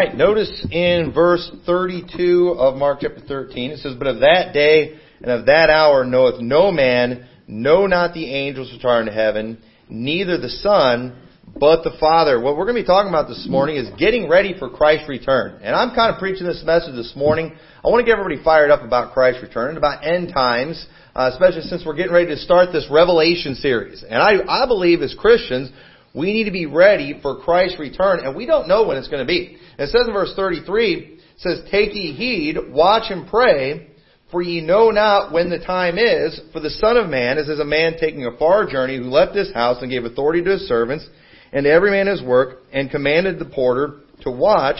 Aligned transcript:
Right, 0.00 0.16
notice 0.16 0.66
in 0.70 1.12
verse 1.12 1.50
32 1.66 2.54
of 2.58 2.76
Mark 2.76 3.00
chapter 3.02 3.20
13, 3.20 3.72
it 3.72 3.80
says, 3.80 3.96
But 3.98 4.06
of 4.06 4.20
that 4.20 4.54
day 4.54 4.98
and 5.20 5.30
of 5.30 5.44
that 5.44 5.68
hour 5.68 6.06
knoweth 6.06 6.40
no 6.40 6.72
man, 6.72 7.28
no 7.46 7.86
not 7.86 8.14
the 8.14 8.24
angels 8.34 8.72
which 8.72 8.82
are 8.82 9.02
in 9.02 9.08
heaven, 9.08 9.58
neither 9.90 10.38
the 10.38 10.48
Son, 10.48 11.20
but 11.54 11.84
the 11.84 11.94
Father. 12.00 12.40
What 12.40 12.56
we're 12.56 12.64
going 12.64 12.76
to 12.76 12.82
be 12.82 12.86
talking 12.86 13.10
about 13.10 13.28
this 13.28 13.46
morning 13.46 13.76
is 13.76 13.90
getting 13.98 14.26
ready 14.26 14.58
for 14.58 14.70
Christ's 14.70 15.06
return. 15.06 15.60
And 15.62 15.76
I'm 15.76 15.94
kind 15.94 16.14
of 16.14 16.18
preaching 16.18 16.46
this 16.46 16.62
message 16.64 16.94
this 16.94 17.12
morning. 17.14 17.54
I 17.84 17.88
want 17.88 18.00
to 18.00 18.06
get 18.10 18.18
everybody 18.18 18.42
fired 18.42 18.70
up 18.70 18.80
about 18.80 19.12
Christ's 19.12 19.42
return 19.42 19.68
and 19.68 19.76
about 19.76 20.02
end 20.02 20.32
times, 20.32 20.82
uh, 21.14 21.28
especially 21.30 21.68
since 21.68 21.82
we're 21.84 21.94
getting 21.94 22.14
ready 22.14 22.28
to 22.28 22.38
start 22.38 22.72
this 22.72 22.86
Revelation 22.90 23.54
series. 23.54 24.02
And 24.02 24.16
I, 24.16 24.62
I 24.62 24.66
believe 24.66 25.02
as 25.02 25.14
Christians, 25.18 25.70
we 26.14 26.32
need 26.32 26.44
to 26.44 26.50
be 26.50 26.66
ready 26.66 27.18
for 27.22 27.36
Christ's 27.40 27.78
return, 27.78 28.20
and 28.24 28.34
we 28.34 28.46
don't 28.46 28.66
know 28.66 28.86
when 28.86 28.96
it's 28.96 29.08
going 29.08 29.24
to 29.24 29.26
be. 29.26 29.58
It 29.80 29.88
says 29.88 30.06
in 30.06 30.12
verse 30.12 30.34
33, 30.36 30.94
it 30.94 31.20
says, 31.38 31.62
Take 31.70 31.94
ye 31.94 32.12
heed, 32.12 32.58
watch 32.68 33.04
and 33.10 33.26
pray, 33.26 33.88
for 34.30 34.42
ye 34.42 34.60
know 34.60 34.90
not 34.90 35.32
when 35.32 35.48
the 35.48 35.58
time 35.58 35.96
is, 35.96 36.38
for 36.52 36.60
the 36.60 36.68
Son 36.68 36.98
of 36.98 37.08
Man 37.08 37.38
is 37.38 37.48
as 37.48 37.60
a 37.60 37.64
man 37.64 37.96
taking 37.98 38.26
a 38.26 38.36
far 38.36 38.66
journey 38.66 38.98
who 38.98 39.04
left 39.04 39.34
his 39.34 39.50
house 39.54 39.80
and 39.80 39.90
gave 39.90 40.04
authority 40.04 40.44
to 40.44 40.50
his 40.50 40.68
servants, 40.68 41.08
and 41.50 41.66
every 41.66 41.90
man 41.92 42.08
his 42.08 42.22
work, 42.22 42.58
and 42.74 42.90
commanded 42.90 43.38
the 43.38 43.46
porter 43.46 44.00
to 44.20 44.30
watch. 44.30 44.76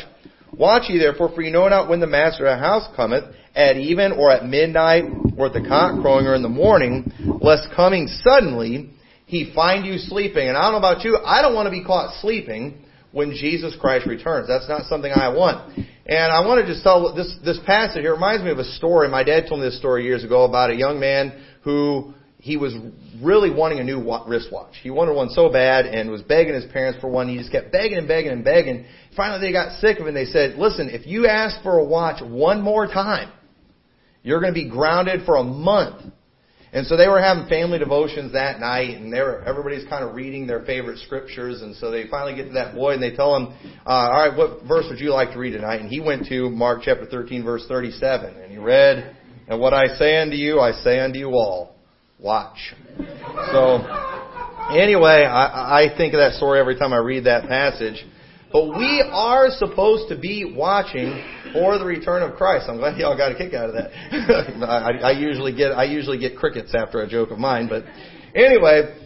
Watch 0.52 0.91
ye 0.91 0.98
therefore, 0.98 1.32
for 1.34 1.41
ye 1.41 1.50
know 1.50 1.66
not 1.69 1.88
when 1.88 2.00
the 2.00 2.06
master 2.06 2.44
of 2.44 2.58
the 2.58 2.62
house 2.62 2.86
cometh, 2.94 3.24
at 3.55 3.78
even, 3.78 4.12
or 4.12 4.30
at 4.30 4.44
midnight, 4.44 5.05
or 5.38 5.46
at 5.46 5.55
the 5.55 5.66
cock 5.66 5.98
crowing, 6.02 6.27
or 6.27 6.34
in 6.34 6.42
the 6.42 6.48
morning, 6.50 7.10
lest 7.41 7.74
coming 7.74 8.06
suddenly 8.22 8.91
he 9.24 9.50
find 9.55 9.86
you 9.86 9.96
sleeping. 9.96 10.46
And 10.46 10.58
I 10.58 10.70
don't 10.70 10.72
know 10.72 10.86
about 10.91 11.05
you, 11.05 11.16
I 11.24 11.41
don't 11.41 11.55
want 11.55 11.69
to 11.69 11.70
be 11.70 11.82
caught 11.82 12.20
sleeping 12.20 12.84
when 13.12 13.32
Jesus 13.32 13.77
Christ 13.80 14.06
returns. 14.06 14.48
That's 14.48 14.69
not 14.69 14.82
something 14.84 15.10
I 15.12 15.28
want. 15.28 15.77
And 16.06 16.32
I 16.32 16.41
want 16.46 16.64
to 16.64 16.66
just 16.66 16.82
tell 16.82 17.14
this 17.14 17.36
this 17.45 17.59
passage 17.66 18.02
here 18.02 18.14
reminds 18.14 18.45
me 18.45 18.50
of 18.50 18.59
a 18.59 18.64
story. 18.64 19.09
My 19.09 19.25
dad 19.25 19.47
told 19.48 19.61
me 19.61 19.66
this 19.66 19.78
story 19.78 20.05
years 20.05 20.25
ago 20.25 20.44
about 20.44 20.70
a 20.70 20.75
young 20.75 20.98
man 20.98 21.33
who 21.62 22.14
he 22.38 22.56
was 22.56 22.75
really 23.22 23.50
wanting 23.50 23.81
a 23.81 23.84
new 23.84 24.00
wristwatch. 24.27 24.75
He 24.83 24.91
wanted 24.91 25.14
one 25.14 25.28
so 25.28 25.53
bad 25.53 25.86
and 25.86 26.11
was 26.11 26.22
begging 26.22 26.55
his 26.55 26.64
parents 26.72 26.98
for 27.00 27.08
one. 27.08 27.28
He 27.28 27.36
just 27.36 27.53
kept 27.53 27.70
begging 27.70 27.98
and 27.98 28.08
begging 28.08 28.33
and 28.33 28.42
begging. 28.42 28.86
Finally, 29.14 29.41
they 29.41 29.53
got 29.53 29.78
sick 29.81 29.98
of 29.98 30.06
it 30.06 30.08
and 30.08 30.16
they 30.16 30.25
said, 30.25 30.56
"Listen, 30.56 30.88
if 30.88 31.06
you 31.06 31.27
ask 31.27 31.62
for 31.62 31.78
a 31.78 31.84
watch 31.84 32.22
one 32.22 32.62
more 32.62 32.86
time, 32.86 33.31
you're 34.22 34.41
going 34.41 34.55
to 34.55 34.61
be 34.61 34.69
grounded 34.69 35.22
for 35.27 35.36
a 35.36 35.44
month." 35.44 36.09
And 36.72 36.86
so 36.86 36.96
they 36.96 37.08
were 37.08 37.20
having 37.20 37.48
family 37.48 37.80
devotions 37.80 38.32
that 38.32 38.60
night, 38.60 38.96
and 38.96 39.12
they 39.12 39.20
were, 39.20 39.42
everybody's 39.42 39.88
kind 39.88 40.04
of 40.04 40.14
reading 40.14 40.46
their 40.46 40.62
favorite 40.62 40.98
scriptures. 41.00 41.62
And 41.62 41.74
so 41.74 41.90
they 41.90 42.06
finally 42.08 42.36
get 42.36 42.46
to 42.46 42.52
that 42.54 42.76
boy, 42.76 42.92
and 42.92 43.02
they 43.02 43.10
tell 43.10 43.34
him, 43.34 43.48
uh, 43.84 43.90
"All 43.90 44.28
right, 44.28 44.36
what 44.36 44.62
verse 44.68 44.86
would 44.88 45.00
you 45.00 45.12
like 45.12 45.32
to 45.32 45.38
read 45.38 45.52
tonight?" 45.52 45.80
And 45.80 45.91
he 45.91 45.98
went 45.98 46.26
to 46.28 46.48
Mark 46.48 46.82
chapter 46.84 47.06
13, 47.06 47.42
verse 47.42 47.66
37, 47.66 48.36
and 48.36 48.52
he 48.52 48.58
read, 48.58 49.16
"And 49.48 49.58
what 49.58 49.74
I 49.74 49.88
say 49.96 50.18
unto 50.22 50.36
you, 50.36 50.60
I 50.60 50.70
say 50.70 51.00
unto 51.00 51.18
you 51.18 51.30
all, 51.30 51.74
watch." 52.20 52.72
So 53.50 53.78
anyway, 54.70 55.24
I, 55.24 55.82
I 55.82 55.96
think 55.96 56.14
of 56.14 56.18
that 56.18 56.34
story 56.34 56.60
every 56.60 56.76
time 56.76 56.92
I 56.92 56.98
read 56.98 57.24
that 57.24 57.48
passage. 57.48 58.06
But 58.53 58.69
we 58.69 59.05
are 59.12 59.48
supposed 59.51 60.09
to 60.09 60.19
be 60.19 60.55
watching 60.56 61.25
for 61.53 61.79
the 61.79 61.84
return 61.84 62.23
of 62.23 62.37
Christ. 62.37 62.67
I'm 62.69 62.79
glad 62.79 62.98
y'all 62.98 63.17
got 63.17 63.33
a 63.33 63.34
kick 63.37 63.55
out 63.55 63.69
of 63.69 63.75
that. 63.75 63.91
I, 64.69 65.11
I 65.11 65.11
usually 65.12 65.55
get 65.55 65.70
I 65.73 65.84
usually 65.84 66.19
get 66.19 66.37
crickets 66.37 66.75
after 66.75 67.01
a 67.03 67.09
joke 67.09 67.31
of 67.31 67.39
mine, 67.39 67.69
but 67.69 67.84
anyway, 68.34 68.97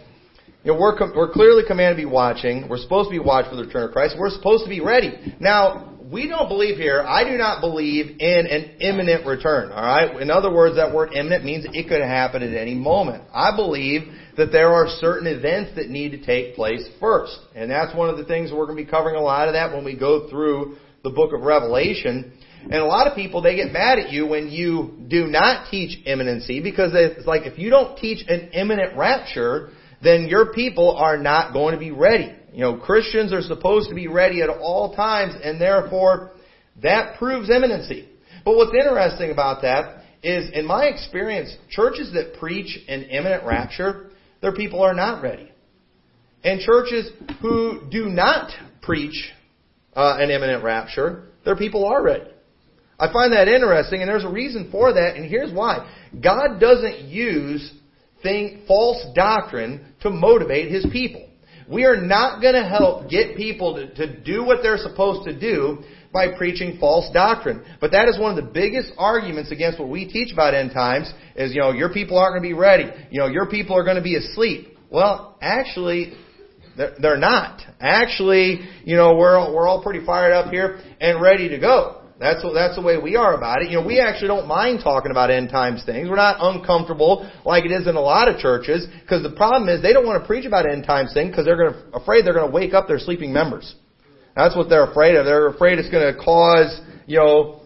you 0.65 0.73
know, 0.73 0.79
we're 0.79 0.97
we're 1.15 1.33
clearly 1.33 1.63
commanded 1.67 1.97
to 1.97 2.09
be 2.09 2.11
watching. 2.11 2.69
We're 2.69 2.79
supposed 2.79 3.09
to 3.09 3.11
be 3.11 3.19
watching 3.19 3.51
for 3.51 3.57
the 3.57 3.65
return 3.65 3.85
of 3.85 3.93
Christ. 3.93 4.17
We're 4.19 4.31
supposed 4.31 4.65
to 4.65 4.71
be 4.71 4.81
ready. 4.81 5.37
Now, 5.41 5.95
we 6.11 6.27
don't 6.29 6.49
believe 6.49 6.77
here. 6.77 7.03
I 7.03 7.29
do 7.29 7.37
not 7.37 7.61
believe 7.61 8.17
in 8.21 8.47
an 8.47 8.77
imminent 8.81 9.27
return. 9.27 9.73
All 9.73 9.83
right. 9.83 10.21
In 10.21 10.31
other 10.31 10.53
words, 10.53 10.77
that 10.77 10.95
word 10.95 11.13
imminent 11.13 11.45
means 11.45 11.67
it 11.71 11.89
could 11.89 12.01
happen 12.01 12.43
at 12.43 12.55
any 12.55 12.75
moment. 12.75 13.25
I 13.35 13.55
believe 13.55 14.03
that 14.37 14.53
there 14.53 14.73
are 14.73 14.87
certain 15.01 15.27
events 15.27 15.73
that 15.77 15.89
need 15.89 16.11
to 16.11 16.25
take 16.25 16.55
place 16.55 16.87
first. 17.01 17.39
And 17.55 17.71
that's 17.71 17.95
one 17.95 18.09
of 18.09 18.17
the 18.17 18.25
things 18.25 18.51
we're 18.51 18.67
going 18.67 18.79
to 18.79 18.85
be 18.85 18.91
covering 18.91 19.17
a 19.17 19.21
lot 19.21 19.49
of 19.49 19.55
that 19.55 19.73
when 19.73 19.85
we 19.85 19.97
go 19.97 20.29
through 20.29 20.77
the 21.03 21.11
book 21.11 21.33
of 21.33 21.43
Revelation. 21.43 22.33
And 22.63 22.75
a 22.75 22.85
lot 22.85 23.07
of 23.07 23.15
people, 23.15 23.43
they 23.43 23.57
get 23.57 23.73
mad 23.73 23.99
at 23.99 24.11
you 24.11 24.27
when 24.27 24.49
you 24.49 25.05
do 25.09 25.27
not 25.27 25.71
teach 25.71 25.99
imminency 26.07 26.63
because 26.63 26.93
it's 26.95 27.27
like 27.27 27.43
if 27.45 27.59
you 27.59 27.71
don't 27.71 27.99
teach 27.99 28.25
an 28.27 28.51
imminent 28.53 28.97
rapture, 28.97 29.71
then 30.03 30.27
your 30.29 30.53
people 30.53 30.97
are 30.97 31.19
not 31.19 31.53
going 31.53 31.75
to 31.75 31.79
be 31.81 31.91
ready. 31.91 32.35
You 32.53 32.61
know, 32.61 32.77
Christians 32.79 33.33
are 33.33 33.43
supposed 33.43 33.89
to 33.89 33.95
be 33.95 34.09
ready 34.09 34.43
at 34.43 34.49
all 34.49 34.95
times 34.95 35.35
and 35.43 35.61
therefore 35.61 36.31
that 36.83 37.19
proves 37.19 37.51
imminency. 37.51 38.09
But 38.45 38.57
what's 38.57 38.73
interesting 38.75 39.31
about 39.31 39.63
that 39.63 40.05
is, 40.23 40.51
in 40.53 40.67
my 40.67 40.87
experience, 40.87 41.55
churches 41.71 42.13
that 42.15 42.39
preach 42.39 42.79
an 42.89 43.05
imminent 43.05 43.45
rapture, 43.45 44.11
their 44.45 44.53
people 44.53 44.83
are 44.83 44.93
not 44.93 45.23
ready. 45.23 45.51
And 46.45 46.61
churches 46.61 47.11
who 47.41 47.81
do 47.91 48.11
not 48.11 48.51
preach 48.83 49.33
uh, 49.97 50.19
an 50.21 50.29
imminent 50.29 50.63
rapture, 50.63 51.29
their 51.47 51.57
people 51.57 51.87
are 51.87 52.03
ready. 52.03 52.31
I 52.99 53.11
find 53.11 53.33
that 53.33 53.49
interesting, 53.49 54.03
and 54.03 54.09
there's 54.09 54.27
a 54.27 54.29
reason 54.29 54.69
for 54.71 54.93
that, 54.93 55.17
and 55.17 55.25
here's 55.25 55.51
why. 55.51 55.91
God 56.23 56.61
doesn't 56.61 57.05
use 57.09 57.73
thing, 58.23 58.65
false 58.69 59.03
doctrine 59.15 59.95
to 60.03 60.11
motivate 60.11 60.71
His 60.71 60.87
people. 60.93 61.27
We 61.69 61.85
are 61.85 61.97
not 61.97 62.41
going 62.43 62.55
to 62.55 62.69
help 62.69 63.09
get 63.09 63.37
people 63.37 63.77
to, 63.77 63.95
to 63.95 64.21
do 64.21 64.45
what 64.45 64.59
they're 64.63 64.79
supposed 64.79 65.25
to 65.25 65.39
do 65.39 65.83
by 66.13 66.37
preaching 66.37 66.79
false 66.79 67.13
doctrine. 67.13 67.65
But 67.81 67.91
that 67.93 68.09
is 68.09 68.19
one 68.19 68.37
of 68.39 68.45
the 68.45 68.51
biggest 68.51 68.93
arguments 68.97 69.51
against 69.51 69.81
what 69.81 69.89
we 69.89 70.07
teach 70.07 70.33
about 70.33 70.55
end 70.55 70.73
times 70.73 71.13
is, 71.35 71.55
you 71.55 71.61
know, 71.61 71.73
your 71.73 71.93
people 71.93 72.19
aren't 72.19 72.35
going 72.35 72.43
to 72.43 72.55
be 72.55 72.59
ready. 72.59 72.91
You 73.11 73.21
know, 73.21 73.27
your 73.27 73.51
people 73.51 73.77
are 73.77 73.85
going 73.85 73.97
to 73.97 74.03
be 74.03 74.17
asleep. 74.17 74.77
Well, 74.91 75.37
actually, 75.41 76.13
they're 76.77 77.17
not. 77.17 77.63
Actually, 77.81 78.61
you 78.85 78.97
know, 78.97 79.17
we're, 79.17 79.53
we're 79.53 79.67
all 79.67 79.83
pretty 79.83 80.05
fired 80.05 80.33
up 80.33 80.53
here 80.53 80.81
and 81.01 81.21
ready 81.21 81.49
to 81.49 81.59
go. 81.59 82.04
That's 82.19 82.45
that's 82.55 82.77
the 82.77 82.83
way 82.83 82.97
we 82.97 83.17
are 83.17 83.35
about 83.35 83.63
it. 83.63 83.71
You 83.71 83.81
know, 83.81 83.87
we 83.87 83.99
actually 83.99 84.29
don't 84.29 84.47
mind 84.47 84.81
talking 84.85 85.11
about 85.11 85.31
end 85.31 85.51
times 85.51 85.83
things. 85.85 86.09
We're 86.09 86.15
not 86.15 86.37
uncomfortable 86.39 87.29
like 87.45 87.65
it 87.65 87.73
is 87.73 87.89
in 87.89 87.97
a 87.97 88.01
lot 88.01 88.29
of 88.29 88.39
churches 88.39 88.87
because 89.03 89.23
the 89.23 89.35
problem 89.35 89.69
is 89.69 89.83
they 89.83 89.93
don't 89.93 90.07
want 90.07 90.23
to 90.23 90.27
preach 90.27 90.47
about 90.47 90.65
end 90.71 90.85
times 90.85 91.13
things 91.13 91.31
because 91.31 91.45
they're 91.45 91.57
to, 91.57 91.85
afraid 91.93 92.25
they're 92.25 92.35
going 92.35 92.49
to 92.49 92.55
wake 92.55 92.73
up 92.73 92.87
their 92.87 93.01
sleeping 93.01 93.33
members. 93.33 93.75
That's 94.37 94.55
what 94.55 94.69
they're 94.69 94.91
afraid 94.91 95.17
of. 95.17 95.25
They're 95.25 95.49
afraid 95.49 95.79
it's 95.79 95.91
going 95.91 96.13
to 96.13 96.19
cause, 96.21 96.81
you 97.07 97.19
know, 97.19 97.63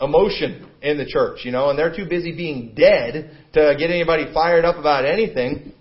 emotion 0.00 0.68
in 0.82 0.98
the 0.98 1.06
church, 1.06 1.40
you 1.44 1.50
know, 1.50 1.70
and 1.70 1.78
they're 1.78 1.94
too 1.94 2.06
busy 2.08 2.36
being 2.36 2.74
dead 2.76 3.36
to 3.54 3.74
get 3.78 3.90
anybody 3.90 4.32
fired 4.32 4.64
up 4.64 4.76
about 4.76 5.04
anything. 5.04 5.72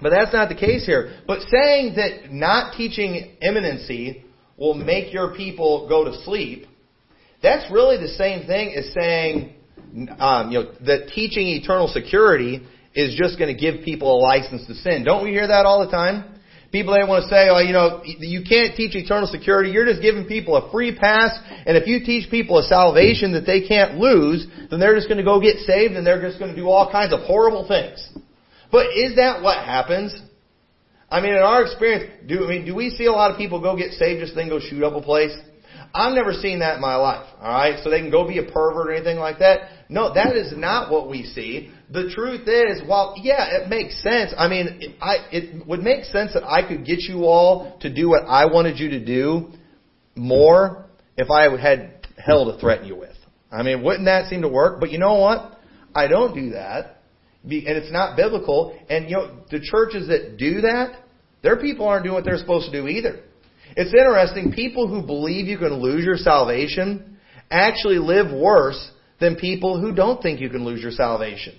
But 0.00 0.10
that's 0.10 0.32
not 0.32 0.48
the 0.48 0.54
case 0.54 0.86
here. 0.86 1.20
But 1.26 1.40
saying 1.50 1.96
that 1.96 2.32
not 2.32 2.76
teaching 2.76 3.36
imminency 3.42 4.24
will 4.56 4.74
make 4.74 5.12
your 5.12 5.34
people 5.34 5.88
go 5.88 6.04
to 6.04 6.22
sleep, 6.22 6.66
that's 7.42 7.70
really 7.70 7.98
the 7.98 8.08
same 8.08 8.46
thing 8.46 8.74
as 8.76 8.92
saying, 8.94 9.54
um, 10.18 10.50
you 10.50 10.60
know, 10.60 10.72
that 10.86 11.08
teaching 11.14 11.46
eternal 11.48 11.88
security 11.88 12.66
is 12.94 13.14
just 13.14 13.38
going 13.38 13.54
to 13.54 13.60
give 13.60 13.84
people 13.84 14.16
a 14.16 14.18
license 14.20 14.66
to 14.66 14.74
sin. 14.74 15.04
Don't 15.04 15.22
we 15.22 15.30
hear 15.30 15.46
that 15.46 15.66
all 15.66 15.84
the 15.84 15.90
time? 15.90 16.32
People 16.72 16.94
they 16.94 17.08
want 17.08 17.22
to 17.22 17.28
say, 17.28 17.48
oh, 17.48 17.60
you 17.60 17.72
know, 17.72 18.02
you 18.04 18.42
can't 18.42 18.74
teach 18.74 18.96
eternal 18.96 19.28
security. 19.28 19.70
You're 19.70 19.86
just 19.86 20.02
giving 20.02 20.26
people 20.26 20.56
a 20.56 20.70
free 20.72 20.96
pass. 20.96 21.38
And 21.64 21.76
if 21.76 21.86
you 21.86 22.04
teach 22.04 22.30
people 22.30 22.58
a 22.58 22.64
salvation 22.64 23.32
that 23.32 23.46
they 23.46 23.66
can't 23.66 23.96
lose, 23.96 24.46
then 24.70 24.80
they're 24.80 24.96
just 24.96 25.08
going 25.08 25.18
to 25.18 25.24
go 25.24 25.40
get 25.40 25.58
saved 25.58 25.94
and 25.94 26.06
they're 26.06 26.20
just 26.20 26.38
going 26.38 26.50
to 26.50 26.56
do 26.56 26.68
all 26.68 26.90
kinds 26.90 27.12
of 27.12 27.20
horrible 27.20 27.68
things. 27.68 28.02
But 28.72 28.86
is 28.96 29.16
that 29.16 29.42
what 29.42 29.64
happens? 29.64 30.20
I 31.08 31.20
mean, 31.20 31.34
in 31.34 31.42
our 31.42 31.62
experience, 31.62 32.10
do 32.26 32.44
I 32.44 32.48
mean 32.48 32.66
do 32.66 32.74
we 32.74 32.90
see 32.90 33.06
a 33.06 33.12
lot 33.12 33.30
of 33.30 33.38
people 33.38 33.60
go 33.60 33.76
get 33.76 33.92
saved 33.92 34.20
just 34.20 34.34
then 34.34 34.48
go 34.48 34.58
shoot 34.58 34.82
up 34.82 34.94
a 34.94 35.00
place? 35.00 35.36
I've 35.96 36.12
never 36.12 36.32
seen 36.34 36.58
that 36.58 36.74
in 36.74 36.80
my 36.82 36.96
life. 36.96 37.26
All 37.40 37.48
right, 37.48 37.82
so 37.82 37.88
they 37.88 38.00
can 38.00 38.10
go 38.10 38.28
be 38.28 38.38
a 38.38 38.42
pervert 38.42 38.88
or 38.88 38.92
anything 38.92 39.16
like 39.16 39.38
that. 39.38 39.70
No, 39.88 40.12
that 40.12 40.36
is 40.36 40.52
not 40.54 40.92
what 40.92 41.08
we 41.08 41.22
see. 41.22 41.72
The 41.90 42.12
truth 42.14 42.46
is, 42.46 42.86
while 42.86 43.14
yeah, 43.16 43.62
it 43.62 43.70
makes 43.70 44.02
sense. 44.02 44.34
I 44.36 44.46
mean, 44.48 44.78
it, 44.80 44.96
I 45.00 45.16
it 45.32 45.66
would 45.66 45.80
make 45.80 46.04
sense 46.04 46.34
that 46.34 46.44
I 46.44 46.68
could 46.68 46.84
get 46.84 47.00
you 47.00 47.24
all 47.24 47.78
to 47.80 47.92
do 47.92 48.10
what 48.10 48.24
I 48.26 48.44
wanted 48.44 48.78
you 48.78 48.90
to 48.90 49.04
do 49.04 49.52
more 50.14 50.84
if 51.16 51.30
I 51.30 51.56
had 51.56 52.06
hell 52.18 52.52
to 52.52 52.60
threaten 52.60 52.86
you 52.86 52.96
with. 52.96 53.16
I 53.50 53.62
mean, 53.62 53.82
wouldn't 53.82 54.04
that 54.04 54.28
seem 54.28 54.42
to 54.42 54.48
work? 54.48 54.80
But 54.80 54.90
you 54.90 54.98
know 54.98 55.14
what? 55.14 55.58
I 55.94 56.08
don't 56.08 56.34
do 56.34 56.50
that, 56.50 57.00
and 57.42 57.52
it's 57.52 57.92
not 57.92 58.16
biblical. 58.16 58.78
And 58.90 59.08
you 59.08 59.16
know, 59.16 59.38
the 59.50 59.60
churches 59.60 60.08
that 60.08 60.36
do 60.36 60.60
that, 60.60 61.04
their 61.42 61.56
people 61.56 61.88
aren't 61.88 62.04
doing 62.04 62.14
what 62.14 62.24
they're 62.24 62.36
supposed 62.36 62.70
to 62.70 62.72
do 62.72 62.86
either. 62.86 63.20
It's 63.76 63.92
interesting. 63.92 64.52
People 64.52 64.88
who 64.88 65.06
believe 65.06 65.46
you 65.46 65.58
can 65.58 65.74
lose 65.74 66.04
your 66.04 66.16
salvation 66.16 67.18
actually 67.50 67.98
live 67.98 68.32
worse 68.32 68.90
than 69.20 69.36
people 69.36 69.80
who 69.80 69.94
don't 69.94 70.22
think 70.22 70.40
you 70.40 70.48
can 70.48 70.64
lose 70.64 70.82
your 70.82 70.90
salvation. 70.90 71.54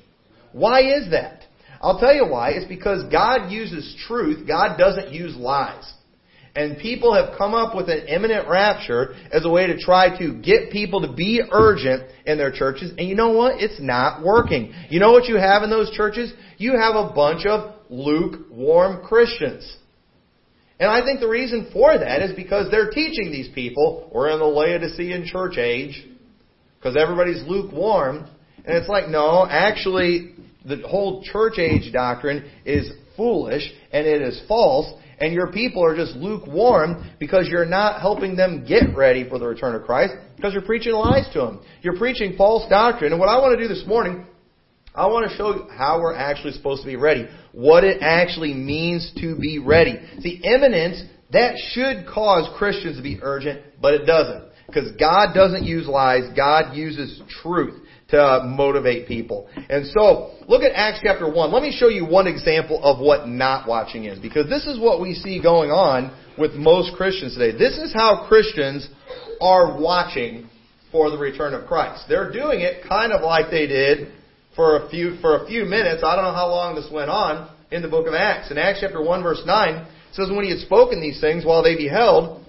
Why 0.51 0.81
is 0.81 1.11
that? 1.11 1.43
I'll 1.81 1.99
tell 1.99 2.13
you 2.13 2.27
why. 2.27 2.51
It's 2.51 2.67
because 2.67 3.03
God 3.11 3.51
uses 3.51 3.95
truth. 4.07 4.47
God 4.47 4.77
doesn't 4.77 5.11
use 5.11 5.35
lies. 5.35 5.93
And 6.55 6.79
people 6.79 7.13
have 7.13 7.37
come 7.37 7.53
up 7.53 7.75
with 7.75 7.87
an 7.87 8.07
imminent 8.07 8.49
rapture 8.49 9.13
as 9.31 9.45
a 9.45 9.49
way 9.49 9.67
to 9.67 9.77
try 9.77 10.17
to 10.17 10.41
get 10.41 10.71
people 10.71 11.01
to 11.01 11.13
be 11.13 11.43
urgent 11.51 12.09
in 12.25 12.39
their 12.39 12.51
churches. 12.51 12.91
And 12.97 13.07
you 13.07 13.13
know 13.13 13.29
what? 13.29 13.61
It's 13.61 13.79
not 13.79 14.23
working. 14.25 14.73
You 14.89 14.99
know 14.99 15.11
what 15.11 15.25
you 15.25 15.35
have 15.35 15.61
in 15.61 15.69
those 15.69 15.91
churches? 15.91 16.33
You 16.57 16.75
have 16.75 16.95
a 16.95 17.13
bunch 17.13 17.45
of 17.45 17.75
lukewarm 17.91 19.05
Christians. 19.05 19.77
And 20.79 20.89
I 20.89 21.03
think 21.03 21.19
the 21.19 21.27
reason 21.27 21.69
for 21.73 21.97
that 21.97 22.21
is 22.21 22.35
because 22.35 22.69
they're 22.69 22.91
teaching 22.91 23.31
these 23.31 23.49
people, 23.53 24.09
we're 24.13 24.29
in 24.29 24.39
the 24.39 24.45
Laodicean 24.45 25.25
church 25.25 25.57
age, 25.57 26.05
because 26.77 26.95
everybody's 26.95 27.43
lukewarm. 27.47 28.29
And 28.57 28.77
it's 28.77 28.89
like, 28.89 29.07
no, 29.07 29.47
actually, 29.49 30.35
the 30.65 30.77
whole 30.87 31.23
church 31.23 31.57
age 31.57 31.91
doctrine 31.91 32.49
is 32.65 32.91
foolish 33.15 33.63
and 33.91 34.05
it 34.05 34.21
is 34.21 34.39
false 34.47 34.93
and 35.19 35.33
your 35.33 35.51
people 35.51 35.83
are 35.83 35.95
just 35.95 36.15
lukewarm 36.15 37.09
because 37.19 37.47
you're 37.49 37.65
not 37.65 38.01
helping 38.01 38.35
them 38.35 38.65
get 38.67 38.95
ready 38.95 39.27
for 39.27 39.39
the 39.39 39.47
return 39.47 39.75
of 39.75 39.83
Christ 39.83 40.13
because 40.35 40.53
you're 40.53 40.61
preaching 40.61 40.93
lies 40.93 41.27
to 41.33 41.39
them. 41.39 41.61
You're 41.81 41.97
preaching 41.97 42.35
false 42.37 42.69
doctrine. 42.69 43.11
And 43.11 43.19
what 43.19 43.29
I 43.29 43.37
want 43.39 43.57
to 43.57 43.67
do 43.67 43.73
this 43.73 43.83
morning, 43.87 44.27
I 44.97 45.05
want 45.05 45.29
to 45.29 45.37
show 45.37 45.53
you 45.53 45.67
how 45.69 46.01
we're 46.01 46.15
actually 46.15 46.53
supposed 46.53 46.81
to 46.81 46.87
be 46.87 46.95
ready. 46.95 47.27
What 47.51 47.83
it 47.83 47.99
actually 48.01 48.55
means 48.55 49.11
to 49.21 49.37
be 49.37 49.59
ready. 49.59 49.99
See, 50.21 50.41
imminence, 50.43 51.03
that 51.31 51.55
should 51.69 52.07
cause 52.07 52.49
Christians 52.57 52.97
to 52.97 53.03
be 53.03 53.19
urgent, 53.21 53.61
but 53.79 53.93
it 53.93 54.05
doesn't. 54.05 54.45
Because 54.65 54.91
God 54.99 55.35
doesn't 55.35 55.63
use 55.63 55.87
lies, 55.87 56.23
God 56.35 56.75
uses 56.75 57.21
truth 57.43 57.79
to 58.09 58.41
motivate 58.43 59.07
people. 59.07 59.47
And 59.69 59.85
so, 59.85 60.31
look 60.47 60.63
at 60.63 60.71
Acts 60.73 61.01
chapter 61.03 61.31
1. 61.31 61.51
Let 61.51 61.61
me 61.61 61.75
show 61.77 61.89
you 61.89 62.05
one 62.05 62.25
example 62.25 62.81
of 62.83 62.99
what 62.99 63.27
not 63.27 63.67
watching 63.67 64.05
is, 64.05 64.17
because 64.17 64.49
this 64.49 64.65
is 64.65 64.79
what 64.79 64.99
we 64.99 65.13
see 65.13 65.41
going 65.41 65.69
on 65.69 66.17
with 66.39 66.53
most 66.53 66.95
Christians 66.95 67.35
today. 67.35 67.55
This 67.55 67.77
is 67.77 67.93
how 67.93 68.25
Christians 68.27 68.89
are 69.39 69.79
watching 69.79 70.49
for 70.91 71.11
the 71.11 71.17
return 71.17 71.53
of 71.53 71.67
Christ. 71.67 72.05
They're 72.09 72.31
doing 72.31 72.61
it 72.61 72.87
kind 72.87 73.11
of 73.11 73.21
like 73.21 73.51
they 73.51 73.67
did 73.67 74.16
for 74.57 74.83
a 74.83 74.89
few, 74.89 75.15
for 75.21 75.43
a 75.43 75.47
few 75.47 75.63
minutes. 75.63 76.03
I 76.03 76.17
don't 76.17 76.25
know 76.25 76.33
how 76.33 76.49
long 76.49 76.75
this 76.75 76.89
went 76.91 77.09
on 77.09 77.49
in 77.71 77.81
the 77.81 77.87
book 77.87 78.07
of 78.07 78.13
Acts. 78.13 78.51
In 78.51 78.57
Acts 78.57 78.79
chapter 78.81 79.01
1 79.01 79.23
verse 79.23 79.41
9, 79.45 79.75
it 79.75 79.87
says, 80.11 80.29
When 80.29 80.43
he 80.43 80.51
had 80.51 80.59
spoken 80.59 80.99
these 80.99 81.21
things 81.21 81.45
while 81.45 81.63
they 81.63 81.77
beheld, 81.77 82.43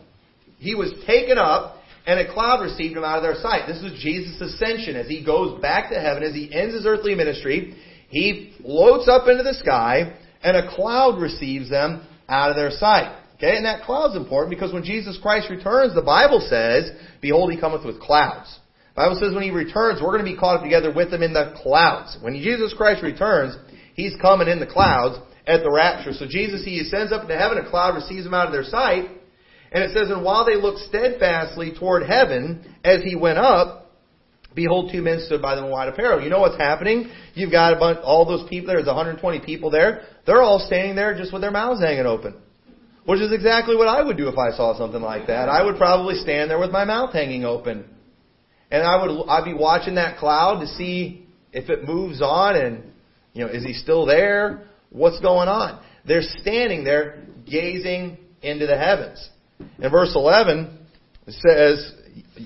he 0.59 0.75
was 0.75 0.93
taken 1.07 1.39
up 1.39 1.77
and 2.07 2.19
a 2.19 2.33
cloud 2.33 2.63
received 2.63 2.97
him 2.97 3.05
out 3.05 3.19
of 3.19 3.23
their 3.23 3.35
sight. 3.35 3.69
This 3.69 3.83
is 3.83 4.01
Jesus' 4.01 4.41
ascension 4.41 4.97
as 4.97 5.07
he 5.07 5.23
goes 5.23 5.61
back 5.61 5.91
to 5.91 6.01
heaven, 6.01 6.23
as 6.23 6.35
he 6.35 6.53
ends 6.53 6.75
his 6.75 6.87
earthly 6.87 7.15
ministry. 7.15 7.77
He 8.09 8.55
floats 8.63 9.07
up 9.09 9.29
into 9.29 9.43
the 9.43 9.53
sky, 9.53 10.17
and 10.43 10.57
a 10.57 10.75
cloud 10.75 11.21
receives 11.21 11.69
them 11.69 12.07
out 12.27 12.49
of 12.49 12.57
their 12.57 12.71
sight. 12.71 13.15
Okay, 13.37 13.57
and 13.57 13.67
that 13.67 13.83
cloud's 13.83 14.17
important 14.17 14.51
because 14.51 14.73
when 14.73 14.85
Jesus 14.85 15.19
Christ 15.21 15.51
returns, 15.51 15.95
the 15.95 16.03
Bible 16.03 16.41
says, 16.49 16.91
Behold, 17.21 17.53
he 17.53 17.61
cometh 17.61 17.85
with 17.85 18.01
clouds. 18.01 18.59
Bible 18.99 19.15
says 19.23 19.33
when 19.33 19.45
he 19.45 19.51
returns, 19.51 20.03
we're 20.03 20.11
going 20.11 20.27
to 20.27 20.33
be 20.33 20.37
caught 20.37 20.57
up 20.57 20.65
together 20.65 20.93
with 20.93 21.15
him 21.15 21.23
in 21.23 21.33
the 21.33 21.55
clouds. 21.63 22.19
When 22.21 22.35
Jesus 22.35 22.75
Christ 22.77 23.01
returns, 23.01 23.57
he's 23.95 24.17
coming 24.21 24.49
in 24.49 24.59
the 24.59 24.67
clouds 24.67 25.23
at 25.47 25.63
the 25.63 25.71
rapture. 25.71 26.13
So 26.13 26.27
Jesus, 26.27 26.65
he 26.65 26.81
ascends 26.81 27.13
up 27.13 27.23
into 27.23 27.39
heaven, 27.39 27.59
a 27.59 27.71
cloud 27.71 27.95
receives 27.95 28.27
him 28.27 28.35
out 28.35 28.47
of 28.47 28.53
their 28.53 28.65
sight, 28.65 29.07
and 29.71 29.85
it 29.85 29.95
says, 29.95 30.11
And 30.11 30.25
while 30.25 30.45
they 30.45 30.57
looked 30.57 30.81
steadfastly 30.81 31.75
toward 31.79 32.09
heaven 32.11 32.75
as 32.83 33.05
he 33.05 33.15
went 33.15 33.39
up, 33.39 33.93
behold, 34.57 34.91
two 34.91 35.01
men 35.01 35.23
stood 35.25 35.41
by 35.41 35.55
them 35.55 35.67
in 35.67 35.71
white 35.71 35.89
apparel. 35.89 36.21
You 36.21 36.29
know 36.29 36.41
what's 36.41 36.59
happening? 36.59 37.09
You've 37.35 37.53
got 37.53 37.75
a 37.75 37.79
bunch, 37.79 38.01
all 38.03 38.25
those 38.27 38.49
people, 38.49 38.67
there, 38.67 38.79
there's 38.79 38.89
120 38.89 39.39
people 39.47 39.71
there. 39.71 40.07
They're 40.27 40.43
all 40.43 40.59
standing 40.59 40.97
there 40.97 41.17
just 41.17 41.33
with 41.33 41.43
their 41.43 41.53
mouths 41.53 41.81
hanging 41.81 42.07
open. 42.07 42.35
Which 43.05 43.21
is 43.21 43.33
exactly 43.33 43.77
what 43.77 43.87
I 43.87 44.03
would 44.03 44.17
do 44.17 44.27
if 44.27 44.37
I 44.37 44.51
saw 44.57 44.77
something 44.77 45.01
like 45.01 45.29
that. 45.29 45.49
I 45.49 45.63
would 45.63 45.77
probably 45.77 46.17
stand 46.17 46.51
there 46.51 46.59
with 46.59 46.73
my 46.73 46.85
mouth 46.85 47.13
hanging 47.13 47.45
open. 47.45 47.85
And 48.71 48.83
I 48.83 49.01
would, 49.01 49.29
I'd 49.29 49.45
be 49.45 49.55
watching 49.55 49.95
that 49.95 50.19
cloud 50.19 50.61
to 50.61 50.67
see 50.67 51.27
if 51.53 51.71
it 51.71 51.87
moves 51.87 52.21
on 52.21 52.57
and, 52.57 52.85
you 53.33 53.45
know, 53.45 53.51
is 53.51 53.65
he 53.65 53.73
still 53.73 54.07
there? 54.07 54.69
What's 54.91 55.21
going 55.21 55.49
on? 55.49 55.83
They're 56.07 56.23
standing 56.23 56.85
there 56.85 57.23
gazing 57.51 58.19
into 58.43 58.67
the 58.67 58.77
heavens. 58.77 59.29
In 59.79 59.91
verse 59.91 60.13
11, 60.15 60.79
it 61.27 61.35
says, 61.35 61.93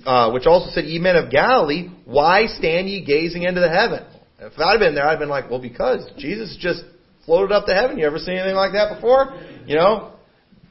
uh, 0.07 0.31
which 0.31 0.47
also 0.47 0.71
said, 0.71 0.85
Ye 0.85 0.99
men 0.99 1.17
of 1.17 1.31
Galilee, 1.31 1.89
why 2.05 2.47
stand 2.47 2.89
ye 2.89 3.05
gazing 3.05 3.43
into 3.43 3.61
the 3.61 3.69
heaven? 3.69 4.05
If 4.39 4.59
I'd 4.59 4.79
been 4.79 4.95
there, 4.95 5.07
I'd 5.07 5.19
been 5.19 5.29
like, 5.29 5.51
well, 5.51 5.61
because 5.61 6.11
Jesus 6.19 6.57
just 6.61 6.83
floated 7.25 7.55
up 7.55 7.67
to 7.67 7.75
heaven. 7.75 7.99
You 7.99 8.07
ever 8.07 8.19
seen 8.19 8.35
anything 8.35 8.57
like 8.57 8.73
that 8.73 8.97
before? 8.97 9.41
You 9.67 9.77
know, 9.77 10.15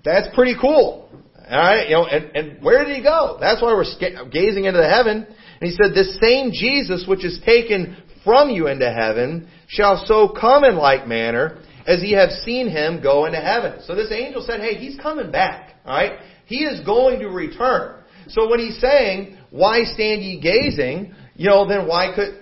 that's 0.04 0.34
pretty 0.36 0.56
cool. 0.60 1.10
All 1.50 1.58
right, 1.58 1.88
you 1.88 1.96
know, 1.96 2.06
and, 2.06 2.36
and 2.36 2.64
where 2.64 2.86
did 2.86 2.96
he 2.96 3.04
go? 3.04 3.38
That's 3.40 3.62
why 3.62 3.74
we're 3.74 3.86
gazing 4.30 4.66
into 4.66 4.80
the 4.80 4.90
heaven. 4.90 5.28
And 5.62 5.70
he 5.70 5.76
said, 5.76 5.94
This 5.94 6.20
same 6.20 6.52
Jesus 6.52 7.06
which 7.08 7.24
is 7.24 7.40
taken 7.46 7.98
from 8.24 8.50
you 8.50 8.68
into 8.68 8.92
heaven 8.92 9.48
shall 9.68 10.04
so 10.06 10.30
come 10.30 10.64
in 10.64 10.76
like 10.76 11.08
manner 11.08 11.60
as 11.88 12.02
ye 12.04 12.12
have 12.14 12.32
seen 12.44 12.68
him 12.68 13.02
go 13.02 13.26
into 13.26 13.40
heaven. 13.40 13.80
So 13.86 13.96
this 13.96 14.12
angel 14.12 14.44
said, 14.46 14.60
Hey, 14.60 14.76
he's 14.76 15.00
coming 15.00 15.32
back. 15.32 15.76
All 15.86 15.96
right? 15.96 16.20
He 16.46 16.64
is 16.66 16.82
going 16.86 17.20
to 17.20 17.28
return. 17.28 18.04
So 18.28 18.50
when 18.50 18.60
he's 18.60 18.80
saying, 18.80 19.38
why 19.52 19.84
stand 19.84 20.24
ye 20.24 20.40
gazing? 20.40 21.14
You 21.36 21.50
know, 21.50 21.68
then 21.68 21.88
why 21.88 22.14
could, 22.16 22.42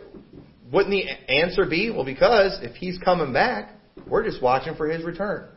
wouldn't 0.71 0.92
the 0.92 1.31
answer 1.31 1.66
be, 1.66 1.89
well, 1.89 2.06
because 2.06 2.60
if 2.62 2.75
he's 2.75 2.98
coming 3.00 3.33
back, 3.33 3.74
we're 4.07 4.24
just 4.24 4.42
watching 4.42 4.75
for 4.75 4.88
his 4.88 5.04
return. 5.04 5.48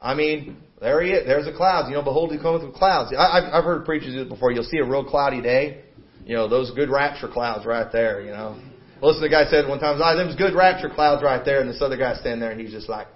I 0.00 0.14
mean, 0.14 0.56
there 0.80 1.02
he 1.02 1.10
is. 1.10 1.26
There's 1.26 1.44
the 1.44 1.52
clouds. 1.52 1.88
You 1.88 1.94
know, 1.94 2.02
behold, 2.02 2.32
he 2.32 2.38
cometh 2.38 2.62
with 2.62 2.74
clouds. 2.74 3.14
I, 3.16 3.40
have 3.42 3.54
I've 3.54 3.64
heard 3.64 3.84
preachers 3.84 4.14
do 4.14 4.22
it 4.22 4.28
before. 4.28 4.52
You'll 4.52 4.64
see 4.64 4.78
a 4.78 4.84
real 4.84 5.04
cloudy 5.04 5.42
day. 5.42 5.82
You 6.30 6.36
know, 6.36 6.46
those 6.46 6.70
good 6.70 6.90
rapture 6.90 7.26
clouds 7.26 7.66
right 7.66 7.90
there, 7.90 8.20
you 8.20 8.30
know. 8.30 8.56
Listen, 9.02 9.20
the 9.20 9.28
guy 9.28 9.50
said 9.50 9.66
one 9.66 9.80
time, 9.80 9.98
oh, 10.00 10.16
them's 10.16 10.36
good 10.36 10.54
rapture 10.54 10.88
clouds 10.88 11.24
right 11.24 11.44
there. 11.44 11.58
And 11.58 11.68
this 11.68 11.82
other 11.82 11.96
guy 11.96 12.14
standing 12.14 12.38
there 12.38 12.52
and 12.52 12.60
he's 12.60 12.70
just 12.70 12.88
like, 12.88 13.08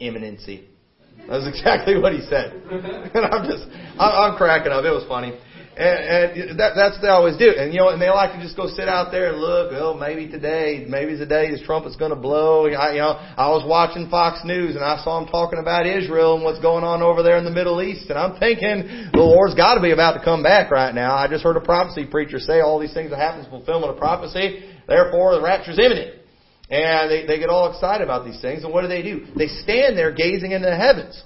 imminency. 0.00 0.66
That's 1.28 1.46
exactly 1.46 1.96
what 1.96 2.12
he 2.12 2.20
said. 2.22 2.50
and 3.14 3.24
I'm 3.26 3.48
just, 3.48 3.62
I'm, 3.96 4.32
I'm 4.32 4.36
cracking 4.36 4.72
up. 4.72 4.84
It 4.84 4.90
was 4.90 5.06
funny. 5.06 5.38
And, 5.78 6.50
and 6.50 6.58
that, 6.58 6.74
that's 6.74 6.98
what 6.98 7.02
they 7.02 7.14
always 7.14 7.38
do. 7.38 7.54
And 7.54 7.72
you 7.72 7.78
know, 7.78 7.90
and 7.94 8.02
they 8.02 8.10
like 8.10 8.34
to 8.34 8.42
just 8.42 8.56
go 8.56 8.66
sit 8.66 8.88
out 8.88 9.12
there 9.12 9.30
and 9.30 9.38
look. 9.38 9.70
Oh, 9.78 9.94
maybe 9.94 10.26
today, 10.26 10.84
maybe 10.88 11.14
the 11.14 11.24
day 11.24 11.52
this 11.52 11.62
trumpet's 11.62 11.94
going 11.94 12.10
to 12.10 12.18
blow. 12.18 12.66
I, 12.66 12.98
you 12.98 12.98
know, 12.98 13.14
I 13.14 13.46
was 13.54 13.62
watching 13.62 14.10
Fox 14.10 14.42
News 14.42 14.74
and 14.74 14.82
I 14.82 14.98
saw 15.04 15.22
them 15.22 15.30
talking 15.30 15.60
about 15.60 15.86
Israel 15.86 16.34
and 16.34 16.42
what's 16.42 16.58
going 16.58 16.82
on 16.82 17.00
over 17.00 17.22
there 17.22 17.38
in 17.38 17.44
the 17.44 17.54
Middle 17.54 17.80
East. 17.80 18.10
And 18.10 18.18
I'm 18.18 18.40
thinking 18.40 19.12
the 19.14 19.22
Lord's 19.22 19.54
got 19.54 19.78
to 19.78 19.80
be 19.80 19.92
about 19.92 20.18
to 20.18 20.24
come 20.24 20.42
back 20.42 20.72
right 20.72 20.92
now. 20.92 21.14
I 21.14 21.28
just 21.28 21.44
heard 21.44 21.56
a 21.56 21.62
prophecy 21.62 22.06
preacher 22.10 22.40
say 22.40 22.58
all 22.58 22.80
these 22.80 22.92
things 22.92 23.10
that 23.10 23.22
happen 23.22 23.42
is 23.42 23.46
fulfillment 23.46 23.92
of 23.92 23.98
prophecy. 23.98 24.66
Therefore, 24.88 25.36
the 25.36 25.42
rapture's 25.42 25.78
imminent. 25.78 26.18
And 26.70 27.08
they, 27.08 27.24
they 27.24 27.38
get 27.38 27.50
all 27.50 27.70
excited 27.70 28.02
about 28.02 28.26
these 28.26 28.40
things. 28.42 28.64
And 28.64 28.74
what 28.74 28.82
do 28.82 28.88
they 28.88 29.02
do? 29.02 29.26
They 29.36 29.46
stand 29.46 29.96
there 29.96 30.10
gazing 30.10 30.50
into 30.50 30.66
the 30.66 30.76
heavens. 30.76 31.22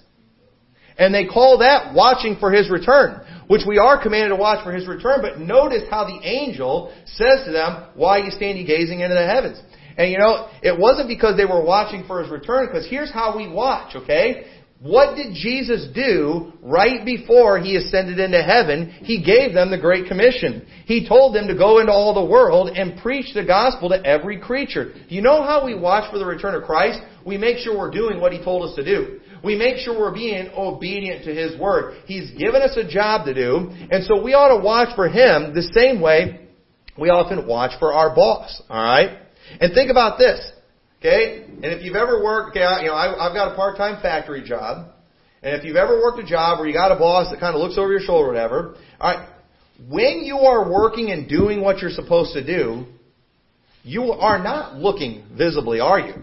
And 0.98 1.14
they 1.14 1.24
call 1.24 1.58
that 1.58 1.94
watching 1.94 2.36
for 2.38 2.52
His 2.52 2.70
return, 2.70 3.21
which 3.52 3.66
we 3.68 3.76
are 3.76 4.02
commanded 4.02 4.30
to 4.30 4.36
watch 4.36 4.64
for 4.64 4.72
His 4.72 4.88
return. 4.88 5.20
But 5.20 5.38
notice 5.38 5.82
how 5.90 6.06
the 6.06 6.26
angel 6.26 6.90
says 7.04 7.44
to 7.44 7.52
them, 7.52 7.88
why 7.94 8.20
are 8.20 8.24
you 8.24 8.30
standing 8.30 8.64
gazing 8.64 9.00
into 9.00 9.14
the 9.14 9.26
heavens? 9.26 9.60
And 9.98 10.10
you 10.10 10.16
know, 10.16 10.48
it 10.62 10.78
wasn't 10.78 11.08
because 11.08 11.36
they 11.36 11.44
were 11.44 11.62
watching 11.62 12.04
for 12.06 12.22
His 12.22 12.32
return, 12.32 12.66
because 12.66 12.88
here's 12.88 13.12
how 13.12 13.36
we 13.36 13.52
watch, 13.52 13.94
okay? 13.94 14.46
What 14.80 15.16
did 15.16 15.34
Jesus 15.34 15.86
do 15.94 16.54
right 16.62 17.04
before 17.04 17.58
He 17.58 17.76
ascended 17.76 18.18
into 18.18 18.42
heaven? 18.42 18.90
He 19.02 19.22
gave 19.22 19.52
them 19.52 19.70
the 19.70 19.76
Great 19.78 20.08
Commission. 20.08 20.66
He 20.86 21.06
told 21.06 21.36
them 21.36 21.46
to 21.46 21.54
go 21.54 21.78
into 21.78 21.92
all 21.92 22.14
the 22.14 22.24
world 22.24 22.70
and 22.70 23.00
preach 23.02 23.34
the 23.34 23.44
gospel 23.44 23.90
to 23.90 24.02
every 24.02 24.40
creature. 24.40 24.94
You 25.08 25.20
know 25.20 25.42
how 25.42 25.62
we 25.62 25.74
watch 25.74 26.10
for 26.10 26.18
the 26.18 26.24
return 26.24 26.54
of 26.54 26.64
Christ? 26.64 27.00
We 27.26 27.36
make 27.36 27.58
sure 27.58 27.76
we're 27.76 27.90
doing 27.90 28.18
what 28.18 28.32
He 28.32 28.42
told 28.42 28.68
us 28.68 28.74
to 28.76 28.84
do. 28.84 29.20
We 29.44 29.56
make 29.56 29.78
sure 29.78 29.98
we're 29.98 30.14
being 30.14 30.50
obedient 30.56 31.24
to 31.24 31.34
His 31.34 31.58
Word. 31.58 32.02
He's 32.06 32.30
given 32.32 32.62
us 32.62 32.76
a 32.76 32.88
job 32.88 33.26
to 33.26 33.34
do, 33.34 33.70
and 33.90 34.04
so 34.04 34.22
we 34.22 34.34
ought 34.34 34.56
to 34.56 34.62
watch 34.62 34.94
for 34.94 35.08
Him 35.08 35.54
the 35.54 35.62
same 35.74 36.00
way 36.00 36.48
we 36.98 37.08
often 37.08 37.46
watch 37.46 37.72
for 37.78 37.92
our 37.92 38.14
boss. 38.14 38.62
Alright? 38.70 39.18
And 39.60 39.74
think 39.74 39.90
about 39.90 40.18
this. 40.18 40.52
Okay? 41.00 41.44
And 41.44 41.64
if 41.64 41.82
you've 41.82 41.96
ever 41.96 42.22
worked, 42.22 42.50
okay, 42.50 42.60
you 42.82 42.88
know, 42.88 42.94
I, 42.94 43.28
I've 43.28 43.34
got 43.34 43.52
a 43.52 43.56
part-time 43.56 44.00
factory 44.02 44.42
job. 44.42 44.88
And 45.42 45.56
if 45.56 45.64
you've 45.64 45.76
ever 45.76 46.00
worked 46.00 46.20
a 46.20 46.26
job 46.26 46.58
where 46.58 46.68
you 46.68 46.74
got 46.74 46.92
a 46.92 46.98
boss 46.98 47.32
that 47.32 47.40
kind 47.40 47.54
of 47.56 47.60
looks 47.60 47.76
over 47.76 47.90
your 47.90 48.00
shoulder 48.00 48.26
or 48.26 48.28
whatever, 48.28 48.76
alright, 49.00 49.28
when 49.88 50.20
you 50.22 50.36
are 50.36 50.70
working 50.70 51.10
and 51.10 51.28
doing 51.28 51.60
what 51.60 51.78
you're 51.78 51.90
supposed 51.90 52.34
to 52.34 52.44
do, 52.44 52.86
you 53.82 54.12
are 54.12 54.40
not 54.40 54.76
looking 54.76 55.24
visibly, 55.36 55.80
are 55.80 55.98
you? 55.98 56.14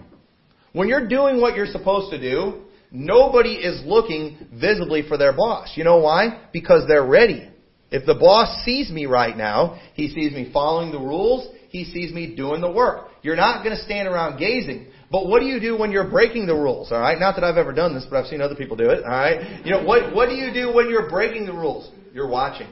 When 0.72 0.88
you're 0.88 1.08
doing 1.08 1.42
what 1.42 1.56
you're 1.56 1.66
supposed 1.66 2.12
to 2.12 2.20
do, 2.20 2.62
nobody 2.92 3.54
is 3.54 3.82
looking 3.86 4.48
visibly 4.54 5.08
for 5.08 5.18
their 5.18 5.34
boss. 5.34 5.74
You 5.76 5.84
know 5.84 6.00
why? 6.00 6.48
Because 6.54 6.88
they're 6.88 7.06
ready. 7.06 7.50
If 7.92 8.06
the 8.06 8.16
boss 8.16 8.64
sees 8.64 8.92
me 8.92 9.06
right 9.06 9.36
now, 9.36 9.80
he 9.94 10.10
sees 10.10 10.34
me 10.34 10.52
following 10.54 10.92
the 10.92 11.00
rules, 11.00 11.48
He 11.70 11.86
sees 11.86 12.14
me 12.14 12.36
doing 12.36 12.62
the 12.62 12.72
work. 12.72 13.08
You're 13.22 13.36
not 13.36 13.64
going 13.64 13.76
to 13.76 13.82
stand 13.82 14.08
around 14.08 14.38
gazing. 14.38 14.88
But 15.12 15.28
what 15.28 15.40
do 15.40 15.46
you 15.46 15.60
do 15.60 15.78
when 15.78 15.92
you're 15.92 16.10
breaking 16.10 16.46
the 16.46 16.54
rules? 16.54 16.92
All 16.92 17.00
right, 17.00 17.20
not 17.20 17.36
that 17.36 17.44
I've 17.44 17.58
ever 17.58 17.74
done 17.74 17.96
this, 17.96 18.06
but 18.10 18.18
I've 18.18 18.28
seen 18.28 18.42
other 18.42 18.56
people 18.56 18.78
do 18.78 18.90
it. 18.90 19.04
All 19.04 19.10
right, 19.10 19.66
you 19.66 19.72
know 19.72 19.84
what? 19.84 20.14
What 20.14 20.30
do 20.30 20.36
you 20.36 20.54
do 20.54 20.74
when 20.74 20.90
you're 20.90 21.10
breaking 21.10 21.46
the 21.48 21.54
rules? 21.54 21.92
You're 22.14 22.28
watching. 22.28 22.68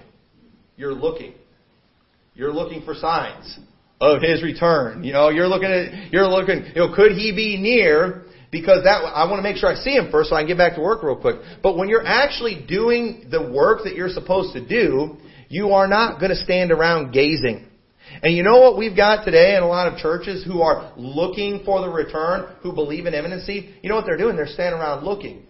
You're 0.75 0.93
looking. 0.93 1.33
You're 2.35 2.53
looking 2.53 2.83
for 2.83 2.93
signs 2.93 3.57
of 3.99 4.21
His 4.21 4.43
return. 4.43 5.03
You 5.03 5.13
know, 5.13 5.29
you're 5.29 5.47
looking 5.47 5.71
at, 5.71 6.13
you're 6.13 6.27
looking. 6.27 6.63
You 6.75 6.87
know, 6.87 6.95
could 6.95 7.13
He 7.13 7.33
be 7.35 7.57
near? 7.57 8.23
Because 8.51 8.83
that 8.83 9.03
I 9.03 9.29
want 9.29 9.39
to 9.39 9.43
make 9.43 9.57
sure 9.57 9.69
I 9.69 9.75
see 9.75 9.91
Him 9.91 10.09
first, 10.11 10.29
so 10.29 10.35
I 10.35 10.41
can 10.41 10.47
get 10.47 10.57
back 10.57 10.75
to 10.75 10.81
work 10.81 11.03
real 11.03 11.17
quick. 11.17 11.37
But 11.61 11.77
when 11.77 11.89
you're 11.89 12.05
actually 12.05 12.65
doing 12.67 13.27
the 13.29 13.51
work 13.51 13.83
that 13.83 13.95
you're 13.95 14.09
supposed 14.09 14.53
to 14.53 14.65
do, 14.65 15.17
you 15.49 15.71
are 15.71 15.87
not 15.87 16.19
going 16.19 16.31
to 16.31 16.37
stand 16.37 16.71
around 16.71 17.11
gazing. 17.11 17.67
And 18.23 18.33
you 18.33 18.43
know 18.43 18.59
what 18.59 18.77
we've 18.77 18.95
got 18.95 19.25
today 19.25 19.55
in 19.55 19.63
a 19.63 19.67
lot 19.67 19.91
of 19.91 19.99
churches 19.99 20.43
who 20.45 20.61
are 20.61 20.93
looking 20.95 21.63
for 21.65 21.81
the 21.81 21.89
return, 21.89 22.55
who 22.61 22.73
believe 22.73 23.05
in 23.05 23.13
imminency? 23.13 23.75
You 23.81 23.89
know 23.89 23.95
what 23.95 24.05
they're 24.05 24.17
doing? 24.17 24.35
They're 24.35 24.47
standing 24.47 24.79
around 24.79 25.03
looking, 25.03 25.45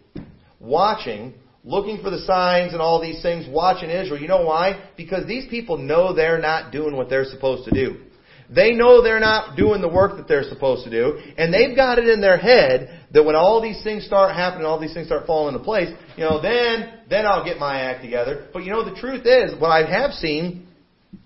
watching, 0.59 1.35
looking 1.63 2.01
for 2.01 2.09
the 2.09 2.19
signs 2.19 2.73
and 2.73 2.81
all 2.81 3.01
these 3.01 3.21
things, 3.21 3.45
watching 3.47 3.89
Israel. 3.89 4.19
You 4.19 4.27
know 4.27 4.43
why? 4.43 4.89
Because 4.97 5.27
these 5.27 5.47
people 5.49 5.77
know 5.77 6.13
they're 6.13 6.39
not 6.39 6.71
doing 6.71 6.95
what 6.95 7.09
they're 7.09 7.25
supposed 7.25 7.69
to 7.69 7.71
do. 7.71 8.01
They 8.49 8.71
know 8.71 9.01
they're 9.01 9.19
not 9.19 9.57
doing 9.57 9.81
the 9.81 9.89
work 9.89 10.15
that 10.17 10.27
they're 10.27 10.47
supposed 10.47 10.85
to 10.85 10.89
do, 10.89 11.19
and 11.37 11.53
they've 11.53 11.75
got 11.75 11.99
it 11.99 12.07
in 12.07 12.21
their 12.21 12.37
head 12.37 13.05
that 13.13 13.23
when 13.23 13.35
all 13.35 13.61
these 13.61 13.83
things 13.83 14.05
start 14.05 14.35
happening, 14.35 14.65
all 14.65 14.79
these 14.79 14.93
things 14.93 15.07
start 15.07 15.27
falling 15.27 15.53
into 15.53 15.65
place, 15.65 15.89
you 16.15 16.23
know, 16.23 16.41
then, 16.41 16.99
then 17.09 17.25
I'll 17.25 17.43
get 17.43 17.57
my 17.57 17.81
act 17.81 18.01
together. 18.03 18.47
But 18.53 18.63
you 18.63 18.71
know, 18.71 18.83
the 18.83 18.99
truth 18.99 19.25
is, 19.25 19.59
what 19.59 19.69
I 19.69 19.89
have 19.89 20.11
seen 20.11 20.67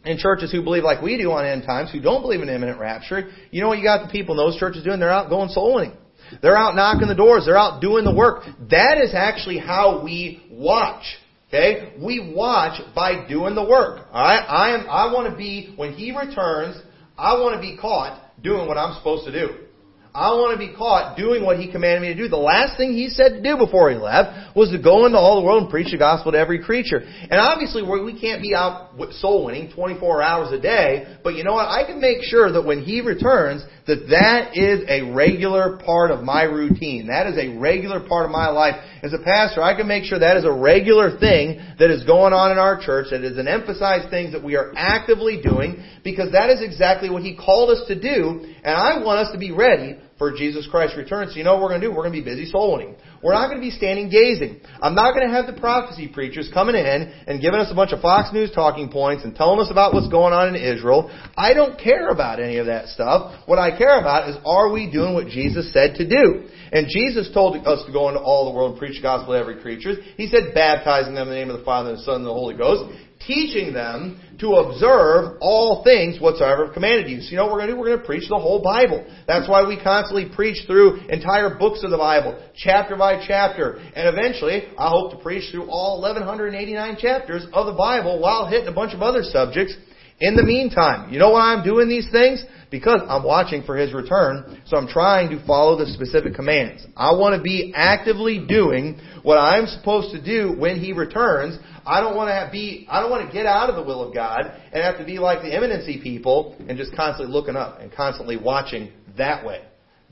in 0.03 0.17
churches 0.17 0.51
who 0.51 0.63
believe 0.63 0.83
like 0.83 1.01
we 1.01 1.17
do 1.17 1.31
on 1.31 1.45
end 1.45 1.63
times, 1.63 1.91
who 1.91 2.01
don't 2.01 2.21
believe 2.21 2.41
in 2.41 2.49
imminent 2.49 2.79
rapture, 2.79 3.29
you 3.51 3.61
know 3.61 3.67
what 3.67 3.77
you 3.77 3.83
got 3.83 4.05
the 4.05 4.11
people 4.11 4.39
in 4.39 4.43
those 4.43 4.59
churches 4.59 4.83
doing? 4.83 4.99
They're 4.99 5.11
out 5.11 5.29
going 5.29 5.49
soul 5.49 5.75
winning. 5.75 5.97
They're 6.41 6.57
out 6.57 6.75
knocking 6.75 7.07
the 7.07 7.15
doors. 7.15 7.43
They're 7.45 7.57
out 7.57 7.81
doing 7.81 8.05
the 8.05 8.15
work. 8.15 8.43
That 8.69 8.97
is 9.03 9.13
actually 9.13 9.59
how 9.59 10.03
we 10.03 10.43
watch. 10.49 11.03
Okay? 11.49 11.93
We 12.01 12.33
watch 12.33 12.81
by 12.95 13.27
doing 13.27 13.55
the 13.55 13.63
work. 13.63 14.07
Alright? 14.07 14.45
I 14.47 14.71
am, 14.75 14.89
I 14.89 15.13
want 15.13 15.29
to 15.29 15.35
be, 15.35 15.73
when 15.75 15.93
He 15.93 16.15
returns, 16.15 16.81
I 17.21 17.37
want 17.39 17.53
to 17.53 17.61
be 17.61 17.77
caught 17.77 18.41
doing 18.41 18.67
what 18.67 18.79
I'm 18.79 18.95
supposed 18.95 19.25
to 19.25 19.31
do. 19.31 19.67
I 20.13 20.35
want 20.35 20.59
to 20.59 20.67
be 20.67 20.75
caught 20.75 21.15
doing 21.15 21.45
what 21.45 21.57
He 21.57 21.71
commanded 21.71 22.01
me 22.01 22.13
to 22.13 22.19
do. 22.19 22.27
The 22.27 22.35
last 22.35 22.75
thing 22.75 22.91
He 22.91 23.07
said 23.07 23.29
to 23.29 23.41
do 23.41 23.55
before 23.55 23.89
He 23.91 23.95
left 23.95 24.57
was 24.57 24.69
to 24.71 24.81
go 24.81 25.05
into 25.05 25.17
all 25.17 25.39
the 25.39 25.45
world 25.45 25.63
and 25.63 25.71
preach 25.71 25.91
the 25.91 25.97
gospel 25.97 26.33
to 26.33 26.37
every 26.37 26.61
creature. 26.61 26.99
And 26.99 27.39
obviously 27.39 27.81
we 27.81 28.19
can't 28.19 28.41
be 28.41 28.53
out 28.53 28.91
soul 29.13 29.45
winning 29.45 29.71
24 29.71 30.21
hours 30.21 30.51
a 30.51 30.59
day, 30.59 31.17
but 31.23 31.35
you 31.35 31.45
know 31.45 31.53
what? 31.53 31.67
I 31.67 31.85
can 31.87 32.01
make 32.01 32.23
sure 32.23 32.51
that 32.51 32.65
when 32.65 32.83
He 32.83 32.99
returns, 32.99 33.63
that 33.87 34.07
that 34.11 34.57
is 34.57 34.83
a 34.89 35.13
regular 35.13 35.77
part 35.77 36.11
of 36.11 36.23
my 36.23 36.43
routine. 36.43 37.07
That 37.07 37.27
is 37.27 37.37
a 37.37 37.57
regular 37.57 38.05
part 38.05 38.25
of 38.25 38.31
my 38.31 38.49
life. 38.49 38.75
As 39.01 39.13
a 39.13 39.23
pastor, 39.23 39.63
I 39.63 39.77
can 39.77 39.87
make 39.87 40.03
sure 40.03 40.19
that 40.19 40.35
is 40.35 40.45
a 40.45 40.51
regular 40.51 41.17
thing 41.19 41.63
that 41.79 41.89
is 41.89 42.03
going 42.03 42.33
on 42.33 42.51
in 42.51 42.57
our 42.57 42.79
church, 42.79 43.07
that 43.11 43.23
is 43.23 43.37
an 43.37 43.47
emphasized 43.47 44.09
thing 44.09 44.33
that 44.33 44.43
we 44.43 44.57
are 44.57 44.73
actively 44.75 45.41
doing, 45.41 45.83
because 46.03 46.33
that 46.33 46.49
is 46.49 46.61
exactly 46.61 47.09
what 47.09 47.23
He 47.23 47.33
called 47.33 47.69
us 47.69 47.87
to 47.87 47.95
do, 47.95 48.43
and 48.63 48.75
I 48.75 49.01
want 49.03 49.19
us 49.19 49.31
to 49.31 49.39
be 49.39 49.51
ready 49.51 50.00
for 50.21 50.31
Jesus 50.31 50.67
Christ's 50.69 50.95
return. 50.97 51.29
So 51.31 51.37
you 51.37 51.43
know 51.43 51.55
what 51.55 51.63
we're 51.63 51.69
going 51.69 51.81
to 51.81 51.87
do? 51.87 51.91
We're 51.91 52.05
going 52.05 52.13
to 52.13 52.21
be 52.21 52.23
busy 52.23 52.45
soul 52.45 52.77
winning. 52.77 52.93
We're 53.23 53.33
not 53.33 53.47
going 53.49 53.57
to 53.57 53.65
be 53.65 53.71
standing 53.71 54.07
gazing. 54.07 54.61
I'm 54.79 54.93
not 54.93 55.15
going 55.15 55.25
to 55.25 55.33
have 55.33 55.47
the 55.49 55.59
prophecy 55.59 56.07
preachers 56.07 56.47
coming 56.53 56.75
in 56.75 57.09
and 57.25 57.41
giving 57.41 57.59
us 57.59 57.71
a 57.71 57.73
bunch 57.73 57.91
of 57.91 58.01
Fox 58.01 58.31
News 58.31 58.51
talking 58.53 58.91
points 58.91 59.23
and 59.23 59.33
telling 59.35 59.59
us 59.59 59.71
about 59.71 59.95
what's 59.95 60.09
going 60.09 60.31
on 60.31 60.53
in 60.53 60.61
Israel. 60.61 61.09
I 61.35 61.55
don't 61.55 61.73
care 61.73 62.09
about 62.09 62.39
any 62.39 62.57
of 62.57 62.67
that 62.67 62.89
stuff. 62.89 63.33
What 63.47 63.57
I 63.57 63.75
care 63.75 63.99
about 63.99 64.29
is 64.29 64.37
are 64.45 64.71
we 64.71 64.91
doing 64.91 65.15
what 65.15 65.25
Jesus 65.25 65.73
said 65.73 65.95
to 65.95 66.07
do? 66.07 66.45
And 66.71 66.85
Jesus 66.87 67.33
told 67.33 67.57
us 67.65 67.81
to 67.87 67.91
go 67.91 68.07
into 68.09 68.21
all 68.21 68.45
the 68.45 68.55
world 68.55 68.73
and 68.73 68.79
preach 68.79 68.97
the 68.97 69.01
gospel 69.01 69.33
to 69.33 69.39
every 69.39 69.59
creature. 69.59 69.95
He 70.17 70.27
said 70.27 70.53
baptizing 70.53 71.15
them 71.15 71.29
in 71.29 71.33
the 71.33 71.39
name 71.39 71.49
of 71.49 71.57
the 71.57 71.65
Father 71.65 71.89
and 71.89 71.97
the 71.97 72.03
Son 72.03 72.17
and 72.17 72.25
the 72.27 72.29
Holy 72.29 72.55
Ghost 72.55 72.93
teaching 73.31 73.73
them 73.73 74.19
to 74.39 74.55
observe 74.55 75.37
all 75.39 75.83
things 75.83 76.19
whatsoever 76.19 76.69
commanded 76.73 77.09
you. 77.09 77.21
So 77.21 77.31
you 77.31 77.37
know 77.37 77.45
what 77.45 77.53
we're 77.53 77.59
going 77.59 77.69
to 77.69 77.75
do? 77.75 77.79
We're 77.79 77.87
going 77.87 77.99
to 77.99 78.05
preach 78.05 78.27
the 78.27 78.39
whole 78.39 78.61
Bible. 78.61 79.05
That's 79.27 79.47
why 79.47 79.67
we 79.67 79.81
constantly 79.81 80.27
preach 80.33 80.65
through 80.67 81.07
entire 81.07 81.57
books 81.57 81.83
of 81.83 81.91
the 81.91 81.97
Bible, 81.97 82.41
chapter 82.55 82.97
by 82.97 83.25
chapter. 83.25 83.77
And 83.95 84.09
eventually, 84.09 84.67
I 84.77 84.89
hope 84.89 85.11
to 85.11 85.17
preach 85.17 85.51
through 85.51 85.69
all 85.69 86.01
1189 86.01 86.97
chapters 86.99 87.45
of 87.53 87.67
the 87.67 87.77
Bible 87.77 88.19
while 88.19 88.47
hitting 88.47 88.67
a 88.67 88.73
bunch 88.73 88.93
of 88.93 89.01
other 89.01 89.23
subjects 89.23 89.75
in 90.21 90.35
the 90.35 90.43
meantime. 90.43 91.11
You 91.11 91.19
know 91.19 91.31
why 91.31 91.53
I'm 91.53 91.63
doing 91.63 91.89
these 91.89 92.09
things? 92.11 92.43
Because 92.69 93.01
I'm 93.09 93.23
watching 93.23 93.63
for 93.63 93.75
His 93.75 93.93
return, 93.93 94.61
so 94.65 94.77
I'm 94.77 94.87
trying 94.87 95.29
to 95.31 95.45
follow 95.45 95.77
the 95.77 95.87
specific 95.87 96.35
commands. 96.35 96.85
I 96.95 97.11
want 97.11 97.35
to 97.35 97.41
be 97.41 97.73
actively 97.75 98.45
doing 98.47 99.01
what 99.23 99.37
I'm 99.37 99.67
supposed 99.67 100.13
to 100.13 100.23
do 100.23 100.57
when 100.57 100.79
He 100.79 100.93
returns. 100.93 101.59
I 101.85 101.99
don't 101.99 102.15
want 102.15 102.29
to 102.29 102.49
be, 102.49 102.87
I 102.89 103.01
don't 103.01 103.11
want 103.11 103.27
to 103.27 103.33
get 103.33 103.45
out 103.45 103.69
of 103.69 103.75
the 103.75 103.83
will 103.83 104.07
of 104.07 104.13
God 104.13 104.41
and 104.71 104.81
have 104.81 104.97
to 104.99 105.05
be 105.05 105.19
like 105.19 105.41
the 105.41 105.53
imminency 105.53 105.99
people 106.01 106.55
and 106.69 106.77
just 106.77 106.95
constantly 106.95 107.33
looking 107.33 107.57
up 107.57 107.81
and 107.81 107.91
constantly 107.91 108.37
watching 108.37 108.93
that 109.17 109.45
way. 109.45 109.63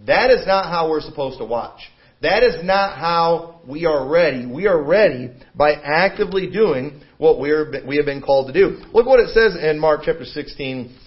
That 0.06 0.30
is 0.32 0.46
not 0.46 0.66
how 0.66 0.90
we're 0.90 1.02
supposed 1.02 1.38
to 1.40 1.46
watch. 1.46 1.80
That 2.22 2.44
is 2.44 2.64
not 2.64 2.98
how 2.98 3.62
we 3.66 3.86
are 3.86 4.08
ready. 4.08 4.46
We 4.46 4.68
are 4.68 4.82
ready 4.82 5.32
by 5.56 5.74
actively 5.74 6.50
doing 6.50 7.02
what 7.18 7.40
we 7.40 7.52
are 7.52 7.72
we 7.88 7.96
have 7.98 8.06
been 8.06 8.22
called 8.22 8.48
to 8.48 8.54
do. 8.54 8.82
Look 8.94 9.06
what 9.06 9.20
it 9.20 9.30
says 9.30 9.56
in 9.62 9.80
Mark 9.80 10.02
chapter 10.04 10.26
16 10.26 10.98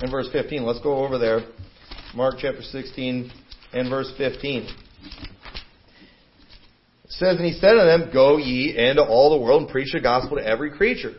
and 0.00 0.10
verse 0.10 0.28
15. 0.32 0.64
Let's 0.64 0.80
go 0.80 1.04
over 1.04 1.18
there. 1.18 1.40
Mark 2.14 2.36
chapter 2.38 2.62
16 2.62 3.32
and 3.72 3.90
verse 3.90 4.12
15. 4.16 4.62
It 7.04 7.10
says, 7.10 7.36
And 7.36 7.44
he 7.44 7.58
said 7.58 7.76
unto 7.76 7.86
them, 7.86 8.10
Go 8.12 8.36
ye 8.36 8.76
into 8.76 9.02
all 9.02 9.36
the 9.36 9.44
world 9.44 9.62
and 9.62 9.70
preach 9.70 9.92
the 9.92 10.00
gospel 10.00 10.36
to 10.36 10.46
every 10.46 10.70
creature. 10.70 11.14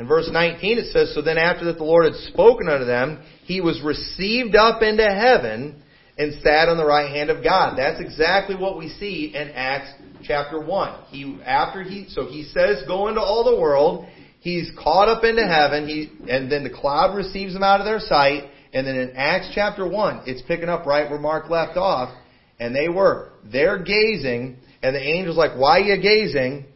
In 0.00 0.08
verse 0.08 0.28
19 0.30 0.78
it 0.78 0.92
says, 0.92 1.14
So 1.14 1.22
then 1.22 1.38
after 1.38 1.64
that 1.66 1.78
the 1.78 1.84
Lord 1.84 2.04
had 2.06 2.14
spoken 2.22 2.68
unto 2.68 2.84
them, 2.84 3.22
he 3.44 3.60
was 3.60 3.80
received 3.84 4.56
up 4.56 4.82
into 4.82 5.04
heaven 5.04 5.82
and 6.18 6.34
sat 6.42 6.68
on 6.68 6.76
the 6.76 6.84
right 6.84 7.08
hand 7.08 7.30
of 7.30 7.42
God. 7.44 7.76
That's 7.78 8.00
exactly 8.00 8.56
what 8.56 8.76
we 8.76 8.88
see 8.88 9.32
in 9.34 9.50
Acts 9.50 9.92
chapter 10.24 10.60
1. 10.60 11.04
He, 11.10 11.38
after 11.44 11.82
he, 11.82 12.06
so 12.08 12.26
he 12.26 12.44
says, 12.44 12.82
go 12.86 13.08
into 13.08 13.20
all 13.20 13.44
the 13.44 13.60
world. 13.60 14.06
He's 14.40 14.70
caught 14.82 15.08
up 15.08 15.24
into 15.24 15.46
heaven. 15.46 15.86
He, 15.86 16.10
and 16.30 16.50
then 16.50 16.64
the 16.64 16.70
cloud 16.70 17.16
receives 17.16 17.54
him 17.54 17.62
out 17.62 17.80
of 17.80 17.86
their 17.86 18.00
sight. 18.00 18.50
And 18.72 18.86
then 18.86 18.96
in 18.96 19.16
Acts 19.16 19.52
chapter 19.54 19.88
1, 19.88 20.22
it's 20.26 20.42
picking 20.42 20.68
up 20.68 20.86
right 20.86 21.08
where 21.08 21.20
Mark 21.20 21.48
left 21.48 21.76
off. 21.76 22.14
And 22.60 22.74
they 22.74 22.88
were. 22.88 23.30
They're 23.44 23.78
gazing 23.78 24.58
and 24.82 24.94
the 24.94 25.00
angel's 25.00 25.36
like, 25.36 25.56
why 25.56 25.78
are 25.78 25.82
you 25.82 26.00
gazing? 26.00 26.66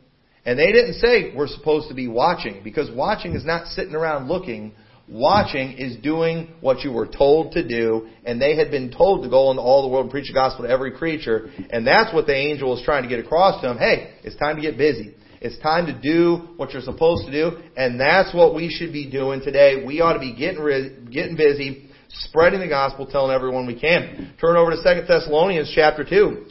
And 0.45 0.59
they 0.59 0.73
didn't 0.73 0.95
say 0.95 1.33
we're 1.37 1.47
supposed 1.47 1.89
to 1.89 1.95
be 1.95 2.09
watching, 2.09 2.63
because 2.65 2.91
watching 2.91 3.35
is 3.35 3.45
not 3.45 3.69
sitting 3.69 3.95
around 3.95 4.29
looking. 4.29 4.73
Watching 5.09 5.73
is 5.73 5.97
doing 5.97 6.55
what 6.61 6.81
you 6.81 6.93
were 6.93 7.07
told 7.07 7.53
to 7.53 7.67
do, 7.67 8.09
and 8.25 8.41
they 8.41 8.57
had 8.57 8.71
been 8.71 8.91
told 8.91 9.25
to 9.25 9.29
go 9.29 9.51
into 9.51 9.63
all 9.63 9.83
the 9.83 9.89
world 9.89 10.05
and 10.05 10.11
preach 10.11 10.29
the 10.29 10.35
gospel 10.35 10.65
to 10.65 10.71
every 10.71 10.93
creature, 10.93 11.51
and 11.71 11.87
that's 11.87 12.15
what 12.15 12.27
the 12.27 12.35
angel 12.35 12.71
was 12.71 12.83
trying 12.85 13.03
to 13.03 13.09
get 13.09 13.19
across 13.19 13.61
to 13.61 13.69
them. 13.69 13.79
Hey, 13.79 14.15
it's 14.23 14.37
time 14.37 14.57
to 14.57 14.63
get 14.63 14.79
busy. 14.79 15.15
It's 15.41 15.59
time 15.59 15.87
to 15.87 15.93
do 15.93 16.55
what 16.57 16.73
you're 16.73 16.83
supposed 16.83 17.27
to 17.27 17.33
do, 17.33 17.59
and 17.77 17.99
that's 17.99 18.33
what 18.33 18.55
we 18.55 18.71
should 18.71 18.93
be 18.93 19.11
doing 19.11 19.41
today. 19.41 19.85
We 19.85 20.01
ought 20.01 20.13
to 20.13 20.21
be 20.21 20.35
getting 20.37 21.09
getting 21.11 21.37
busy, 21.37 21.91
spreading 22.09 22.61
the 22.61 22.69
gospel, 22.69 23.07
telling 23.07 23.35
everyone 23.35 23.67
we 23.67 23.79
can. 23.79 24.35
Turn 24.41 24.57
over 24.57 24.71
to 24.71 24.77
2 24.77 25.07
Thessalonians 25.09 25.73
chapter 25.75 26.05
2. 26.05 26.47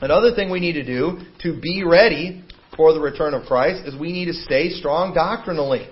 Another 0.00 0.32
thing 0.32 0.48
we 0.48 0.60
need 0.60 0.74
to 0.74 0.84
do 0.84 1.18
to 1.40 1.60
be 1.60 1.82
ready 1.84 2.44
for 2.76 2.92
the 2.92 3.00
return 3.00 3.34
of 3.34 3.46
Christ 3.46 3.82
is 3.84 3.98
we 3.98 4.12
need 4.12 4.26
to 4.26 4.32
stay 4.32 4.70
strong 4.70 5.12
doctrinally. 5.12 5.88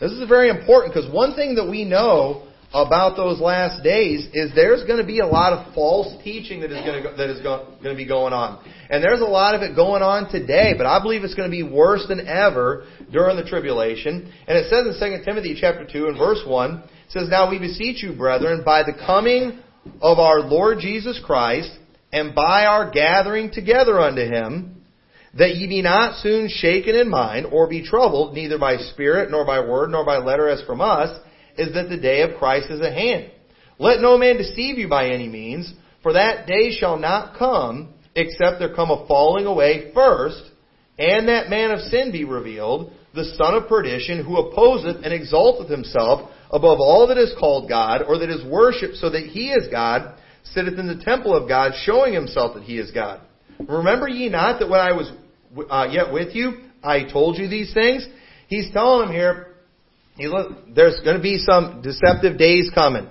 This 0.00 0.12
is 0.12 0.28
very 0.28 0.48
important 0.48 0.94
because 0.94 1.12
one 1.12 1.34
thing 1.34 1.56
that 1.56 1.68
we 1.68 1.84
know 1.84 2.48
about 2.72 3.16
those 3.16 3.40
last 3.40 3.82
days 3.82 4.28
is 4.32 4.52
there's 4.54 4.84
going 4.84 5.00
to 5.00 5.06
be 5.06 5.18
a 5.18 5.26
lot 5.26 5.52
of 5.52 5.74
false 5.74 6.22
teaching 6.22 6.60
that 6.60 6.70
is 6.70 6.84
going 6.86 7.02
to, 7.02 7.16
that 7.16 7.28
is 7.28 7.42
going 7.42 7.82
to 7.82 7.94
be 7.96 8.06
going 8.06 8.32
on. 8.32 8.64
And 8.88 9.02
there's 9.02 9.20
a 9.20 9.24
lot 9.24 9.54
of 9.54 9.62
it 9.62 9.74
going 9.74 10.02
on 10.02 10.30
today, 10.30 10.74
but 10.76 10.86
I 10.86 11.02
believe 11.02 11.24
it's 11.24 11.34
going 11.34 11.50
to 11.50 11.54
be 11.54 11.64
worse 11.64 12.06
than 12.08 12.26
ever 12.26 12.86
during 13.12 13.36
the 13.36 13.44
tribulation. 13.44 14.32
And 14.46 14.56
it 14.56 14.70
says 14.70 14.86
in 14.86 15.18
2 15.18 15.24
Timothy 15.24 15.58
chapter 15.60 15.84
2 15.84 16.06
and 16.06 16.16
verse 16.16 16.42
1, 16.46 16.76
it 16.76 16.84
says, 17.08 17.28
Now 17.28 17.50
we 17.50 17.58
beseech 17.58 18.02
you, 18.02 18.14
brethren, 18.14 18.62
by 18.64 18.84
the 18.84 18.94
coming 18.94 19.60
of 20.00 20.18
our 20.18 20.40
Lord 20.40 20.78
Jesus 20.78 21.20
Christ, 21.24 21.70
and 22.12 22.34
by 22.34 22.66
our 22.66 22.90
gathering 22.90 23.50
together 23.52 23.98
unto 24.00 24.22
him, 24.22 24.79
that 25.38 25.54
ye 25.54 25.68
be 25.68 25.82
not 25.82 26.20
soon 26.20 26.48
shaken 26.48 26.96
in 26.96 27.08
mind, 27.08 27.46
or 27.50 27.68
be 27.68 27.86
troubled, 27.86 28.34
neither 28.34 28.58
by 28.58 28.76
spirit, 28.76 29.30
nor 29.30 29.44
by 29.44 29.60
word, 29.60 29.90
nor 29.90 30.04
by 30.04 30.18
letter 30.18 30.48
as 30.48 30.62
from 30.64 30.80
us, 30.80 31.20
is 31.56 31.72
that 31.74 31.88
the 31.88 31.96
day 31.96 32.22
of 32.22 32.38
Christ 32.38 32.70
is 32.70 32.80
at 32.80 32.92
hand. 32.92 33.30
Let 33.78 34.00
no 34.00 34.18
man 34.18 34.36
deceive 34.36 34.78
you 34.78 34.88
by 34.88 35.08
any 35.08 35.28
means, 35.28 35.72
for 36.02 36.12
that 36.14 36.46
day 36.46 36.76
shall 36.78 36.98
not 36.98 37.38
come, 37.38 37.94
except 38.14 38.58
there 38.58 38.74
come 38.74 38.90
a 38.90 39.06
falling 39.06 39.46
away 39.46 39.92
first, 39.94 40.42
and 40.98 41.28
that 41.28 41.48
man 41.48 41.70
of 41.70 41.80
sin 41.80 42.12
be 42.12 42.24
revealed, 42.24 42.92
the 43.14 43.32
son 43.36 43.54
of 43.54 43.68
perdition, 43.68 44.24
who 44.24 44.36
opposeth 44.36 45.04
and 45.04 45.12
exalteth 45.12 45.70
himself 45.70 46.30
above 46.50 46.78
all 46.80 47.06
that 47.08 47.18
is 47.18 47.34
called 47.38 47.68
God, 47.68 48.02
or 48.02 48.18
that 48.18 48.30
is 48.30 48.44
worshipped 48.44 48.96
so 48.96 49.10
that 49.10 49.26
he 49.26 49.50
is 49.50 49.68
God, 49.70 50.16
sitteth 50.44 50.78
in 50.78 50.86
the 50.86 51.02
temple 51.04 51.34
of 51.34 51.48
God, 51.48 51.72
showing 51.84 52.12
himself 52.12 52.54
that 52.54 52.64
he 52.64 52.78
is 52.78 52.90
God. 52.90 53.20
Remember 53.68 54.08
ye 54.08 54.28
not 54.28 54.58
that 54.58 54.68
when 54.68 54.80
I 54.80 54.92
was 54.92 55.10
uh, 55.70 55.88
yet 55.90 56.12
with 56.12 56.34
you, 56.34 56.62
I 56.82 57.10
told 57.10 57.38
you 57.38 57.48
these 57.48 57.72
things? 57.74 58.06
He's 58.48 58.70
telling 58.72 59.06
them 59.06 59.14
here, 59.14 59.54
he 60.16 60.26
look, 60.26 60.74
there's 60.74 61.00
going 61.04 61.16
to 61.16 61.22
be 61.22 61.38
some 61.38 61.82
deceptive 61.82 62.38
days 62.38 62.70
coming. 62.74 63.08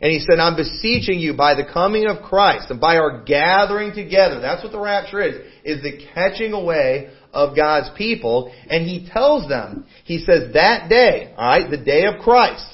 And 0.00 0.12
he 0.12 0.18
said, 0.18 0.38
I'm 0.38 0.56
beseeching 0.56 1.18
you 1.18 1.34
by 1.34 1.54
the 1.54 1.64
coming 1.64 2.06
of 2.06 2.22
Christ 2.22 2.70
and 2.70 2.80
by 2.80 2.96
our 2.96 3.24
gathering 3.24 3.94
together. 3.94 4.40
That's 4.40 4.62
what 4.62 4.72
the 4.72 4.80
rapture 4.80 5.22
is, 5.22 5.36
is 5.64 5.82
the 5.82 6.04
catching 6.12 6.52
away 6.52 7.10
of 7.32 7.56
God's 7.56 7.96
people. 7.96 8.52
And 8.68 8.86
he 8.86 9.08
tells 9.10 9.48
them, 9.48 9.86
he 10.04 10.18
says, 10.18 10.52
that 10.54 10.88
day, 10.88 11.32
alright, 11.38 11.70
the 11.70 11.82
day 11.82 12.04
of 12.04 12.20
Christ, 12.20 12.66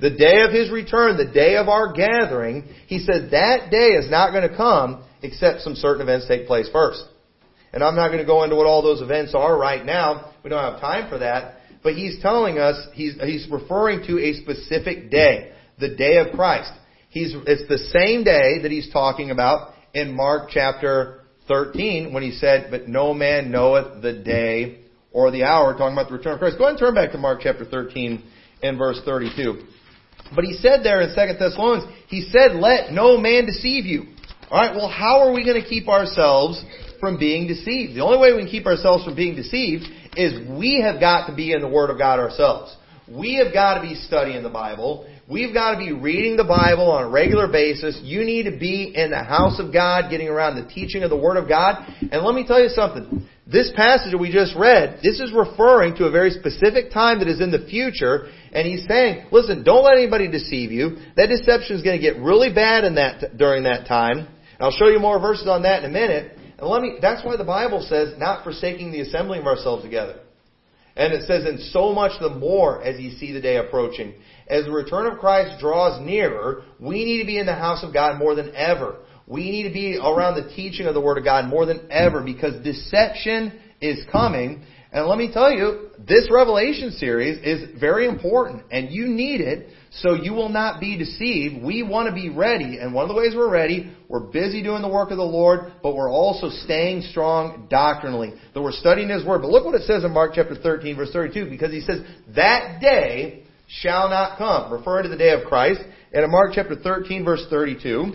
the 0.00 0.10
day 0.10 0.42
of 0.42 0.52
his 0.52 0.70
return, 0.70 1.16
the 1.16 1.32
day 1.32 1.56
of 1.56 1.68
our 1.68 1.92
gathering, 1.92 2.64
he 2.86 2.98
says 2.98 3.30
that 3.30 3.70
day 3.70 3.92
is 3.92 4.10
not 4.10 4.32
going 4.32 4.46
to 4.46 4.54
come 4.54 5.04
except 5.22 5.60
some 5.60 5.74
certain 5.74 6.02
events 6.02 6.28
take 6.28 6.46
place 6.46 6.68
first. 6.72 7.02
And 7.74 7.82
I'm 7.82 7.96
not 7.96 8.08
going 8.08 8.20
to 8.20 8.24
go 8.24 8.44
into 8.44 8.54
what 8.54 8.66
all 8.66 8.82
those 8.82 9.02
events 9.02 9.34
are 9.34 9.58
right 9.58 9.84
now. 9.84 10.32
We 10.44 10.48
don't 10.48 10.62
have 10.62 10.80
time 10.80 11.10
for 11.10 11.18
that. 11.18 11.56
But 11.82 11.94
he's 11.94 12.22
telling 12.22 12.56
us, 12.56 12.76
he's, 12.92 13.20
he's 13.20 13.48
referring 13.50 14.06
to 14.06 14.20
a 14.20 14.34
specific 14.34 15.10
day, 15.10 15.52
the 15.80 15.96
day 15.96 16.18
of 16.18 16.32
Christ. 16.36 16.70
He's, 17.10 17.34
it's 17.46 17.68
the 17.68 17.78
same 17.78 18.22
day 18.22 18.62
that 18.62 18.70
he's 18.70 18.92
talking 18.92 19.32
about 19.32 19.74
in 19.92 20.16
Mark 20.16 20.50
chapter 20.50 21.22
13 21.48 22.12
when 22.14 22.22
he 22.22 22.30
said, 22.30 22.68
but 22.70 22.88
no 22.88 23.12
man 23.12 23.50
knoweth 23.50 24.02
the 24.02 24.12
day 24.12 24.84
or 25.10 25.32
the 25.32 25.42
hour, 25.42 25.72
talking 25.72 25.94
about 25.94 26.08
the 26.08 26.16
return 26.16 26.34
of 26.34 26.38
Christ. 26.38 26.58
Go 26.58 26.64
ahead 26.64 26.74
and 26.74 26.80
turn 26.80 26.94
back 26.94 27.10
to 27.10 27.18
Mark 27.18 27.40
chapter 27.42 27.64
13 27.64 28.22
and 28.62 28.78
verse 28.78 29.00
32. 29.04 29.62
But 30.34 30.44
he 30.44 30.54
said 30.54 30.84
there 30.84 31.00
in 31.00 31.08
2 31.08 31.14
Thessalonians, 31.38 31.92
he 32.06 32.22
said, 32.30 32.54
let 32.54 32.92
no 32.92 33.18
man 33.18 33.46
deceive 33.46 33.84
you. 33.84 34.14
Alright, 34.50 34.76
well 34.76 34.88
how 34.88 35.26
are 35.26 35.32
we 35.32 35.44
going 35.44 35.60
to 35.60 35.68
keep 35.68 35.88
ourselves 35.88 36.64
from 37.04 37.18
being 37.18 37.46
deceived? 37.46 37.94
The 37.94 38.00
only 38.00 38.16
way 38.16 38.32
we 38.32 38.38
can 38.40 38.48
keep 38.48 38.64
ourselves 38.64 39.04
from 39.04 39.14
being 39.14 39.36
deceived 39.36 39.84
is 40.16 40.48
we 40.58 40.80
have 40.80 41.00
got 41.00 41.26
to 41.26 41.34
be 41.34 41.52
in 41.52 41.60
the 41.60 41.68
Word 41.68 41.90
of 41.90 41.98
God 41.98 42.18
ourselves. 42.18 42.74
We 43.06 43.34
have 43.44 43.52
got 43.52 43.74
to 43.74 43.82
be 43.82 43.94
studying 43.94 44.42
the 44.42 44.48
Bible. 44.48 45.06
We've 45.28 45.52
got 45.52 45.72
to 45.72 45.78
be 45.78 45.92
reading 45.92 46.38
the 46.38 46.44
Bible 46.44 46.90
on 46.90 47.04
a 47.04 47.08
regular 47.10 47.46
basis. 47.46 48.00
You 48.02 48.24
need 48.24 48.44
to 48.44 48.58
be 48.58 48.94
in 48.94 49.10
the 49.10 49.22
house 49.22 49.60
of 49.60 49.70
God, 49.70 50.10
getting 50.10 50.28
around 50.28 50.56
the 50.56 50.66
teaching 50.72 51.02
of 51.02 51.10
the 51.10 51.16
Word 51.16 51.36
of 51.36 51.46
God. 51.46 51.84
And 52.00 52.24
let 52.24 52.34
me 52.34 52.46
tell 52.46 52.62
you 52.62 52.70
something. 52.70 53.28
This 53.46 53.70
passage 53.76 54.12
that 54.12 54.18
we 54.18 54.32
just 54.32 54.56
read, 54.56 55.00
this 55.02 55.20
is 55.20 55.30
referring 55.36 55.96
to 55.96 56.06
a 56.06 56.10
very 56.10 56.30
specific 56.30 56.90
time 56.90 57.18
that 57.18 57.28
is 57.28 57.42
in 57.42 57.50
the 57.50 57.66
future, 57.68 58.32
and 58.52 58.66
he's 58.66 58.86
saying, 58.88 59.26
listen, 59.30 59.62
don't 59.62 59.84
let 59.84 59.98
anybody 59.98 60.30
deceive 60.30 60.72
you. 60.72 60.96
That 61.16 61.28
deception 61.28 61.76
is 61.76 61.82
going 61.82 62.00
to 62.00 62.02
get 62.02 62.16
really 62.22 62.48
bad 62.54 62.84
in 62.84 62.94
that, 62.94 63.36
during 63.36 63.64
that 63.64 63.86
time. 63.86 64.20
And 64.20 64.60
I'll 64.60 64.70
show 64.70 64.88
you 64.88 64.98
more 64.98 65.20
verses 65.20 65.46
on 65.46 65.64
that 65.64 65.84
in 65.84 65.90
a 65.90 65.92
minute. 65.92 66.38
And 66.64 66.72
let 66.72 66.80
me, 66.80 66.96
that's 66.98 67.22
why 67.22 67.36
the 67.36 67.44
Bible 67.44 67.84
says, 67.86 68.14
not 68.16 68.42
forsaking 68.42 68.90
the 68.90 69.02
assembling 69.02 69.42
of 69.42 69.46
ourselves 69.46 69.84
together. 69.84 70.20
And 70.96 71.12
it 71.12 71.26
says, 71.26 71.44
and 71.44 71.60
so 71.60 71.92
much 71.92 72.18
the 72.20 72.30
more 72.30 72.82
as 72.82 72.98
ye 72.98 73.14
see 73.18 73.32
the 73.32 73.40
day 73.42 73.58
approaching. 73.58 74.14
As 74.48 74.64
the 74.64 74.70
return 74.70 75.12
of 75.12 75.18
Christ 75.18 75.60
draws 75.60 76.00
nearer, 76.00 76.62
we 76.80 77.04
need 77.04 77.20
to 77.20 77.26
be 77.26 77.38
in 77.38 77.44
the 77.44 77.54
house 77.54 77.84
of 77.84 77.92
God 77.92 78.18
more 78.18 78.34
than 78.34 78.54
ever. 78.54 79.00
We 79.26 79.50
need 79.50 79.64
to 79.64 79.74
be 79.74 79.98
around 79.98 80.36
the 80.36 80.54
teaching 80.56 80.86
of 80.86 80.94
the 80.94 81.02
Word 81.02 81.18
of 81.18 81.24
God 81.24 81.50
more 81.50 81.66
than 81.66 81.86
ever 81.90 82.22
because 82.22 82.64
deception 82.64 83.60
is 83.82 84.02
coming. 84.10 84.64
And 84.90 85.06
let 85.06 85.18
me 85.18 85.30
tell 85.30 85.52
you, 85.52 85.90
this 86.06 86.28
Revelation 86.30 86.90
series 86.92 87.38
is 87.38 87.80
very 87.80 88.06
important 88.06 88.64
and 88.70 88.90
you 88.90 89.06
need 89.06 89.40
it 89.40 89.68
so 89.90 90.14
you 90.14 90.32
will 90.32 90.48
not 90.48 90.80
be 90.80 90.98
deceived. 90.98 91.62
We 91.62 91.82
want 91.82 92.08
to 92.08 92.14
be 92.14 92.28
ready 92.28 92.78
and 92.78 92.92
one 92.92 93.04
of 93.04 93.08
the 93.08 93.14
ways 93.14 93.32
we're 93.34 93.50
ready, 93.50 93.94
we're 94.08 94.20
busy 94.20 94.62
doing 94.62 94.82
the 94.82 94.88
work 94.88 95.10
of 95.10 95.16
the 95.16 95.22
Lord, 95.22 95.72
but 95.82 95.94
we're 95.94 96.10
also 96.10 96.50
staying 96.50 97.02
strong 97.02 97.68
doctrinally. 97.70 98.34
That 98.52 98.62
we're 98.62 98.72
studying 98.72 99.08
His 99.08 99.24
Word. 99.24 99.42
But 99.42 99.50
look 99.50 99.64
what 99.64 99.74
it 99.74 99.82
says 99.82 100.04
in 100.04 100.12
Mark 100.12 100.32
chapter 100.34 100.56
13 100.56 100.96
verse 100.96 101.10
32 101.12 101.48
because 101.48 101.72
He 101.72 101.80
says, 101.80 102.00
that 102.34 102.80
day 102.80 103.44
shall 103.68 104.10
not 104.10 104.36
come, 104.36 104.72
referring 104.72 105.04
to 105.04 105.08
the 105.08 105.16
day 105.16 105.30
of 105.30 105.46
Christ. 105.46 105.80
And 106.12 106.24
in 106.24 106.30
Mark 106.30 106.52
chapter 106.54 106.76
13 106.76 107.24
verse 107.24 107.46
32, 107.48 108.12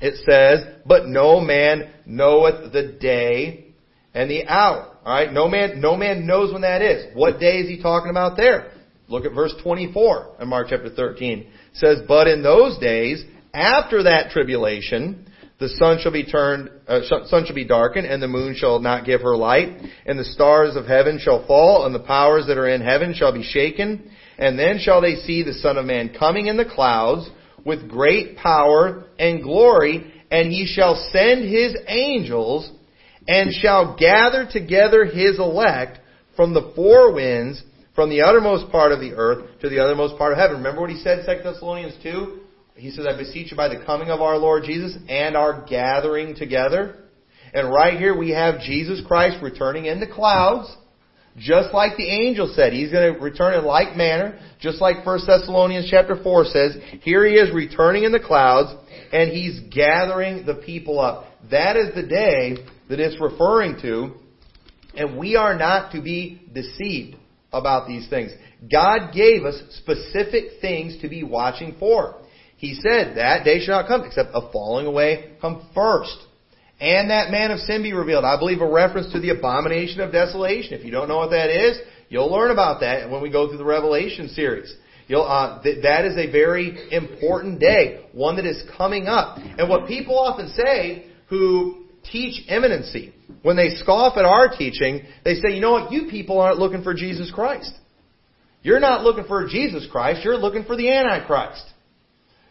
it 0.00 0.14
says, 0.28 0.74
but 0.84 1.06
no 1.06 1.40
man 1.40 1.90
knoweth 2.04 2.72
the 2.72 2.96
day 3.00 3.66
and 4.12 4.30
the 4.30 4.46
hour. 4.46 4.95
Alright, 5.06 5.32
no 5.32 5.46
man, 5.48 5.80
no 5.80 5.96
man 5.96 6.26
knows 6.26 6.52
when 6.52 6.62
that 6.62 6.82
is. 6.82 7.14
What 7.14 7.38
day 7.38 7.58
is 7.60 7.68
he 7.68 7.80
talking 7.80 8.10
about 8.10 8.36
there? 8.36 8.72
Look 9.06 9.24
at 9.24 9.32
verse 9.32 9.54
24 9.62 10.38
in 10.40 10.48
Mark 10.48 10.66
chapter 10.68 10.90
13. 10.90 11.38
It 11.38 11.46
says, 11.74 11.98
but 12.08 12.26
in 12.26 12.42
those 12.42 12.76
days, 12.78 13.24
after 13.54 14.02
that 14.02 14.30
tribulation, 14.30 15.30
the 15.60 15.68
sun 15.68 15.98
shall 16.00 16.10
be 16.10 16.24
turned, 16.24 16.70
uh, 16.88 17.02
sun 17.26 17.44
shall 17.46 17.54
be 17.54 17.64
darkened, 17.64 18.08
and 18.08 18.20
the 18.20 18.26
moon 18.26 18.56
shall 18.56 18.80
not 18.80 19.06
give 19.06 19.20
her 19.20 19.36
light, 19.36 19.80
and 20.06 20.18
the 20.18 20.24
stars 20.24 20.74
of 20.74 20.86
heaven 20.86 21.20
shall 21.22 21.46
fall, 21.46 21.86
and 21.86 21.94
the 21.94 22.00
powers 22.00 22.48
that 22.48 22.58
are 22.58 22.68
in 22.68 22.80
heaven 22.80 23.14
shall 23.14 23.32
be 23.32 23.44
shaken, 23.44 24.10
and 24.38 24.58
then 24.58 24.80
shall 24.80 25.00
they 25.00 25.14
see 25.14 25.44
the 25.44 25.54
Son 25.54 25.76
of 25.76 25.86
Man 25.86 26.16
coming 26.18 26.46
in 26.46 26.56
the 26.56 26.64
clouds 26.64 27.30
with 27.64 27.88
great 27.88 28.36
power 28.38 29.04
and 29.20 29.40
glory, 29.40 30.12
and 30.32 30.50
he 30.50 30.66
shall 30.66 30.96
send 31.12 31.48
his 31.48 31.76
angels 31.86 32.72
and 33.28 33.52
shall 33.52 33.96
gather 33.96 34.48
together 34.50 35.04
his 35.04 35.38
elect 35.38 35.98
from 36.36 36.54
the 36.54 36.72
four 36.74 37.12
winds, 37.12 37.62
from 37.94 38.10
the 38.10 38.22
uttermost 38.22 38.70
part 38.70 38.92
of 38.92 39.00
the 39.00 39.12
earth 39.14 39.60
to 39.60 39.68
the 39.68 39.80
uttermost 39.80 40.18
part 40.18 40.32
of 40.32 40.38
heaven. 40.38 40.58
Remember 40.58 40.82
what 40.82 40.90
he 40.90 41.00
said, 41.00 41.24
2 41.26 41.42
Thessalonians 41.42 41.94
2? 42.02 42.40
He 42.76 42.90
says, 42.90 43.06
I 43.06 43.16
beseech 43.16 43.50
you 43.50 43.56
by 43.56 43.68
the 43.68 43.82
coming 43.86 44.10
of 44.10 44.20
our 44.20 44.36
Lord 44.36 44.64
Jesus 44.64 44.96
and 45.08 45.34
our 45.34 45.64
gathering 45.66 46.34
together. 46.36 47.04
And 47.54 47.70
right 47.72 47.98
here 47.98 48.16
we 48.16 48.30
have 48.30 48.60
Jesus 48.60 49.00
Christ 49.06 49.42
returning 49.42 49.86
in 49.86 49.98
the 49.98 50.06
clouds. 50.06 50.74
Just 51.38 51.74
like 51.74 51.96
the 51.96 52.08
angel 52.08 52.52
said, 52.54 52.72
he's 52.72 52.90
going 52.90 53.14
to 53.14 53.20
return 53.20 53.54
in 53.54 53.64
like 53.64 53.96
manner, 53.96 54.38
just 54.58 54.80
like 54.80 55.04
1 55.04 55.20
Thessalonians 55.26 55.88
chapter 55.90 56.22
4 56.22 56.44
says, 56.46 56.76
here 57.02 57.26
he 57.26 57.34
is 57.34 57.54
returning 57.54 58.04
in 58.04 58.12
the 58.12 58.20
clouds, 58.20 58.74
and 59.12 59.30
he's 59.30 59.60
gathering 59.70 60.46
the 60.46 60.54
people 60.54 60.98
up. 60.98 61.26
That 61.50 61.76
is 61.76 61.94
the 61.94 62.06
day 62.06 62.56
that 62.88 63.00
it's 63.00 63.20
referring 63.20 63.80
to, 63.82 64.14
and 64.94 65.18
we 65.18 65.36
are 65.36 65.56
not 65.56 65.92
to 65.92 66.02
be 66.02 66.42
deceived 66.54 67.16
about 67.52 67.88
these 67.88 68.08
things. 68.08 68.32
God 68.70 69.12
gave 69.12 69.44
us 69.44 69.60
specific 69.78 70.60
things 70.60 71.00
to 71.02 71.08
be 71.08 71.22
watching 71.22 71.76
for. 71.78 72.16
He 72.56 72.74
said, 72.74 73.16
that 73.16 73.44
day 73.44 73.64
shall 73.64 73.80
not 73.80 73.88
come, 73.88 74.04
except 74.04 74.30
a 74.32 74.50
falling 74.50 74.86
away 74.86 75.32
come 75.40 75.68
first 75.74 76.16
and 76.80 77.10
that 77.10 77.30
man 77.30 77.50
of 77.50 77.60
sin 77.60 77.82
be 77.82 77.92
revealed. 77.92 78.24
I 78.24 78.38
believe 78.38 78.60
a 78.60 78.70
reference 78.70 79.12
to 79.12 79.20
the 79.20 79.30
abomination 79.30 80.00
of 80.00 80.12
desolation. 80.12 80.74
If 80.74 80.84
you 80.84 80.90
don't 80.90 81.08
know 81.08 81.16
what 81.16 81.30
that 81.30 81.48
is, 81.48 81.78
you'll 82.08 82.30
learn 82.30 82.50
about 82.50 82.80
that 82.80 83.10
when 83.10 83.22
we 83.22 83.30
go 83.30 83.48
through 83.48 83.58
the 83.58 83.64
Revelation 83.64 84.28
series. 84.28 84.74
Uh, 85.08 85.62
th- 85.62 85.82
that 85.82 86.04
is 86.04 86.16
a 86.18 86.30
very 86.30 86.92
important 86.92 87.60
day, 87.60 88.04
one 88.12 88.36
that 88.36 88.44
is 88.44 88.62
coming 88.76 89.06
up. 89.06 89.38
And 89.38 89.68
what 89.68 89.86
people 89.86 90.18
often 90.18 90.48
say 90.48 91.06
who 91.28 91.85
teach 92.10 92.48
imminency, 92.48 93.14
when 93.42 93.56
they 93.56 93.70
scoff 93.70 94.16
at 94.16 94.24
our 94.24 94.48
teaching, 94.56 95.02
they 95.24 95.34
say, 95.34 95.54
you 95.54 95.60
know 95.60 95.72
what, 95.72 95.92
you 95.92 96.08
people 96.10 96.40
aren't 96.40 96.58
looking 96.58 96.82
for 96.82 96.94
Jesus 96.94 97.30
Christ. 97.34 97.72
You're 98.62 98.80
not 98.80 99.02
looking 99.02 99.24
for 99.24 99.46
Jesus 99.46 99.86
Christ, 99.90 100.24
you're 100.24 100.36
looking 100.36 100.64
for 100.64 100.76
the 100.76 100.90
Antichrist. 100.90 101.64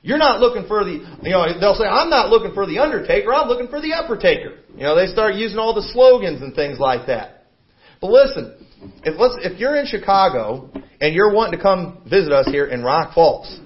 You're 0.01 0.19
not 0.19 0.39
looking 0.39 0.67
for 0.67 0.83
the, 0.85 0.91
you 1.23 1.31
know, 1.31 1.59
they'll 1.59 1.73
say, 1.73 1.85
I'm 1.85 2.11
not 2.11 2.29
looking 2.29 2.53
for 2.53 2.67
the 2.67 2.79
undertaker, 2.79 3.33
I'm 3.33 3.47
looking 3.47 3.67
for 3.67 3.81
the 3.81 3.91
uppertaker. 3.91 4.59
You 4.75 4.83
know, 4.83 4.95
they 4.95 5.07
start 5.07 5.35
using 5.35 5.57
all 5.57 5.73
the 5.73 5.81
slogans 5.93 6.41
and 6.41 6.53
things 6.53 6.79
like 6.79 7.07
that. 7.07 7.47
But 7.99 8.11
listen, 8.11 8.67
if, 9.03 9.19
let's, 9.19 9.35
if 9.41 9.59
you're 9.59 9.75
in 9.75 9.87
Chicago 9.87 10.69
and 11.01 11.15
you're 11.15 11.33
wanting 11.33 11.57
to 11.57 11.63
come 11.63 12.03
visit 12.09 12.31
us 12.31 12.45
here 12.45 12.67
in 12.67 12.83
Rock 12.83 13.15
Falls, 13.15 13.59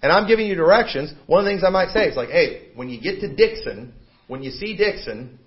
and 0.00 0.10
I'm 0.12 0.26
giving 0.26 0.46
you 0.46 0.54
directions, 0.54 1.12
one 1.26 1.40
of 1.40 1.44
the 1.44 1.50
things 1.50 1.62
I 1.66 1.70
might 1.70 1.90
say 1.90 2.06
is 2.06 2.16
like, 2.16 2.30
hey, 2.30 2.68
when 2.74 2.88
you 2.88 3.00
get 3.00 3.20
to 3.20 3.34
Dixon, 3.34 3.92
when 4.28 4.42
you 4.42 4.50
see 4.50 4.76
Dixon, 4.76 5.38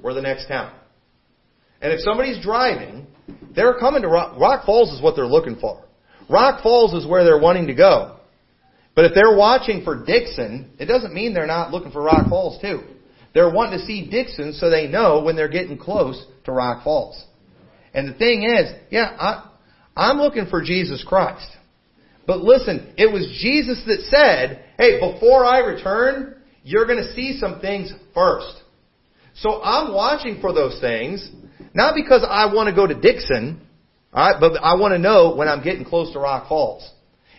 we're 0.00 0.14
the 0.14 0.22
next 0.22 0.46
town. 0.46 0.72
And 1.80 1.92
if 1.92 2.00
somebody's 2.00 2.42
driving, 2.42 3.06
they're 3.54 3.78
coming 3.78 4.02
to 4.02 4.08
Rock, 4.08 4.38
Rock 4.38 4.64
Falls 4.64 4.92
is 4.92 5.02
what 5.02 5.16
they're 5.16 5.26
looking 5.26 5.56
for. 5.56 5.82
Rock 6.30 6.62
Falls 6.62 6.94
is 6.94 7.08
where 7.08 7.24
they're 7.24 7.40
wanting 7.40 7.66
to 7.66 7.74
go. 7.74 8.16
But 8.94 9.04
if 9.06 9.12
they're 9.14 9.36
watching 9.36 9.84
for 9.84 10.04
Dixon, 10.04 10.70
it 10.78 10.86
doesn't 10.86 11.12
mean 11.12 11.34
they're 11.34 11.46
not 11.46 11.70
looking 11.70 11.92
for 11.92 12.02
Rock 12.02 12.28
Falls 12.28 12.60
too. 12.60 12.82
They're 13.34 13.52
wanting 13.52 13.78
to 13.78 13.84
see 13.84 14.08
Dixon 14.08 14.54
so 14.54 14.70
they 14.70 14.86
know 14.86 15.22
when 15.22 15.36
they're 15.36 15.48
getting 15.48 15.76
close 15.76 16.24
to 16.44 16.52
Rock 16.52 16.84
Falls. 16.84 17.22
And 17.92 18.08
the 18.08 18.18
thing 18.18 18.44
is, 18.44 18.72
yeah, 18.90 19.14
I, 19.18 19.50
I'm 19.94 20.18
looking 20.18 20.46
for 20.46 20.62
Jesus 20.62 21.04
Christ. 21.06 21.46
But 22.26 22.40
listen, 22.40 22.94
it 22.96 23.12
was 23.12 23.38
Jesus 23.40 23.82
that 23.86 24.00
said, 24.10 24.64
hey, 24.78 24.98
before 24.98 25.44
I 25.44 25.58
return, 25.58 26.35
you're 26.66 26.84
going 26.84 26.98
to 26.98 27.14
see 27.14 27.38
some 27.38 27.60
things 27.60 27.92
first. 28.12 28.60
So 29.36 29.62
I'm 29.62 29.94
watching 29.94 30.40
for 30.40 30.52
those 30.52 30.80
things, 30.80 31.30
not 31.74 31.94
because 31.94 32.26
I 32.28 32.52
want 32.52 32.68
to 32.68 32.74
go 32.74 32.88
to 32.88 32.94
Dixon, 33.00 33.64
alright, 34.12 34.40
but 34.40 34.60
I 34.60 34.74
want 34.74 34.90
to 34.90 34.98
know 34.98 35.36
when 35.36 35.46
I'm 35.46 35.62
getting 35.62 35.84
close 35.84 36.12
to 36.14 36.18
Rock 36.18 36.48
Falls. 36.48 36.90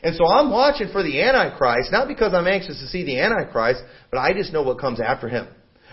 And 0.02 0.16
so 0.16 0.26
I'm 0.26 0.50
watching 0.50 0.94
for 0.94 1.04
the 1.04 1.22
Antichrist, 1.22 1.92
not 1.92 2.08
because 2.08 2.34
I'm 2.34 2.48
anxious 2.48 2.80
to 2.80 2.88
see 2.88 3.04
the 3.04 3.20
Antichrist, 3.20 3.82
but 4.12 4.20
I 4.20 4.32
just 4.32 4.54
know 4.54 4.64
what 4.64 4.80
comes 4.80 5.02
after 5.02 5.28
him. 5.28 5.50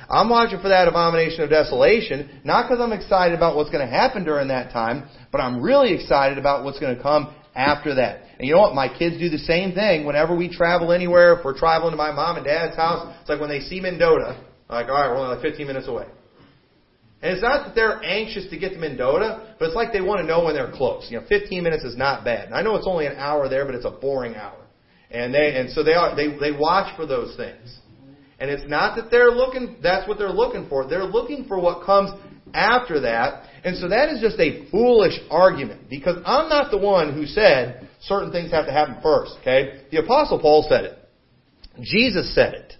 I'm 0.08 0.28
watching 0.28 0.60
for 0.60 0.68
that 0.68 0.86
abomination 0.86 1.42
of 1.42 1.50
desolation, 1.50 2.40
not 2.44 2.68
because 2.68 2.80
I'm 2.80 2.92
excited 2.92 3.34
about 3.34 3.56
what's 3.56 3.70
going 3.70 3.84
to 3.84 3.92
happen 3.92 4.22
during 4.22 4.46
that 4.48 4.70
time, 4.70 5.08
but 5.32 5.40
I'm 5.40 5.60
really 5.60 5.92
excited 5.92 6.38
about 6.38 6.62
what's 6.62 6.78
going 6.78 6.96
to 6.96 7.02
come 7.02 7.34
after 7.54 7.94
that. 7.96 8.22
And 8.38 8.48
you 8.48 8.54
know 8.54 8.60
what? 8.60 8.74
My 8.74 8.88
kids 8.88 9.18
do 9.18 9.28
the 9.28 9.38
same 9.38 9.72
thing 9.72 10.04
whenever 10.04 10.34
we 10.34 10.48
travel 10.48 10.92
anywhere. 10.92 11.34
If 11.38 11.44
we're 11.44 11.56
traveling 11.56 11.92
to 11.92 11.96
my 11.96 12.10
mom 12.10 12.36
and 12.36 12.44
dad's 12.44 12.76
house, 12.76 13.14
it's 13.20 13.28
like 13.28 13.40
when 13.40 13.50
they 13.50 13.60
see 13.60 13.80
Mendota, 13.80 14.44
like, 14.68 14.88
all 14.88 14.94
right, 14.94 15.08
we're 15.08 15.18
only 15.18 15.34
like 15.36 15.42
15 15.42 15.66
minutes 15.66 15.88
away. 15.88 16.06
And 17.22 17.32
it's 17.32 17.42
not 17.42 17.66
that 17.66 17.74
they're 17.74 18.02
anxious 18.02 18.50
to 18.50 18.58
get 18.58 18.72
to 18.72 18.78
Mendota, 18.78 19.54
but 19.58 19.66
it's 19.66 19.74
like 19.74 19.92
they 19.92 20.02
want 20.02 20.20
to 20.20 20.26
know 20.26 20.44
when 20.44 20.54
they're 20.54 20.72
close. 20.72 21.06
You 21.10 21.20
know, 21.20 21.26
15 21.28 21.62
minutes 21.62 21.84
is 21.84 21.96
not 21.96 22.24
bad. 22.24 22.46
And 22.46 22.54
I 22.54 22.62
know 22.62 22.76
it's 22.76 22.86
only 22.86 23.06
an 23.06 23.16
hour 23.16 23.48
there, 23.48 23.64
but 23.64 23.74
it's 23.74 23.86
a 23.86 23.90
boring 23.90 24.34
hour. 24.34 24.58
And 25.10 25.32
they 25.32 25.56
and 25.56 25.70
so 25.70 25.84
they 25.84 25.94
are 25.94 26.14
they 26.16 26.26
they 26.36 26.52
watch 26.52 26.94
for 26.96 27.06
those 27.06 27.36
things. 27.36 27.78
And 28.38 28.50
it's 28.50 28.68
not 28.68 28.96
that 28.96 29.10
they're 29.10 29.30
looking, 29.30 29.76
that's 29.82 30.08
what 30.08 30.18
they're 30.18 30.28
looking 30.28 30.68
for. 30.68 30.86
They're 30.86 31.04
looking 31.04 31.46
for 31.46 31.58
what 31.58 31.86
comes 31.86 32.10
after 32.52 33.00
that. 33.00 33.44
And 33.64 33.78
so 33.78 33.88
that 33.88 34.10
is 34.10 34.20
just 34.20 34.38
a 34.38 34.68
foolish 34.70 35.18
argument 35.30 35.88
because 35.88 36.18
I'm 36.26 36.50
not 36.50 36.70
the 36.70 36.78
one 36.78 37.14
who 37.14 37.24
said 37.24 37.88
certain 38.02 38.30
things 38.30 38.50
have 38.50 38.66
to 38.66 38.72
happen 38.72 38.98
first, 39.02 39.32
okay? 39.40 39.84
The 39.90 39.98
apostle 39.98 40.38
Paul 40.38 40.66
said 40.68 40.84
it. 40.84 40.98
Jesus 41.80 42.34
said 42.34 42.54
it. 42.54 42.74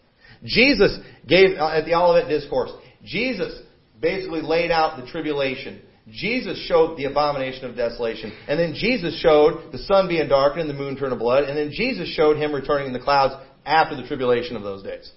Jesus 0.44 0.98
gave, 1.26 1.56
uh, 1.56 1.70
at 1.70 1.86
the 1.86 1.94
Olivet 1.94 2.28
Discourse, 2.28 2.70
Jesus 3.02 3.62
basically 4.00 4.42
laid 4.42 4.70
out 4.70 5.02
the 5.02 5.10
tribulation. 5.10 5.80
Jesus 6.10 6.62
showed 6.66 6.98
the 6.98 7.06
abomination 7.06 7.64
of 7.64 7.76
desolation. 7.76 8.30
And 8.46 8.60
then 8.60 8.74
Jesus 8.74 9.18
showed 9.20 9.72
the 9.72 9.78
sun 9.78 10.06
being 10.06 10.28
darkened 10.28 10.68
and 10.68 10.70
the 10.70 10.74
moon 10.74 10.96
turned 10.96 11.12
to 11.12 11.18
blood. 11.18 11.44
And 11.44 11.56
then 11.56 11.70
Jesus 11.72 12.12
showed 12.14 12.36
him 12.36 12.54
returning 12.54 12.88
in 12.88 12.92
the 12.92 13.00
clouds 13.00 13.34
after 13.64 13.96
the 13.96 14.06
tribulation 14.06 14.54
of 14.54 14.62
those 14.62 14.82
days. 14.82 15.10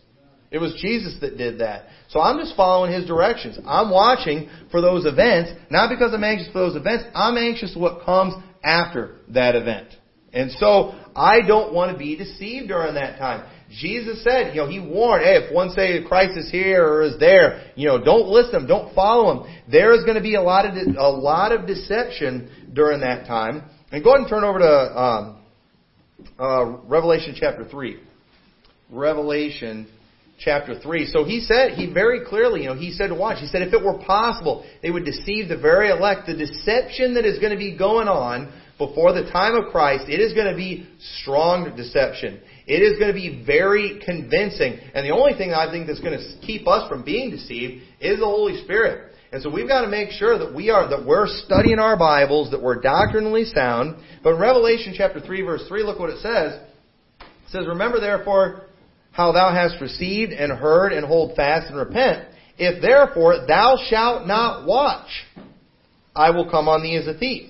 It 0.49 0.60
was 0.60 0.77
Jesus 0.81 1.17
that 1.21 1.38
did 1.38 1.60
that. 1.60 1.86
So 2.10 2.21
I'm 2.21 2.39
just 2.39 2.55
following 2.55 2.93
his 2.93 3.05
directions. 3.05 3.60
I'm 3.65 3.91
watching 3.91 4.49
for 4.71 4.79
those 4.81 5.05
events, 5.05 5.51
not 5.69 5.89
because 5.89 6.13
I'm 6.13 6.23
anxious 6.23 6.47
for 6.53 6.60
those 6.60 6.75
events. 6.75 7.03
I'm 7.13 7.38
anxious 7.38 7.73
for 7.73 7.79
what 7.79 8.05
comes 8.05 8.33
after 8.63 9.17
that 9.29 9.55
event. 9.55 9.89
And 10.31 10.51
so 10.51 10.93
I 11.15 11.41
don't 11.45 11.73
want 11.73 11.91
to 11.91 11.97
be 11.97 12.15
deceived 12.15 12.67
during 12.69 12.95
that 12.95 13.17
time. 13.17 13.49
Jesus 13.69 14.23
said, 14.23 14.55
you 14.55 14.62
know, 14.62 14.69
he 14.69 14.79
warned, 14.79 15.25
hey, 15.25 15.43
if 15.43 15.53
one 15.53 15.71
say 15.71 16.01
Christ 16.07 16.38
is 16.38 16.49
here 16.49 16.86
or 16.86 17.01
is 17.03 17.19
there, 17.19 17.71
you 17.75 17.88
know, 17.88 18.01
don't 18.01 18.27
listen 18.27 18.53
to 18.53 18.57
him, 18.60 18.67
don't 18.67 18.95
follow 18.95 19.43
him. 19.43 19.53
There 19.69 19.93
is 19.93 20.05
going 20.05 20.15
to 20.15 20.21
be 20.21 20.36
a 20.36 20.41
lot 20.41 20.65
of 20.65 20.75
a 20.75 21.10
lot 21.10 21.51
of 21.51 21.67
deception 21.67 22.49
during 22.73 23.01
that 23.01 23.27
time. 23.27 23.63
And 23.91 24.03
go 24.03 24.12
ahead 24.12 24.21
and 24.21 24.29
turn 24.29 24.43
over 24.45 24.60
to 24.60 25.01
um, 25.01 25.41
uh, 26.39 26.65
Revelation 26.88 27.36
chapter 27.38 27.67
three. 27.67 27.99
Revelation 28.89 29.88
chapter 30.39 30.80
3. 30.80 31.08
So 31.08 31.23
he 31.23 31.41
said, 31.41 31.71
he 31.71 31.91
very 31.91 32.26
clearly, 32.26 32.63
you 32.63 32.67
know, 32.67 32.76
he 32.76 32.91
said 32.91 33.08
to 33.08 33.15
watch. 33.15 33.39
He 33.39 33.47
said 33.47 33.62
if 33.62 33.73
it 33.73 33.84
were 33.84 33.97
possible, 33.97 34.65
they 34.82 34.91
would 34.91 35.06
deceive 35.06 35.50
the 35.50 35.58
very 35.58 35.89
elect. 35.89 36.28
The 36.28 36.36
deception 36.36 37.15
that 37.15 37.26
is 37.26 37.39
going 37.39 37.52
to 37.52 37.58
be 37.58 37.78
going 37.78 38.08
on 38.08 38.54
before 38.78 39.13
the 39.13 39.30
time 39.32 39.56
of 39.56 39.71
Christ, 39.71 40.06
it 40.08 40.19
is 40.19 40.34
going 40.34 40.52
to 40.52 40.56
be 40.56 40.88
strong 41.21 41.76
deception. 41.76 42.39
It 42.67 42.84
is 42.84 43.00
going 43.00 43.10
to 43.10 43.19
be 43.19 43.43
very 43.45 44.00
convincing. 44.06 44.80
And 44.93 45.06
the 45.06 45.12
only 45.12 45.34
thing 45.34 45.54
I 45.54 45.71
think 45.71 45.88
that's 45.88 46.00
going 46.00 46.17
to 46.17 46.45
keep 46.45 46.67
us 46.67 46.88
from 46.88 47.04
being 47.04 47.32
deceived 47.32 47.82
is 48.00 48.19
the 48.19 48.26
Holy 48.26 48.62
Spirit. 48.63 49.13
And 49.32 49.41
so 49.41 49.50
we've 49.50 49.67
got 49.67 49.82
to 49.82 49.89
make 49.89 50.12
sure 50.12 50.38
that 50.38 50.54
we 50.54 50.69
are, 50.69 50.88
that 50.89 51.06
we're 51.06 51.28
studying 51.28 51.80
our 51.80 51.97
Bibles, 51.97 52.52
that 52.52 52.62
we're 52.62 52.80
doctrinally 52.80 53.45
sound. 53.45 53.97
But 54.23 54.36
in 54.36 54.39
Revelation 54.39 54.93
chapter 54.95 55.19
3 55.19 55.41
verse 55.41 55.65
3, 55.67 55.84
look 55.84 56.00
what 56.00 56.12
it 56.12 56.19
says. 56.21 56.62
It 57.19 57.52
says, 57.52 57.65
Remember 57.67 58.00
therefore 58.00 58.66
how 59.17 59.32
thou 59.32 59.51
hast 59.51 59.82
received 59.82 60.32
and 60.32 60.51
heard 60.51 60.93
and 60.93 61.03
hold 61.03 61.36
fast 61.36 61.71
and 61.71 61.75
repent. 61.75 62.27
If 62.60 62.84
therefore 62.84 63.47
thou 63.47 63.77
shalt 63.89 64.27
not 64.27 64.67
watch, 64.67 65.10
I 66.15 66.30
will 66.30 66.47
come 66.49 66.67
on 66.67 66.84
thee 66.84 66.95
as 66.95 67.08
a 67.08 67.17
thief. 67.17 67.49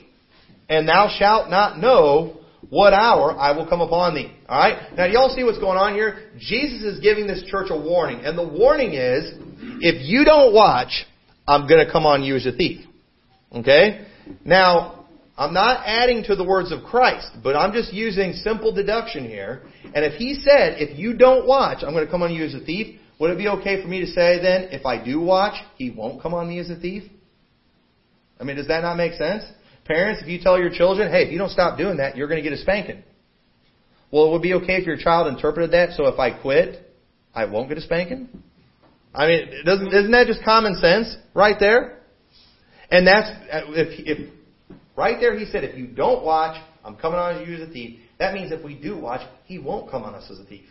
And 0.69 0.87
thou 0.87 1.13
shalt 1.19 1.49
not 1.49 1.77
know 1.77 2.37
what 2.69 2.93
hour 2.93 3.37
I 3.37 3.51
will 3.51 3.67
come 3.67 3.81
upon 3.81 4.15
thee. 4.15 4.33
Alright? 4.47 4.95
Now, 4.95 5.07
y'all 5.07 5.33
see 5.35 5.43
what's 5.43 5.59
going 5.59 5.77
on 5.77 5.93
here? 5.93 6.31
Jesus 6.39 6.83
is 6.83 7.01
giving 7.01 7.27
this 7.27 7.43
church 7.47 7.67
a 7.69 7.77
warning. 7.77 8.23
And 8.23 8.37
the 8.37 8.47
warning 8.47 8.93
is, 8.93 9.33
if 9.81 10.07
you 10.07 10.23
don't 10.23 10.53
watch, 10.53 11.05
I'm 11.45 11.67
going 11.67 11.85
to 11.85 11.91
come 11.91 12.05
on 12.05 12.23
you 12.23 12.37
as 12.37 12.45
a 12.45 12.53
thief. 12.53 12.85
Okay? 13.53 14.07
Now, 14.45 14.96
I'm 15.37 15.53
not 15.53 15.83
adding 15.85 16.23
to 16.23 16.35
the 16.35 16.43
words 16.43 16.71
of 16.71 16.83
Christ, 16.83 17.29
but 17.43 17.55
I'm 17.55 17.71
just 17.71 17.93
using 17.93 18.33
simple 18.33 18.73
deduction 18.73 19.25
here. 19.25 19.67
And 19.83 20.03
if 20.03 20.13
he 20.13 20.33
said, 20.33 20.81
if 20.81 20.97
you 20.97 21.13
don't 21.13 21.47
watch, 21.47 21.83
I'm 21.83 21.93
going 21.93 22.05
to 22.05 22.11
come 22.11 22.23
on 22.23 22.33
you 22.33 22.43
as 22.43 22.55
a 22.55 22.59
thief, 22.59 22.99
would 23.19 23.29
it 23.29 23.37
be 23.37 23.47
okay 23.47 23.81
for 23.81 23.87
me 23.87 23.99
to 24.01 24.07
say 24.07 24.39
then, 24.41 24.69
if 24.71 24.85
I 24.85 25.03
do 25.03 25.19
watch, 25.19 25.53
he 25.75 25.91
won't 25.91 26.21
come 26.21 26.33
on 26.33 26.47
me 26.47 26.59
as 26.59 26.71
a 26.71 26.75
thief? 26.75 27.03
I 28.39 28.43
mean, 28.43 28.55
does 28.55 28.67
that 28.67 28.81
not 28.81 28.95
make 28.95 29.13
sense? 29.13 29.43
Parents, 29.85 30.21
if 30.21 30.27
you 30.27 30.39
tell 30.41 30.57
your 30.59 30.71
children, 30.71 31.11
hey, 31.11 31.23
if 31.23 31.31
you 31.31 31.37
don't 31.37 31.51
stop 31.51 31.77
doing 31.77 31.97
that, 31.97 32.17
you're 32.17 32.27
going 32.27 32.43
to 32.43 32.47
get 32.47 32.57
a 32.57 32.61
spanking. 32.61 33.03
Well, 34.11 34.27
it 34.27 34.31
would 34.31 34.41
be 34.41 34.53
okay 34.55 34.75
if 34.75 34.87
your 34.87 34.97
child 34.97 35.27
interpreted 35.27 35.71
that, 35.71 35.95
so 35.95 36.07
if 36.07 36.19
I 36.19 36.31
quit, 36.31 36.83
I 37.33 37.45
won't 37.45 37.69
get 37.69 37.77
a 37.77 37.81
spanking? 37.81 38.29
I 39.13 39.27
mean, 39.27 39.63
doesn't, 39.65 39.87
isn't 39.87 40.11
that 40.11 40.27
just 40.27 40.43
common 40.43 40.75
sense 40.75 41.15
right 41.33 41.57
there? 41.59 41.99
And 42.89 43.05
that's, 43.05 43.29
if, 43.69 44.07
if 44.07 44.33
Right 44.97 45.17
there, 45.19 45.37
he 45.37 45.45
said, 45.45 45.63
if 45.63 45.77
you 45.77 45.85
don't 45.87 46.25
watch, 46.25 46.59
I'm 46.83 46.95
coming 46.95 47.19
on 47.19 47.47
you 47.47 47.55
as 47.55 47.69
a 47.69 47.71
thief. 47.71 47.99
That 48.19 48.33
means 48.33 48.51
if 48.51 48.63
we 48.63 48.73
do 48.73 48.97
watch, 48.97 49.21
he 49.45 49.59
won't 49.59 49.91
come 49.91 50.03
on 50.03 50.15
us 50.15 50.29
as 50.31 50.39
a 50.39 50.43
thief. 50.43 50.65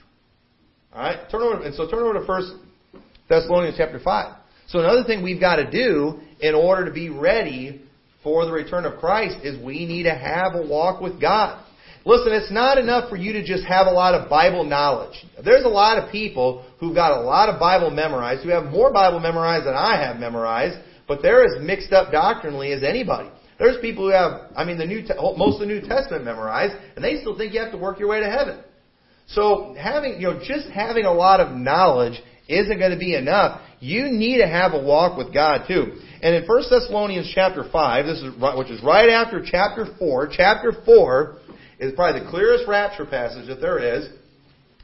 All 0.93 1.01
right, 1.01 1.31
turn 1.31 1.43
over, 1.43 1.63
and 1.63 1.75
so 1.75 1.89
turn 1.89 2.01
over 2.01 2.19
to 2.19 2.27
First 2.27 2.53
Thessalonians 3.29 3.77
chapter 3.79 4.01
five. 4.01 4.37
So 4.67 4.81
another 4.81 5.05
thing 5.05 5.23
we've 5.23 5.41
got 5.41 5.57
to 5.57 5.71
do 5.71 6.19
in 6.41 6.55
order 6.55 6.85
to 6.87 6.91
be 6.91 7.09
ready 7.09 7.83
for 8.25 8.45
the 8.45 8.53
return 8.53 8.85
of 8.85 8.99
Christ 8.99 9.37
is 9.45 9.63
we 9.65 9.87
need 9.87 10.05
to 10.05 10.15
have 10.15 10.55
a 10.57 10.67
walk 10.67 11.01
with 11.01 11.21
God. 11.21 11.63
Listen, 12.05 12.33
it's 12.33 12.51
not 12.51 12.79
enough 12.79 13.09
for 13.09 13.17
you 13.17 13.33
to 13.33 13.45
just 13.45 13.65
have 13.65 13.87
a 13.87 13.91
lot 13.91 14.15
of 14.15 14.29
Bible 14.29 14.65
knowledge. 14.65 15.25
There's 15.45 15.65
a 15.65 15.69
lot 15.69 15.99
of 15.99 16.11
people 16.11 16.65
who've 16.81 16.95
got 16.95 17.17
a 17.17 17.21
lot 17.21 17.49
of 17.49 17.61
Bible 17.61 17.91
memorized, 17.91 18.43
who 18.43 18.49
have 18.51 18.65
more 18.65 18.93
Bible 18.93 19.21
memorized 19.21 19.67
than 19.67 19.75
I 19.75 19.97
have 20.05 20.19
memorized, 20.19 20.79
but 21.07 21.21
they're 21.23 21.45
as 21.45 21.63
mixed 21.63 21.93
up 21.93 22.11
doctrinally 22.11 22.73
as 22.73 22.83
anybody. 22.83 23.29
There's 23.59 23.81
people 23.81 24.05
who 24.05 24.13
have, 24.13 24.51
I 24.55 24.65
mean, 24.65 24.79
the 24.79 24.87
New 24.87 25.03
most 25.37 25.55
of 25.55 25.61
the 25.61 25.67
New 25.67 25.81
Testament 25.81 26.25
memorized, 26.25 26.75
and 26.95 27.05
they 27.05 27.21
still 27.21 27.37
think 27.37 27.55
you 27.55 27.61
have 27.61 27.73
to 27.73 27.79
work 27.79 27.99
your 27.99 28.09
way 28.09 28.21
to 28.21 28.31
heaven. 28.31 28.61
So 29.29 29.75
having, 29.79 30.21
you 30.21 30.29
know, 30.29 30.41
just 30.45 30.69
having 30.69 31.05
a 31.05 31.13
lot 31.13 31.41
of 31.41 31.57
knowledge 31.57 32.21
isn't 32.49 32.79
going 32.79 32.93
to 32.93 32.99
be 32.99 33.15
enough. 33.15 33.61
You 33.81 34.05
need 34.05 34.39
to 34.39 34.47
have 34.47 34.73
a 34.73 34.83
walk 34.83 35.19
with 35.19 35.35
God 35.35 35.67
too. 35.67 35.99
And 36.23 36.35
in 36.35 36.47
1 36.47 36.63
Thessalonians 36.71 37.31
chapter 37.35 37.65
5, 37.71 38.07
this 38.07 38.19
is, 38.19 38.35
which 38.57 38.71
is 38.71 38.83
right 38.83 39.09
after 39.09 39.43
chapter 39.45 39.87
4, 39.99 40.31
chapter 40.33 40.73
4 40.85 41.37
is 41.79 41.93
probably 41.95 42.21
the 42.21 42.31
clearest 42.31 42.65
rapture 42.69 43.05
passage 43.05 43.49
that 43.49 43.61
there 43.61 43.79
is. 43.79 44.09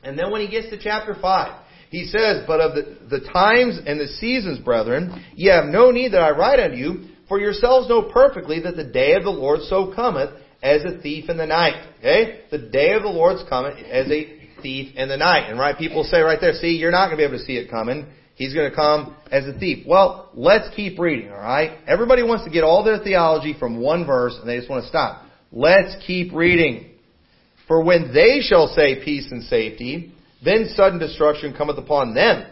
And 0.02 0.18
then 0.18 0.30
when 0.30 0.40
he 0.40 0.48
gets 0.48 0.70
to 0.70 0.78
chapter 0.78 1.16
5, 1.20 1.62
he 1.90 2.06
says, 2.06 2.44
But 2.46 2.61
of 2.61 2.74
the, 2.74 2.98
the 3.08 3.28
times 3.32 3.78
and 3.87 4.00
the 4.00 4.08
seasons, 4.08 4.58
brethren, 4.58 5.24
ye 5.35 5.48
have 5.50 5.66
no 5.66 5.90
need 5.90 6.12
that 6.12 6.22
I 6.22 6.30
write 6.30 6.58
unto 6.58 6.76
you, 6.76 7.08
for 7.33 7.40
yourselves 7.40 7.88
know 7.88 8.03
perfectly 8.03 8.61
that 8.61 8.77
the 8.77 8.85
day 8.85 9.14
of 9.14 9.23
the 9.23 9.31
Lord 9.31 9.61
so 9.62 9.90
cometh 9.95 10.38
as 10.62 10.85
a 10.85 11.01
thief 11.01 11.31
in 11.31 11.38
the 11.38 11.47
night. 11.47 11.83
Okay? 12.01 12.42
The 12.51 12.59
day 12.59 12.92
of 12.92 13.01
the 13.01 13.09
Lord's 13.09 13.42
coming 13.49 13.73
as 13.87 14.07
a 14.11 14.38
thief 14.61 14.95
in 14.97 15.09
the 15.09 15.16
night. 15.16 15.49
And 15.49 15.59
right, 15.59 15.75
people 15.75 16.05
say 16.05 16.21
right 16.21 16.37
there, 16.38 16.53
see, 16.53 16.77
you're 16.77 16.90
not 16.90 17.07
going 17.07 17.16
to 17.16 17.23
be 17.23 17.25
able 17.25 17.38
to 17.38 17.45
see 17.45 17.57
it 17.57 17.71
coming. 17.71 18.05
He's 18.35 18.53
going 18.53 18.68
to 18.68 18.77
come 18.77 19.16
as 19.31 19.47
a 19.47 19.59
thief. 19.59 19.87
Well, 19.88 20.29
let's 20.35 20.77
keep 20.77 20.99
reading, 20.99 21.31
alright? 21.31 21.79
Everybody 21.87 22.23
wants 22.23 22.45
to 22.45 22.51
get 22.51 22.64
all 22.64 22.85
their 22.85 22.99
theology 22.99 23.57
from 23.59 23.81
one 23.81 24.05
verse 24.05 24.37
and 24.38 24.47
they 24.47 24.59
just 24.59 24.68
want 24.68 24.83
to 24.83 24.88
stop. 24.90 25.25
Let's 25.51 25.97
keep 26.07 26.35
reading. 26.35 26.90
For 27.66 27.83
when 27.83 28.12
they 28.12 28.40
shall 28.42 28.66
say 28.66 29.03
peace 29.03 29.33
and 29.33 29.42
safety, 29.45 30.12
then 30.45 30.68
sudden 30.75 30.99
destruction 30.99 31.55
cometh 31.57 31.79
upon 31.79 32.12
them, 32.12 32.45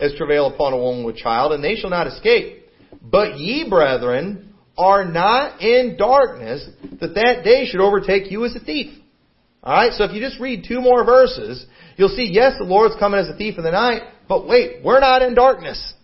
as 0.00 0.12
travail 0.18 0.52
upon 0.52 0.72
a 0.72 0.76
woman 0.76 1.04
with 1.04 1.18
child, 1.18 1.52
and 1.52 1.62
they 1.62 1.76
shall 1.76 1.90
not 1.90 2.08
escape. 2.08 2.63
But 3.14 3.38
ye, 3.38 3.68
brethren, 3.70 4.52
are 4.76 5.04
not 5.04 5.60
in 5.60 5.96
darkness, 5.96 6.68
that 7.00 7.14
that 7.14 7.44
day 7.44 7.64
should 7.64 7.80
overtake 7.80 8.28
you 8.28 8.44
as 8.44 8.56
a 8.56 8.58
thief. 8.58 8.92
Alright, 9.62 9.92
so 9.92 10.02
if 10.02 10.12
you 10.12 10.20
just 10.20 10.40
read 10.40 10.64
two 10.66 10.80
more 10.80 11.04
verses, 11.04 11.64
you'll 11.96 12.08
see, 12.08 12.28
yes, 12.32 12.54
the 12.58 12.64
Lord's 12.64 12.96
coming 12.98 13.20
as 13.20 13.28
a 13.28 13.36
thief 13.36 13.56
in 13.56 13.62
the 13.62 13.70
night, 13.70 14.02
but 14.28 14.48
wait, 14.48 14.84
we're 14.84 14.98
not 14.98 15.22
in 15.22 15.36
darkness, 15.36 15.94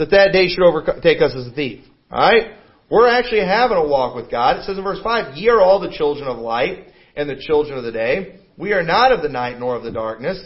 that 0.00 0.10
that 0.10 0.32
day 0.32 0.48
should 0.48 0.64
overtake 0.64 1.22
us 1.22 1.36
as 1.36 1.46
a 1.46 1.52
thief. 1.52 1.84
Alright? 2.10 2.56
We're 2.90 3.10
actually 3.10 3.44
having 3.46 3.76
a 3.76 3.86
walk 3.86 4.16
with 4.16 4.28
God. 4.28 4.56
It 4.56 4.64
says 4.64 4.76
in 4.76 4.82
verse 4.82 4.98
5, 5.04 5.36
Ye 5.36 5.48
are 5.48 5.60
all 5.60 5.78
the 5.78 5.96
children 5.96 6.26
of 6.26 6.38
light 6.38 6.88
and 7.14 7.30
the 7.30 7.40
children 7.46 7.78
of 7.78 7.84
the 7.84 7.92
day. 7.92 8.40
We 8.56 8.72
are 8.72 8.82
not 8.82 9.12
of 9.12 9.22
the 9.22 9.28
night 9.28 9.60
nor 9.60 9.76
of 9.76 9.84
the 9.84 9.92
darkness. 9.92 10.44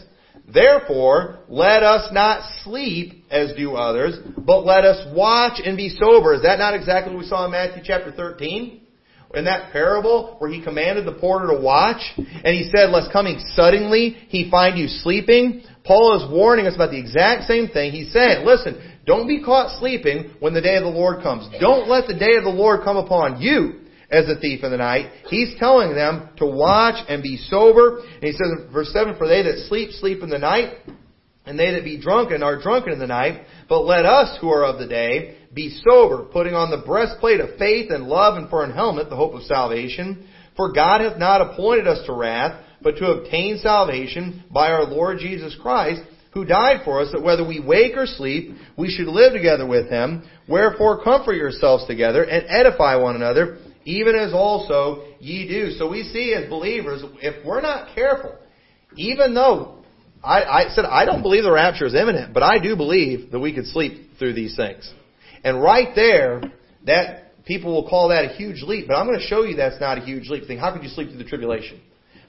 Therefore, 0.53 1.41
let 1.49 1.83
us 1.83 2.09
not 2.13 2.49
sleep 2.65 3.25
as 3.31 3.53
do 3.57 3.75
others, 3.75 4.19
but 4.39 4.61
let 4.65 4.85
us 4.85 5.07
watch 5.15 5.61
and 5.65 5.77
be 5.77 5.89
sober. 5.91 6.35
Is 6.35 6.43
that 6.43 6.59
not 6.59 6.75
exactly 6.75 7.15
what 7.15 7.21
we 7.21 7.29
saw 7.29 7.45
in 7.45 7.53
Matthew 7.53 7.83
chapter 7.85 8.13
13? 8.13 8.81
in 9.35 9.45
that 9.45 9.73
parable 9.73 10.37
where 10.39 10.51
he 10.51 10.63
commanded 10.63 11.07
the 11.07 11.13
porter 11.13 11.47
to 11.49 11.61
watch 11.61 12.01
and 12.17 12.57
he 12.57 12.69
said, 12.75 12.91
lest 12.91 13.13
coming 13.13 13.39
suddenly 13.55 14.11
he 14.29 14.51
find 14.51 14.79
you 14.79 14.89
sleeping? 14.89 15.63
Paul 15.85 16.21
is 16.21 16.33
warning 16.33 16.67
us 16.67 16.75
about 16.75 16.91
the 16.91 16.99
exact 16.99 17.45
same 17.45 17.69
thing. 17.69 17.93
He's 17.93 18.13
saying, 18.13 18.45
listen, 18.45 18.99
don't 19.07 19.29
be 19.29 19.43
caught 19.43 19.79
sleeping 19.79 20.35
when 20.41 20.53
the 20.53 20.61
day 20.61 20.77
of 20.77 20.83
the 20.83 20.91
Lord 20.91 21.23
comes. 21.23 21.49
Don't 21.61 21.89
let 21.89 22.07
the 22.07 22.19
day 22.19 22.37
of 22.37 22.45
the 22.45 22.51
Lord 22.51 22.81
come 22.83 22.97
upon 22.97 23.41
you 23.41 23.80
as 24.11 24.29
a 24.29 24.39
thief 24.41 24.65
in 24.65 24.71
the 24.71 24.77
night. 24.77 25.11
He's 25.29 25.55
telling 25.59 25.95
them 25.95 26.31
to 26.39 26.47
watch 26.47 27.05
and 27.09 27.23
be 27.23 27.37
sober. 27.37 28.01
And 28.01 28.23
he 28.23 28.33
says 28.33 28.51
in 28.59 28.69
verse 28.73 28.93
7, 28.93 29.17
For 29.17 29.29
they 29.29 29.43
that 29.43 29.67
sleep, 29.69 29.91
sleep 29.93 30.23
in 30.23 30.31
the 30.31 30.39
night, 30.39 30.75
and 31.47 31.59
they 31.59 31.73
that 31.73 31.85
be 31.85 32.01
drunken 32.01 32.43
are 32.43 32.61
drunken 32.61 32.93
in 32.93 32.99
the 32.99 33.07
night. 33.07 33.45
But 33.69 33.83
let 33.83 34.05
us 34.05 34.37
who 34.41 34.51
are 34.51 34.65
of 34.65 34.79
the 34.79 34.87
day 34.87 35.37
be 35.55 35.81
sober, 35.89 36.25
putting 36.33 36.55
on 36.55 36.71
the 36.71 36.85
breastplate 36.87 37.41
of 37.41 37.59
faith 37.59 37.91
and 37.91 38.05
love, 38.05 38.37
and 38.37 38.49
for 38.51 38.65
an 38.65 38.73
helmet 38.73 39.09
the 39.09 39.17
hope 39.17 39.35
of 39.35 39.43
salvation. 39.43 40.29
For 40.57 40.73
God 40.73 41.01
hath 41.01 41.19
not 41.19 41.41
appointed 41.41 41.87
us 41.87 42.05
to 42.07 42.13
wrath, 42.13 42.65
but 42.83 42.97
to 42.97 43.07
obtain 43.07 43.59
salvation 43.59 44.45
by 44.53 44.71
our 44.71 44.85
Lord 44.85 45.19
Jesus 45.19 45.57
Christ, 45.61 46.03
who 46.33 46.45
died 46.45 46.83
for 46.85 47.01
us, 47.01 47.11
that 47.13 47.23
whether 47.23 47.47
we 47.47 47.61
wake 47.61 47.97
or 47.97 48.07
sleep, 48.07 48.55
we 48.77 48.91
should 48.91 49.09
live 49.09 49.33
together 49.33 49.67
with 49.67 49.89
him. 49.89 50.23
Wherefore 50.49 51.03
comfort 51.03 51.35
yourselves 51.35 51.87
together 51.87 52.23
and 52.23 52.47
edify 52.49 52.97
one 52.97 53.17
another, 53.17 53.59
even 53.85 54.15
as 54.15 54.33
also 54.33 55.05
ye 55.21 55.49
do. 55.49 55.71
So 55.73 55.91
we 55.91 56.05
see 56.05 56.35
as 56.35 56.49
believers, 56.49 57.03
if 57.23 57.45
we're 57.45 57.61
not 57.61 57.95
careful, 57.95 58.37
even 58.97 59.35
though 59.35 59.79
I, 60.23 60.43
I 60.43 60.69
said 60.71 60.85
I 60.85 61.05
don't 61.05 61.23
believe 61.23 61.45
the 61.45 61.53
rapture 61.53 61.87
is 61.87 61.95
imminent, 61.95 62.35
but 62.35 62.43
I 62.43 62.59
do 62.59 62.77
believe 62.77 63.31
that 63.31 63.41
we 63.41 63.55
could 63.55 63.67
sleep 63.67 64.19
through 64.19 64.35
these 64.35 64.57
things. 64.57 64.93
And 65.43 65.63
right 65.63 65.95
there, 65.95 66.43
that 66.87 67.45
people 67.45 67.73
will 67.73 67.89
call 67.89 68.11
that 68.11 68.25
a 68.25 68.29
huge 68.29 68.63
leap, 68.63 68.87
but 68.89 68.95
I'm 68.95 69.07
going 69.07 69.19
to 69.19 69.27
show 69.27 69.45
you 69.45 69.57
that's 69.57 69.81
not 69.81 69.99
a 69.99 70.03
huge 70.03 70.29
leap. 70.29 70.47
thing. 70.47 70.59
how 70.59 70.73
could 70.73 70.83
you 70.83 70.91
sleep 70.91 71.09
through 71.09 71.19
the 71.19 71.25
tribulation? 71.25 71.81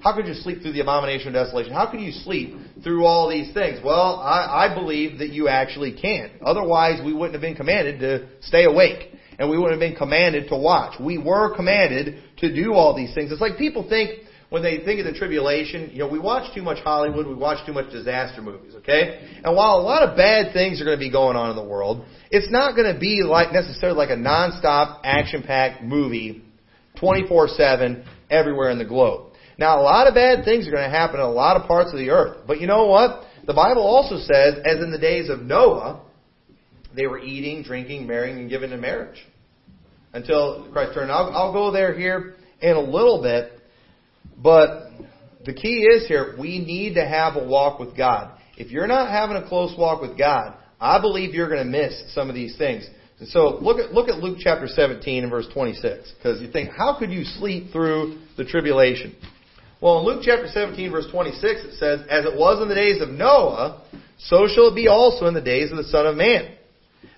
How 0.02 0.16
could 0.16 0.26
you 0.26 0.34
sleep 0.34 0.62
through 0.62 0.74
the 0.74 0.80
abomination 0.80 1.28
of 1.28 1.34
desolation? 1.36 1.74
How 1.74 1.90
could 1.90 2.00
you 2.00 2.12
sleep 2.12 2.56
through 2.84 3.06
all 3.06 3.30
these 3.30 3.54
things? 3.54 3.80
Well, 3.84 4.20
I, 4.20 4.68
I 4.68 4.74
believe 4.74 5.20
that 5.20 5.30
you 5.30 5.48
actually 5.48 5.94
can. 5.94 6.32
Otherwise, 6.44 7.02
we 7.06 7.14
wouldn't 7.14 7.34
have 7.34 7.42
been 7.42 7.56
commanded 7.56 8.00
to 8.00 8.28
stay 8.42 8.64
awake. 8.64 9.14
And 9.42 9.50
we 9.50 9.58
wouldn't 9.58 9.82
have 9.82 9.90
been 9.90 9.98
commanded 9.98 10.50
to 10.50 10.56
watch. 10.56 11.00
We 11.00 11.18
were 11.18 11.56
commanded 11.56 12.22
to 12.38 12.54
do 12.54 12.74
all 12.74 12.96
these 12.96 13.12
things. 13.16 13.32
It's 13.32 13.42
like 13.42 13.58
people 13.58 13.90
think 13.90 14.20
when 14.50 14.62
they 14.62 14.86
think 14.86 15.00
of 15.00 15.12
the 15.12 15.18
tribulation, 15.18 15.90
you 15.92 15.98
know, 15.98 16.08
we 16.08 16.20
watch 16.20 16.54
too 16.54 16.62
much 16.62 16.78
Hollywood, 16.84 17.26
we 17.26 17.34
watch 17.34 17.66
too 17.66 17.74
much 17.74 17.92
disaster 17.92 18.44
movies, 18.44 18.76
okay? 18.76 19.40
And 19.44 19.56
while 19.56 19.80
a 19.80 19.82
lot 19.82 20.08
of 20.08 20.16
bad 20.16 20.54
things 20.54 20.80
are 20.80 20.86
going 20.86 21.00
to 21.00 21.04
be 21.04 21.10
going 21.10 21.36
on 21.36 21.50
in 21.50 21.56
the 21.56 21.64
world, 21.64 22.06
it's 22.30 22.52
not 22.52 22.76
going 22.76 22.94
to 22.94 23.00
be 23.00 23.24
like 23.24 23.52
necessarily 23.52 23.98
like 23.98 24.12
a 24.12 24.16
non-stop 24.16 25.02
action-packed 25.04 25.82
movie 25.82 26.44
24/7 27.02 28.06
everywhere 28.30 28.70
in 28.70 28.78
the 28.78 28.86
globe. 28.86 29.34
Now, 29.58 29.80
a 29.80 29.82
lot 29.82 30.06
of 30.06 30.14
bad 30.14 30.46
things 30.46 30.68
are 30.68 30.72
going 30.72 30.84
to 30.84 30.96
happen 30.96 31.20
in 31.20 31.26
a 31.26 31.32
lot 31.32 31.58
of 31.58 31.68
parts 31.68 31.92
of 31.92 31.98
the 31.98 32.12
earth. 32.12 32.46
But 32.46 32.62
you 32.62 32.68
know 32.68 32.86
what? 32.86 33.24
The 33.48 33.56
Bible 33.56 33.82
also 33.82 34.18
says, 34.18 34.60
as 34.64 34.84
in 34.84 34.92
the 34.92 35.00
days 35.00 35.30
of 35.30 35.42
Noah, 35.42 36.02
they 36.96 37.08
were 37.08 37.20
eating, 37.20 37.64
drinking, 37.64 38.06
marrying, 38.06 38.38
and 38.38 38.50
giving 38.50 38.72
in 38.72 38.82
marriage. 38.82 39.26
Until 40.14 40.68
Christ 40.72 40.94
turned. 40.94 41.12
I'll, 41.12 41.32
I'll 41.36 41.54
go 41.54 41.72
there 41.72 41.98
here 41.98 42.36
in 42.62 42.76
a 42.76 42.82
little 42.82 43.22
bit. 43.22 43.52
But 44.38 44.90
the 45.46 45.54
key 45.54 45.84
is 45.84 46.08
here, 46.08 46.36
we 46.38 46.60
need 46.60 46.96
to 46.96 47.06
have 47.06 47.36
a 47.36 47.46
walk 47.46 47.80
with 47.80 47.96
God. 47.96 48.38
If 48.58 48.72
you're 48.72 48.88
not 48.88 49.10
having 49.10 49.38
a 49.38 49.48
close 49.48 49.76
walk 49.78 50.02
with 50.02 50.18
God, 50.18 50.56
I 50.80 51.00
believe 51.00 51.34
you're 51.34 51.50
going 51.50 51.64
to 51.64 51.70
miss 51.70 52.14
some 52.14 52.30
of 52.30 52.36
these 52.36 52.58
things. 52.58 52.88
And 53.20 53.30
so 53.30 53.60
look 53.62 53.78
at, 53.78 53.94
look 53.94 54.10
at 54.10 54.18
Luke 54.18 54.40
chapter 54.40 54.68
17 54.68 55.24
and 55.24 55.32
verse 55.32 55.48
26. 55.54 56.14
Because 56.18 56.42
you 56.42 56.52
think, 56.52 56.72
how 56.76 56.98
could 56.98 57.12
you 57.12 57.24
sleep 57.24 57.72
through 57.72 58.20
the 58.36 58.44
tribulation? 58.44 59.16
Well, 59.80 60.00
in 60.00 60.06
Luke 60.06 60.24
chapter 60.24 60.48
17 60.48 60.92
verse 60.92 61.08
26 61.12 61.44
it 61.44 61.74
says, 61.78 62.02
As 62.10 62.26
it 62.26 62.38
was 62.38 62.62
in 62.62 62.68
the 62.70 62.76
days 62.76 63.02
of 63.02 63.10
Noah, 63.10 63.84
so 64.18 64.48
shall 64.48 64.70
it 64.70 64.76
be 64.76 64.88
also 64.88 65.28
in 65.28 65.34
the 65.34 65.42
days 65.42 65.72
of 65.72 65.78
the 65.78 65.84
Son 65.84 66.06
of 66.06 66.16
Man. 66.16 66.56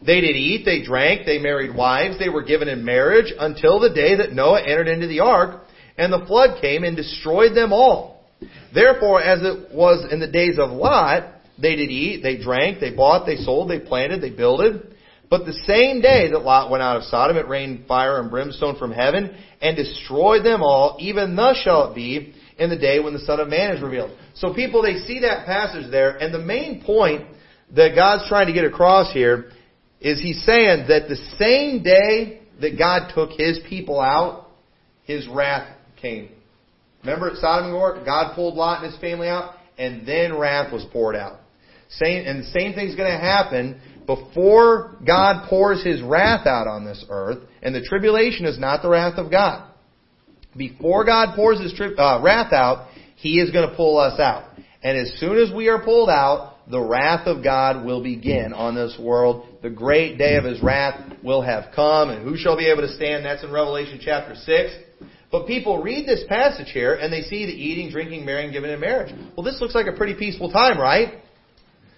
They 0.05 0.21
did 0.21 0.35
eat, 0.35 0.65
they 0.65 0.83
drank, 0.83 1.25
they 1.25 1.39
married 1.39 1.75
wives, 1.75 2.19
they 2.19 2.29
were 2.29 2.43
given 2.43 2.67
in 2.67 2.83
marriage 2.83 3.31
until 3.37 3.79
the 3.79 3.93
day 3.93 4.17
that 4.17 4.33
Noah 4.33 4.61
entered 4.61 4.87
into 4.87 5.07
the 5.07 5.21
ark, 5.21 5.63
and 5.97 6.11
the 6.11 6.25
flood 6.25 6.59
came 6.61 6.83
and 6.83 6.95
destroyed 6.95 7.55
them 7.55 7.71
all. 7.71 8.25
Therefore, 8.73 9.21
as 9.21 9.41
it 9.43 9.73
was 9.73 10.05
in 10.11 10.19
the 10.19 10.27
days 10.27 10.57
of 10.59 10.71
Lot, 10.71 11.31
they 11.61 11.75
did 11.75 11.89
eat, 11.89 12.21
they 12.21 12.41
drank, 12.41 12.79
they 12.79 12.93
bought, 12.93 13.25
they 13.25 13.37
sold, 13.37 13.69
they 13.69 13.79
planted, 13.79 14.21
they 14.21 14.31
builded. 14.31 14.95
But 15.29 15.45
the 15.45 15.53
same 15.65 16.01
day 16.01 16.29
that 16.31 16.43
Lot 16.43 16.69
went 16.69 16.83
out 16.83 16.97
of 16.97 17.03
Sodom, 17.03 17.37
it 17.37 17.47
rained 17.47 17.87
fire 17.87 18.19
and 18.19 18.29
brimstone 18.29 18.77
from 18.77 18.91
heaven 18.91 19.35
and 19.61 19.75
destroyed 19.75 20.43
them 20.43 20.61
all. 20.61 20.97
Even 20.99 21.35
thus 21.35 21.57
shall 21.63 21.89
it 21.89 21.95
be 21.95 22.33
in 22.59 22.69
the 22.69 22.77
day 22.77 22.99
when 22.99 23.13
the 23.13 23.19
Son 23.19 23.39
of 23.39 23.47
Man 23.47 23.75
is 23.75 23.81
revealed. 23.81 24.11
So 24.35 24.53
people, 24.53 24.81
they 24.81 24.97
see 25.05 25.21
that 25.21 25.45
passage 25.45 25.89
there, 25.89 26.17
and 26.17 26.33
the 26.33 26.39
main 26.39 26.83
point 26.83 27.27
that 27.75 27.95
God's 27.95 28.27
trying 28.27 28.47
to 28.47 28.53
get 28.53 28.65
across 28.65 29.11
here 29.13 29.51
is 30.03 30.21
He's 30.21 30.43
saying 30.45 30.85
that 30.89 31.07
the 31.07 31.15
same 31.39 31.81
day 31.81 32.41
that 32.61 32.77
God 32.77 33.11
took 33.15 33.31
His 33.31 33.59
people 33.67 33.99
out, 33.99 34.49
His 35.03 35.27
wrath 35.27 35.75
came. 35.99 36.29
Remember 37.01 37.31
at 37.31 37.37
Sodom 37.37 37.65
and 37.65 37.73
Gomorrah, 37.73 38.05
God 38.05 38.35
pulled 38.35 38.55
Lot 38.55 38.83
and 38.83 38.91
his 38.91 39.01
family 39.01 39.27
out, 39.27 39.55
and 39.77 40.07
then 40.07 40.37
wrath 40.37 40.71
was 40.71 40.85
poured 40.91 41.15
out. 41.15 41.39
Same, 41.89 42.25
and 42.25 42.43
the 42.43 42.47
same 42.47 42.73
thing's 42.73 42.95
going 42.95 43.11
to 43.11 43.17
happen 43.17 43.79
before 44.05 44.97
God 45.05 45.47
pours 45.49 45.83
His 45.83 46.01
wrath 46.01 46.47
out 46.47 46.67
on 46.67 46.85
this 46.85 47.05
earth, 47.09 47.39
and 47.61 47.73
the 47.73 47.81
tribulation 47.81 48.45
is 48.45 48.57
not 48.57 48.81
the 48.81 48.89
wrath 48.89 49.17
of 49.17 49.31
God. 49.31 49.69
Before 50.55 51.05
God 51.05 51.35
pours 51.35 51.59
His 51.61 51.73
tri- 51.73 51.93
uh, 51.93 52.21
wrath 52.21 52.53
out, 52.53 52.89
He 53.15 53.39
is 53.39 53.51
going 53.51 53.69
to 53.69 53.75
pull 53.75 53.97
us 53.97 54.19
out. 54.19 54.49
And 54.81 54.97
as 54.97 55.13
soon 55.19 55.37
as 55.37 55.53
we 55.53 55.69
are 55.69 55.83
pulled 55.83 56.09
out, 56.09 56.52
the 56.69 56.79
wrath 56.79 57.27
of 57.27 57.43
God 57.43 57.85
will 57.85 58.01
begin 58.01 58.53
on 58.53 58.75
this 58.75 58.97
world. 58.99 59.47
The 59.61 59.69
great 59.69 60.17
day 60.17 60.35
of 60.35 60.45
His 60.45 60.61
wrath 60.61 61.17
will 61.23 61.41
have 61.41 61.73
come, 61.75 62.09
and 62.09 62.23
who 62.23 62.37
shall 62.37 62.57
be 62.57 62.69
able 62.69 62.81
to 62.81 62.93
stand? 62.95 63.25
That's 63.25 63.43
in 63.43 63.51
Revelation 63.51 63.99
chapter 64.01 64.35
6. 64.35 64.73
But 65.31 65.47
people 65.47 65.81
read 65.81 66.07
this 66.07 66.23
passage 66.29 66.69
here 66.69 66.93
and 66.93 67.11
they 67.11 67.23
see 67.23 67.47
the 67.47 67.51
eating, 67.51 67.89
drinking, 67.89 68.23
marrying, 68.23 68.51
giving 68.51 68.69
in 68.69 68.79
marriage. 68.79 69.11
Well, 69.35 69.43
this 69.43 69.59
looks 69.59 69.73
like 69.73 69.87
a 69.87 69.91
pretty 69.97 70.13
peaceful 70.13 70.51
time, 70.51 70.79
right? 70.79 71.23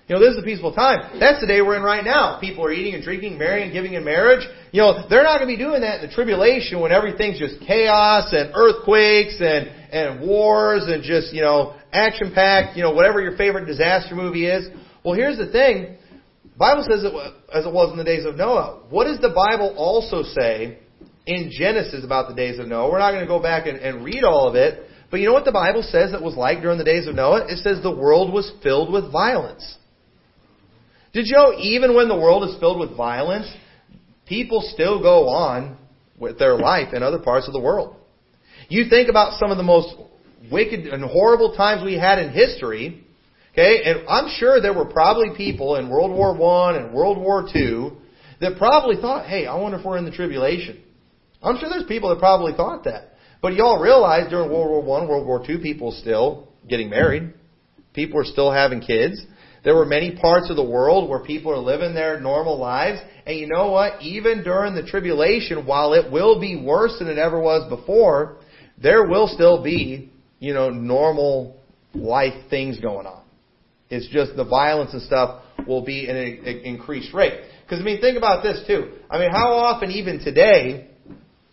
You 0.08 0.16
know, 0.16 0.22
this 0.22 0.36
is 0.36 0.40
a 0.40 0.46
peaceful 0.46 0.72
time. 0.72 1.20
That's 1.20 1.42
the 1.42 1.48
day 1.48 1.62
we're 1.62 1.76
in 1.76 1.84
right 1.84 2.06
now. 2.06 2.40
People 2.40 2.64
are 2.64 2.72
eating 2.72 2.94
and 2.94 3.04
drinking, 3.04 3.38
marrying, 3.38 3.74
giving 3.74 3.94
in 3.94 4.06
marriage. 4.06 4.48
You 4.72 4.82
know, 4.82 5.06
they're 5.10 5.24
not 5.24 5.40
going 5.40 5.50
to 5.50 5.58
be 5.58 5.62
doing 5.62 5.82
that 5.82 6.02
in 6.02 6.08
the 6.08 6.16
tribulation 6.16 6.80
when 6.80 6.94
everything's 6.94 7.38
just 7.38 7.60
chaos 7.66 8.32
and 8.32 8.54
earthquakes 8.56 9.36
and, 9.42 9.68
and 9.92 10.22
wars 10.22 10.84
and 10.86 11.04
just, 11.04 11.34
you 11.34 11.42
know, 11.42 11.76
action 11.96 12.32
packed, 12.34 12.76
you 12.76 12.84
know, 12.84 12.94
whatever 12.94 13.22
your 13.22 13.38
favorite 13.38 13.66
disaster 13.66 14.16
movie 14.16 14.46
is. 14.46 14.68
Well, 15.04 15.16
here's 15.16 15.38
the 15.38 15.52
thing. 15.52 15.98
The 16.44 16.58
Bible 16.58 16.86
says 16.88 17.04
it 17.04 17.14
as 17.54 17.66
it 17.66 17.74
was 17.74 17.92
in 17.92 17.98
the 17.98 18.04
days 18.04 18.26
of 18.26 18.36
Noah. 18.36 18.84
What 18.90 19.06
does 19.06 19.20
the 19.20 19.34
Bible 19.34 19.74
also 19.78 20.24
say 20.24 20.80
in 21.26 21.52
Genesis 21.52 22.04
about 22.04 22.30
the 22.30 22.36
days 22.36 22.60
of 22.60 22.68
Noah. 22.68 22.92
We're 22.92 23.00
not 23.00 23.12
going 23.12 23.24
to 23.24 23.28
go 23.28 23.42
back 23.42 23.68
and, 23.68 23.78
and 23.78 24.04
read 24.04 24.24
all 24.24 24.48
of 24.48 24.56
it, 24.56 24.90
but 25.10 25.20
you 25.20 25.28
know 25.28 25.34
what 25.34 25.46
the 25.46 25.52
Bible 25.52 25.82
says 25.82 26.14
it 26.14 26.22
was 26.22 26.36
like 26.36 26.62
during 26.62 26.78
the 26.78 26.84
days 26.84 27.08
of 27.08 27.16
Noah? 27.16 27.46
It 27.48 27.58
says 27.60 27.82
the 27.82 27.96
world 27.96 28.34
was 28.34 28.52
filled 28.64 28.92
with 28.92 29.12
violence. 29.12 29.78
Did 31.14 31.26
you 31.28 31.36
know 31.36 31.54
even 31.58 31.96
when 31.96 32.08
the 32.08 32.18
world 32.18 32.48
is 32.50 32.60
filled 32.60 32.80
with 32.80 32.96
violence, 32.96 33.52
people 34.26 34.62
still 34.74 35.02
go 35.02 35.30
on 35.30 35.78
with 36.18 36.38
their 36.38 36.58
life 36.58 36.94
in 36.94 37.04
other 37.04 37.20
parts 37.20 37.48
of 37.48 37.54
the 37.54 37.60
world? 37.60 37.96
You 38.68 38.90
think 38.90 39.10
about 39.10 39.40
some 39.40 39.52
of 39.52 39.58
the 39.58 39.64
most 39.64 39.96
wicked 40.52 40.88
and 40.88 41.04
horrible 41.04 41.56
times 41.56 41.84
we 41.84 41.96
had 41.96 42.20
in 42.20 42.32
history, 42.32 43.04
okay, 43.52 43.84
and 43.84 44.08
I'm 44.08 44.30
sure 44.38 44.62
there 44.62 44.74
were 44.74 44.86
probably 44.86 45.36
people 45.36 45.76
in 45.76 45.90
World 45.90 46.12
War 46.12 46.36
One 46.36 46.76
and 46.76 46.94
World 46.94 47.18
War 47.18 47.48
Two 47.52 47.98
that 48.42 48.58
probably 48.58 48.96
thought, 48.98 49.28
hey, 49.28 49.48
I 49.48 49.56
wonder 49.56 49.80
if 49.80 49.86
we're 49.86 49.98
in 49.98 50.06
the 50.06 50.12
tribulation. 50.12 50.82
I'm 51.42 51.58
sure 51.60 51.70
there's 51.70 51.88
people 51.88 52.10
that 52.10 52.20
probably 52.20 52.54
thought 52.54 52.84
that. 52.86 53.14
But 53.42 53.54
y'all 53.54 53.80
realize 53.82 54.30
during 54.30 54.50
World 54.50 54.70
War 54.70 54.82
One, 54.82 55.08
World 55.08 55.28
War 55.28 55.44
Two, 55.46 55.60
people 55.60 55.92
still 55.92 56.50
getting 56.68 56.90
married. 56.90 57.34
People 57.94 58.20
are 58.20 58.26
still 58.26 58.52
having 58.52 58.82
kids. 58.82 59.22
There 59.64 59.76
were 59.76 59.86
many 59.86 60.16
parts 60.16 60.50
of 60.50 60.58
the 60.58 60.64
world 60.64 61.10
where 61.10 61.20
people 61.20 61.52
are 61.52 61.58
living 61.58 61.96
their 61.96 62.20
normal 62.20 62.60
lives. 62.60 63.00
And 63.26 63.38
you 63.38 63.48
know 63.48 63.72
what? 63.72 64.02
Even 64.02 64.44
during 64.44 64.76
the 64.76 64.86
tribulation, 64.86 65.66
while 65.66 65.94
it 65.94 66.12
will 66.12 66.40
be 66.40 66.56
worse 66.56 66.96
than 67.00 67.08
it 67.08 67.18
ever 67.18 67.40
was 67.40 67.68
before, 67.68 68.38
there 68.82 69.08
will 69.08 69.28
still 69.28 69.64
be, 69.64 70.12
you 70.46 70.54
know, 70.54 70.70
normal 70.70 71.58
life 71.94 72.50
things 72.50 72.80
going 72.80 73.08
on. 73.08 73.24
It's 73.90 74.08
just 74.10 74.36
the 74.36 74.46
violence 74.46 74.94
and 74.94 75.02
stuff 75.02 75.42
will 75.68 75.84
be 75.84 76.08
at 76.08 76.16
an 76.16 76.60
increased 76.64 77.14
rate. 77.14 77.40
Because 77.64 77.82
I 77.82 77.84
mean, 77.84 78.00
think 78.00 78.18
about 78.18 78.44
this 78.44 78.64
too. 78.68 78.92
I 79.10 79.18
mean, 79.18 79.32
how 79.32 79.54
often 79.54 79.92
even 79.92 80.20
today 80.20 80.90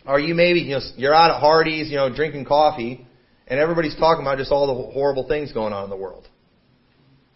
or 0.05 0.19
you 0.19 0.35
maybe, 0.35 0.59
you 0.59 0.75
know, 0.75 0.81
you're 0.95 1.13
out 1.13 1.31
at 1.31 1.39
Hardee's, 1.39 1.89
you 1.89 1.95
know, 1.95 2.13
drinking 2.13 2.45
coffee, 2.45 3.07
and 3.47 3.59
everybody's 3.59 3.95
talking 3.95 4.21
about 4.21 4.37
just 4.37 4.51
all 4.51 4.67
the 4.67 4.91
horrible 4.91 5.27
things 5.27 5.51
going 5.51 5.73
on 5.73 5.85
in 5.85 5.89
the 5.89 5.97
world. 5.97 6.27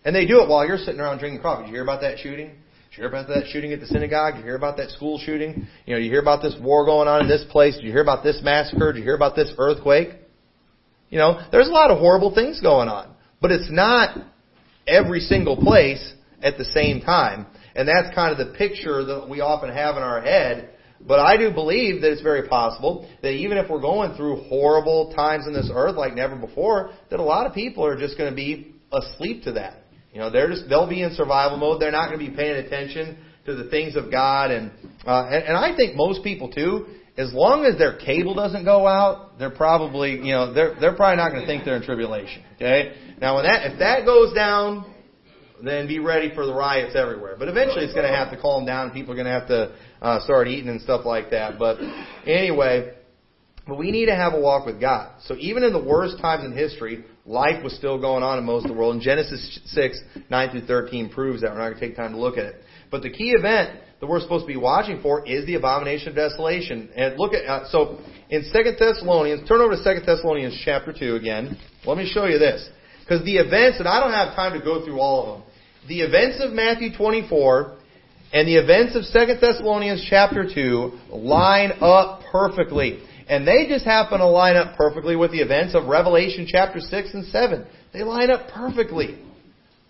And 0.05 0.15
they 0.15 0.25
do 0.25 0.41
it 0.41 0.49
while 0.49 0.65
you're 0.65 0.77
sitting 0.77 0.99
around 0.99 1.19
drinking 1.19 1.41
coffee. 1.41 1.63
Did 1.63 1.69
you 1.69 1.75
hear 1.75 1.83
about 1.83 2.01
that 2.01 2.19
shooting? 2.19 2.47
Did 2.47 2.97
you 2.97 2.97
hear 2.97 3.07
about 3.07 3.27
that 3.29 3.47
shooting 3.51 3.73
at 3.73 3.79
the 3.79 3.87
synagogue? 3.87 4.35
Did 4.35 4.39
you 4.39 4.45
hear 4.45 4.55
about 4.55 4.77
that 4.77 4.89
school 4.91 5.19
shooting? 5.19 5.67
You 5.85 5.93
know, 5.93 5.99
you 5.99 6.09
hear 6.09 6.21
about 6.21 6.41
this 6.41 6.55
war 6.61 6.85
going 6.85 7.07
on 7.07 7.21
in 7.21 7.27
this 7.27 7.45
place? 7.49 7.75
Did 7.75 7.85
you 7.85 7.91
hear 7.91 8.01
about 8.03 8.23
this 8.23 8.39
massacre? 8.43 8.93
Did 8.93 8.99
you 8.99 9.05
hear 9.05 9.15
about 9.15 9.35
this 9.35 9.51
earthquake? 9.57 10.09
You 11.09 11.17
know, 11.19 11.45
there's 11.51 11.67
a 11.67 11.71
lot 11.71 11.91
of 11.91 11.99
horrible 11.99 12.33
things 12.33 12.61
going 12.61 12.89
on. 12.89 13.13
But 13.41 13.51
it's 13.51 13.69
not 13.71 14.17
every 14.87 15.19
single 15.19 15.57
place 15.57 16.13
at 16.41 16.57
the 16.57 16.65
same 16.65 17.01
time. 17.01 17.45
And 17.75 17.87
that's 17.87 18.13
kind 18.15 18.37
of 18.37 18.47
the 18.47 18.57
picture 18.57 19.03
that 19.05 19.29
we 19.29 19.41
often 19.41 19.69
have 19.69 19.97
in 19.97 20.03
our 20.03 20.21
head. 20.21 20.71
But 20.99 21.19
I 21.19 21.37
do 21.37 21.51
believe 21.51 22.01
that 22.01 22.11
it's 22.11 22.23
very 22.23 22.47
possible 22.47 23.07
that 23.21 23.31
even 23.31 23.57
if 23.57 23.69
we're 23.69 23.81
going 23.81 24.15
through 24.15 24.43
horrible 24.49 25.13
times 25.15 25.45
in 25.45 25.53
this 25.53 25.69
earth 25.71 25.95
like 25.95 26.15
never 26.15 26.35
before, 26.35 26.91
that 27.11 27.19
a 27.19 27.23
lot 27.23 27.45
of 27.45 27.53
people 27.53 27.85
are 27.85 27.97
just 27.97 28.17
going 28.17 28.31
to 28.31 28.35
be 28.35 28.73
asleep 28.91 29.43
to 29.43 29.51
that. 29.53 29.83
You 30.11 30.19
know, 30.19 30.31
they're 30.31 30.49
just 30.49 30.67
they'll 30.67 30.89
be 30.89 31.03
in 31.03 31.13
survival 31.13 31.57
mode. 31.57 31.79
They're 31.79 31.91
not 31.91 32.09
going 32.09 32.25
to 32.25 32.31
be 32.31 32.35
paying 32.35 32.55
attention 32.65 33.19
to 33.45 33.55
the 33.55 33.69
things 33.69 33.95
of 33.95 34.09
God, 34.09 34.49
and 34.49 34.71
uh, 35.05 35.27
and, 35.27 35.43
and 35.43 35.55
I 35.55 35.75
think 35.75 35.95
most 35.95 36.23
people 36.23 36.51
too. 36.51 36.87
As 37.17 37.33
long 37.33 37.65
as 37.65 37.77
their 37.77 37.97
cable 37.97 38.35
doesn't 38.35 38.63
go 38.63 38.85
out, 38.85 39.39
they're 39.39 39.49
probably 39.49 40.17
you 40.17 40.33
know 40.33 40.53
they're 40.53 40.75
they're 40.79 40.95
probably 40.95 41.17
not 41.17 41.31
going 41.31 41.41
to 41.41 41.47
think 41.47 41.65
they're 41.65 41.77
in 41.77 41.83
tribulation. 41.83 42.43
Okay, 42.55 43.15
now 43.19 43.35
when 43.35 43.45
that 43.45 43.71
if 43.71 43.79
that 43.79 44.05
goes 44.05 44.33
down, 44.33 44.93
then 45.63 45.87
be 45.87 45.99
ready 45.99 46.33
for 46.33 46.45
the 46.45 46.53
riots 46.53 46.95
everywhere. 46.95 47.35
But 47.37 47.47
eventually 47.47 47.85
it's 47.85 47.93
going 47.93 48.09
to 48.09 48.15
have 48.15 48.31
to 48.31 48.37
calm 48.39 48.65
down. 48.65 48.91
People 48.91 49.13
are 49.13 49.15
going 49.15 49.25
to 49.25 49.31
have 49.31 49.47
to 49.47 49.75
uh, 50.01 50.19
start 50.21 50.47
eating 50.47 50.69
and 50.69 50.81
stuff 50.81 51.05
like 51.05 51.31
that. 51.31 51.57
But 51.57 51.79
anyway, 52.25 52.93
but 53.67 53.77
we 53.77 53.91
need 53.91 54.05
to 54.05 54.15
have 54.15 54.33
a 54.33 54.39
walk 54.39 54.65
with 54.65 54.79
God. 54.79 55.19
So 55.23 55.35
even 55.39 55.63
in 55.63 55.73
the 55.73 55.83
worst 55.83 56.19
times 56.19 56.45
in 56.45 56.53
history, 56.53 57.03
life 57.25 57.63
was 57.63 57.75
still 57.75 57.99
going 57.99 58.23
on 58.23 58.37
in 58.37 58.45
most 58.45 58.65
of 58.65 58.71
the 58.71 58.77
world. 58.77 58.93
And 58.93 59.01
Genesis 59.01 59.59
6, 59.65 59.99
9 60.29 60.49
through 60.51 60.65
13 60.67 61.09
proves 61.09 61.41
that. 61.41 61.51
We're 61.51 61.57
not 61.57 61.69
going 61.69 61.79
to 61.79 61.87
take 61.87 61.95
time 61.97 62.13
to 62.13 62.17
look 62.19 62.37
at 62.37 62.45
it. 62.45 62.55
But 62.89 63.01
the 63.01 63.09
key 63.09 63.31
event 63.31 63.79
that 63.99 64.07
we're 64.07 64.19
supposed 64.19 64.43
to 64.43 64.47
be 64.47 64.57
watching 64.57 65.01
for 65.01 65.27
is 65.27 65.45
the 65.45 65.55
abomination 65.55 66.09
of 66.09 66.15
desolation. 66.15 66.89
And 66.95 67.17
look 67.17 67.33
at, 67.33 67.45
uh, 67.45 67.67
so 67.69 67.99
in 68.29 68.43
2 68.43 68.75
Thessalonians, 68.77 69.47
turn 69.47 69.61
over 69.61 69.75
to 69.75 69.83
2 69.83 70.05
Thessalonians 70.05 70.61
chapter 70.63 70.93
2 70.93 71.15
again. 71.15 71.57
Let 71.85 71.97
me 71.97 72.09
show 72.11 72.25
you 72.25 72.37
this. 72.37 72.67
Because 73.01 73.23
the 73.23 73.37
events, 73.37 73.79
and 73.79 73.87
I 73.87 73.99
don't 73.99 74.11
have 74.11 74.35
time 74.35 74.57
to 74.57 74.63
go 74.63 74.83
through 74.83 74.99
all 74.99 75.23
of 75.23 75.39
them, 75.39 75.47
the 75.87 76.01
events 76.01 76.43
of 76.43 76.51
Matthew 76.51 76.95
24 76.95 77.77
and 78.33 78.47
the 78.47 78.55
events 78.55 78.95
of 78.95 79.03
2 79.03 79.39
Thessalonians 79.39 80.05
chapter 80.09 80.45
2 80.53 80.99
line 81.09 81.71
up 81.79 82.21
perfectly. 82.31 82.99
And 83.29 83.47
they 83.47 83.67
just 83.67 83.85
happen 83.85 84.19
to 84.19 84.27
line 84.27 84.55
up 84.55 84.77
perfectly 84.77 85.15
with 85.15 85.31
the 85.31 85.39
events 85.39 85.75
of 85.75 85.87
Revelation 85.87 86.45
chapter 86.47 86.79
6 86.79 87.13
and 87.13 87.25
7. 87.25 87.65
They 87.93 88.03
line 88.03 88.29
up 88.29 88.49
perfectly 88.53 89.19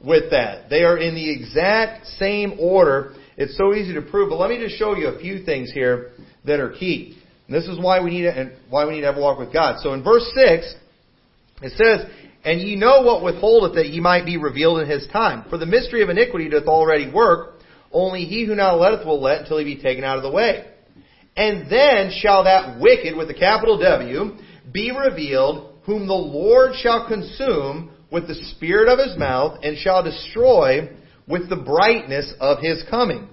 with 0.03 0.31
that. 0.31 0.69
They 0.69 0.83
are 0.83 0.97
in 0.97 1.15
the 1.15 1.31
exact 1.31 2.07
same 2.07 2.53
order. 2.59 3.13
It's 3.37 3.55
so 3.55 3.73
easy 3.73 3.93
to 3.93 4.01
prove, 4.01 4.29
but 4.29 4.39
let 4.39 4.49
me 4.49 4.57
just 4.57 4.77
show 4.77 4.95
you 4.95 5.09
a 5.09 5.19
few 5.19 5.43
things 5.45 5.71
here 5.71 6.11
that 6.45 6.59
are 6.59 6.71
key. 6.71 7.21
And 7.47 7.55
this 7.55 7.65
is 7.65 7.79
why 7.79 8.01
we 8.01 8.09
need 8.09 8.23
to, 8.23 8.37
and 8.37 8.51
why 8.69 8.85
we 8.85 8.95
need 8.95 9.01
to 9.01 9.07
have 9.07 9.17
a 9.17 9.21
walk 9.21 9.37
with 9.37 9.53
God. 9.53 9.77
So 9.81 9.93
in 9.93 10.03
verse 10.03 10.25
6, 10.35 10.75
it 11.61 11.71
says, 11.77 12.11
And 12.43 12.59
ye 12.59 12.75
know 12.75 13.03
what 13.03 13.23
withholdeth 13.23 13.75
that 13.75 13.89
ye 13.89 13.99
might 13.99 14.25
be 14.25 14.37
revealed 14.37 14.79
in 14.79 14.89
his 14.89 15.07
time. 15.13 15.47
For 15.49 15.57
the 15.57 15.67
mystery 15.67 16.01
of 16.01 16.09
iniquity 16.09 16.49
doth 16.49 16.65
already 16.65 17.11
work, 17.11 17.59
only 17.91 18.25
he 18.25 18.45
who 18.45 18.55
now 18.55 18.75
letteth 18.75 19.05
will 19.05 19.21
let 19.21 19.41
until 19.41 19.59
he 19.59 19.63
be 19.63 19.81
taken 19.81 20.03
out 20.03 20.17
of 20.17 20.23
the 20.23 20.31
way. 20.31 20.65
And 21.35 21.69
then 21.69 22.11
shall 22.19 22.45
that 22.45 22.79
wicked, 22.79 23.15
with 23.15 23.27
the 23.27 23.35
capital 23.35 23.77
W, 23.77 24.35
be 24.73 24.91
revealed, 24.91 25.75
whom 25.85 26.07
the 26.07 26.13
Lord 26.13 26.71
shall 26.81 27.07
consume 27.07 27.91
with 28.11 28.27
the 28.27 28.35
spirit 28.55 28.89
of 28.89 28.99
his 28.99 29.17
mouth, 29.17 29.59
and 29.61 29.77
shall 29.77 30.03
destroy 30.03 30.89
with 31.27 31.49
the 31.49 31.55
brightness 31.55 32.33
of 32.39 32.59
his 32.59 32.83
coming. 32.89 33.27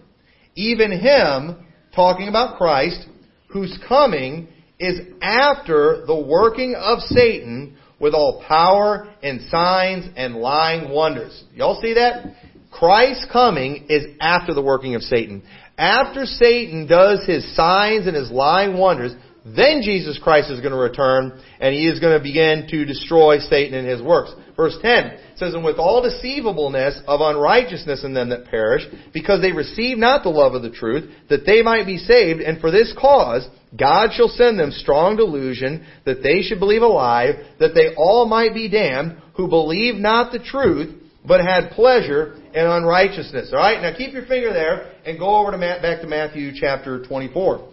Even 0.54 0.92
him, 0.92 1.66
talking 1.94 2.28
about 2.28 2.58
Christ, 2.58 3.06
whose 3.48 3.76
coming 3.88 4.48
is 4.78 5.00
after 5.22 6.04
the 6.06 6.20
working 6.20 6.74
of 6.74 6.98
Satan 7.00 7.76
with 8.00 8.14
all 8.14 8.44
power 8.46 9.08
and 9.22 9.40
signs 9.50 10.06
and 10.16 10.36
lying 10.36 10.90
wonders. 10.90 11.44
Y'all 11.54 11.80
see 11.80 11.94
that? 11.94 12.34
Christ's 12.70 13.26
coming 13.32 13.86
is 13.88 14.04
after 14.20 14.52
the 14.52 14.62
working 14.62 14.96
of 14.96 15.02
Satan. 15.02 15.44
After 15.78 16.24
Satan 16.26 16.86
does 16.86 17.24
his 17.26 17.54
signs 17.54 18.06
and 18.06 18.16
his 18.16 18.30
lying 18.30 18.76
wonders, 18.76 19.14
then 19.44 19.82
Jesus 19.82 20.18
Christ 20.22 20.50
is 20.50 20.60
going 20.60 20.72
to 20.72 20.78
return 20.78 21.40
and 21.60 21.74
he 21.74 21.86
is 21.86 22.00
going 22.00 22.18
to 22.18 22.22
begin 22.22 22.66
to 22.70 22.84
destroy 22.84 23.38
Satan 23.38 23.78
and 23.78 23.86
his 23.86 24.02
works. 24.02 24.32
Verse 24.56 24.76
10 24.80 25.18
says, 25.36 25.54
And 25.54 25.64
with 25.64 25.78
all 25.78 26.02
deceivableness 26.02 27.00
of 27.06 27.20
unrighteousness 27.20 28.04
in 28.04 28.14
them 28.14 28.28
that 28.28 28.46
perish, 28.46 28.82
because 29.12 29.40
they 29.40 29.52
receive 29.52 29.98
not 29.98 30.22
the 30.22 30.28
love 30.28 30.54
of 30.54 30.62
the 30.62 30.70
truth, 30.70 31.10
that 31.28 31.44
they 31.44 31.62
might 31.62 31.86
be 31.86 31.98
saved, 31.98 32.40
and 32.40 32.60
for 32.60 32.70
this 32.70 32.94
cause 32.98 33.48
God 33.76 34.10
shall 34.14 34.28
send 34.28 34.58
them 34.58 34.70
strong 34.70 35.16
delusion, 35.16 35.84
that 36.04 36.22
they 36.22 36.42
should 36.42 36.60
believe 36.60 36.82
a 36.82 36.86
lie, 36.86 37.32
that 37.58 37.74
they 37.74 37.94
all 37.96 38.26
might 38.26 38.54
be 38.54 38.68
damned, 38.68 39.20
who 39.36 39.48
believe 39.48 39.96
not 39.96 40.30
the 40.30 40.38
truth, 40.38 40.94
but 41.26 41.40
had 41.40 41.70
pleasure 41.70 42.34
in 42.54 42.64
unrighteousness. 42.64 43.50
All 43.52 43.58
right, 43.58 43.80
now 43.82 43.96
keep 43.96 44.12
your 44.12 44.26
finger 44.26 44.52
there 44.52 44.92
and 45.04 45.18
go 45.18 45.36
over 45.36 45.50
to 45.50 45.58
back 45.58 46.02
to 46.02 46.06
Matthew 46.06 46.52
chapter 46.54 47.04
24. 47.04 47.72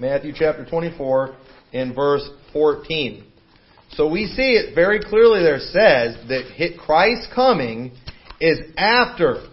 Matthew 0.00 0.32
chapter 0.34 0.64
24 0.64 1.36
in 1.72 1.94
verse 1.94 2.28
14. 2.52 3.31
So 3.94 4.08
we 4.08 4.26
see 4.26 4.54
it 4.54 4.74
very 4.74 5.00
clearly 5.00 5.42
there 5.42 5.58
says 5.58 6.16
that 6.28 6.78
Christ's 6.78 7.28
coming 7.34 7.92
is 8.40 8.58
after 8.78 9.46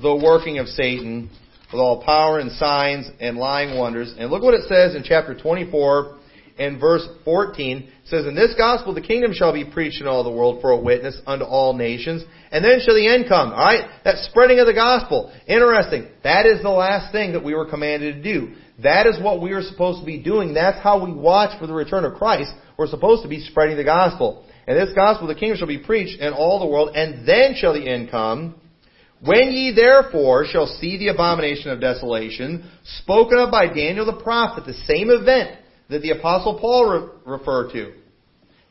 the 0.00 0.14
working 0.14 0.58
of 0.58 0.66
Satan 0.68 1.30
with 1.72 1.80
all 1.80 2.04
power 2.04 2.38
and 2.38 2.52
signs 2.52 3.10
and 3.20 3.38
lying 3.38 3.78
wonders. 3.78 4.14
And 4.18 4.30
look 4.30 4.42
what 4.42 4.52
it 4.52 4.68
says 4.68 4.94
in 4.94 5.02
chapter 5.02 5.34
24 5.34 6.18
and 6.58 6.78
verse 6.78 7.08
14. 7.24 7.78
It 7.78 7.88
says, 8.04 8.26
In 8.26 8.34
this 8.34 8.54
gospel 8.58 8.92
the 8.92 9.00
kingdom 9.00 9.32
shall 9.32 9.54
be 9.54 9.64
preached 9.64 10.02
in 10.02 10.06
all 10.06 10.22
the 10.22 10.30
world 10.30 10.60
for 10.60 10.72
a 10.72 10.78
witness 10.78 11.18
unto 11.26 11.46
all 11.46 11.72
nations, 11.72 12.22
and 12.52 12.62
then 12.62 12.80
shall 12.84 12.94
the 12.94 13.08
end 13.08 13.24
come. 13.28 13.50
Alright? 13.50 13.88
That 14.04 14.18
spreading 14.30 14.60
of 14.60 14.66
the 14.66 14.74
gospel. 14.74 15.32
Interesting. 15.48 16.08
That 16.22 16.44
is 16.44 16.62
the 16.62 16.68
last 16.68 17.12
thing 17.12 17.32
that 17.32 17.42
we 17.42 17.54
were 17.54 17.68
commanded 17.68 18.16
to 18.16 18.22
do. 18.22 18.54
That 18.82 19.06
is 19.06 19.18
what 19.22 19.40
we 19.40 19.52
are 19.52 19.62
supposed 19.62 20.00
to 20.00 20.06
be 20.06 20.22
doing. 20.22 20.52
That's 20.52 20.82
how 20.82 21.02
we 21.02 21.12
watch 21.12 21.58
for 21.58 21.66
the 21.66 21.72
return 21.72 22.04
of 22.04 22.14
Christ. 22.14 22.52
We're 22.76 22.88
supposed 22.88 23.22
to 23.22 23.28
be 23.28 23.40
spreading 23.40 23.76
the 23.76 23.84
gospel. 23.84 24.44
And 24.66 24.76
this 24.76 24.94
gospel, 24.94 25.28
the 25.28 25.34
kingdom 25.34 25.58
shall 25.58 25.68
be 25.68 25.78
preached 25.78 26.20
in 26.20 26.32
all 26.32 26.60
the 26.60 26.66
world, 26.66 26.90
and 26.94 27.26
then 27.26 27.54
shall 27.56 27.72
the 27.72 27.88
end 27.88 28.10
come. 28.10 28.56
When 29.24 29.50
ye 29.50 29.72
therefore 29.74 30.44
shall 30.44 30.66
see 30.66 30.98
the 30.98 31.08
abomination 31.08 31.70
of 31.70 31.80
desolation, 31.80 32.70
spoken 33.00 33.38
of 33.38 33.50
by 33.50 33.68
Daniel 33.68 34.04
the 34.04 34.22
prophet, 34.22 34.66
the 34.66 34.74
same 34.86 35.08
event 35.10 35.58
that 35.88 36.02
the 36.02 36.10
apostle 36.10 36.58
Paul 36.58 36.86
re- 37.24 37.38
referred 37.38 37.72
to. 37.72 37.88
It 37.88 37.94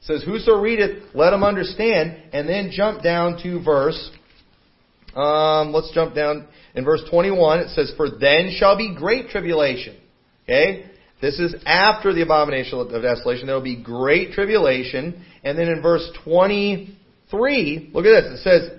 says, 0.01 0.23
Whoso 0.23 0.59
readeth, 0.59 1.15
let 1.15 1.33
him 1.33 1.43
understand, 1.43 2.21
and 2.31 2.47
then 2.47 2.69
jump 2.71 3.01
down 3.01 3.41
to 3.41 3.63
verse, 3.63 4.11
um, 5.15 5.71
let's 5.71 5.91
jump 5.93 6.13
down 6.13 6.47
in 6.75 6.83
verse 6.83 7.01
21. 7.09 7.61
It 7.61 7.69
says, 7.69 7.93
For 7.95 8.09
then 8.09 8.53
shall 8.55 8.77
be 8.77 8.93
great 8.95 9.29
tribulation. 9.29 9.97
Okay? 10.43 10.91
This 11.21 11.39
is 11.39 11.55
after 11.65 12.13
the 12.13 12.21
abomination 12.21 12.79
of 12.79 12.89
desolation. 12.89 13.47
There 13.47 13.55
will 13.55 13.63
be 13.63 13.81
great 13.81 14.33
tribulation. 14.33 15.23
And 15.43 15.57
then 15.57 15.69
in 15.69 15.81
verse 15.81 16.07
23, 16.23 17.91
look 17.93 18.05
at 18.05 18.21
this. 18.21 18.39
It 18.39 18.43
says, 18.43 18.69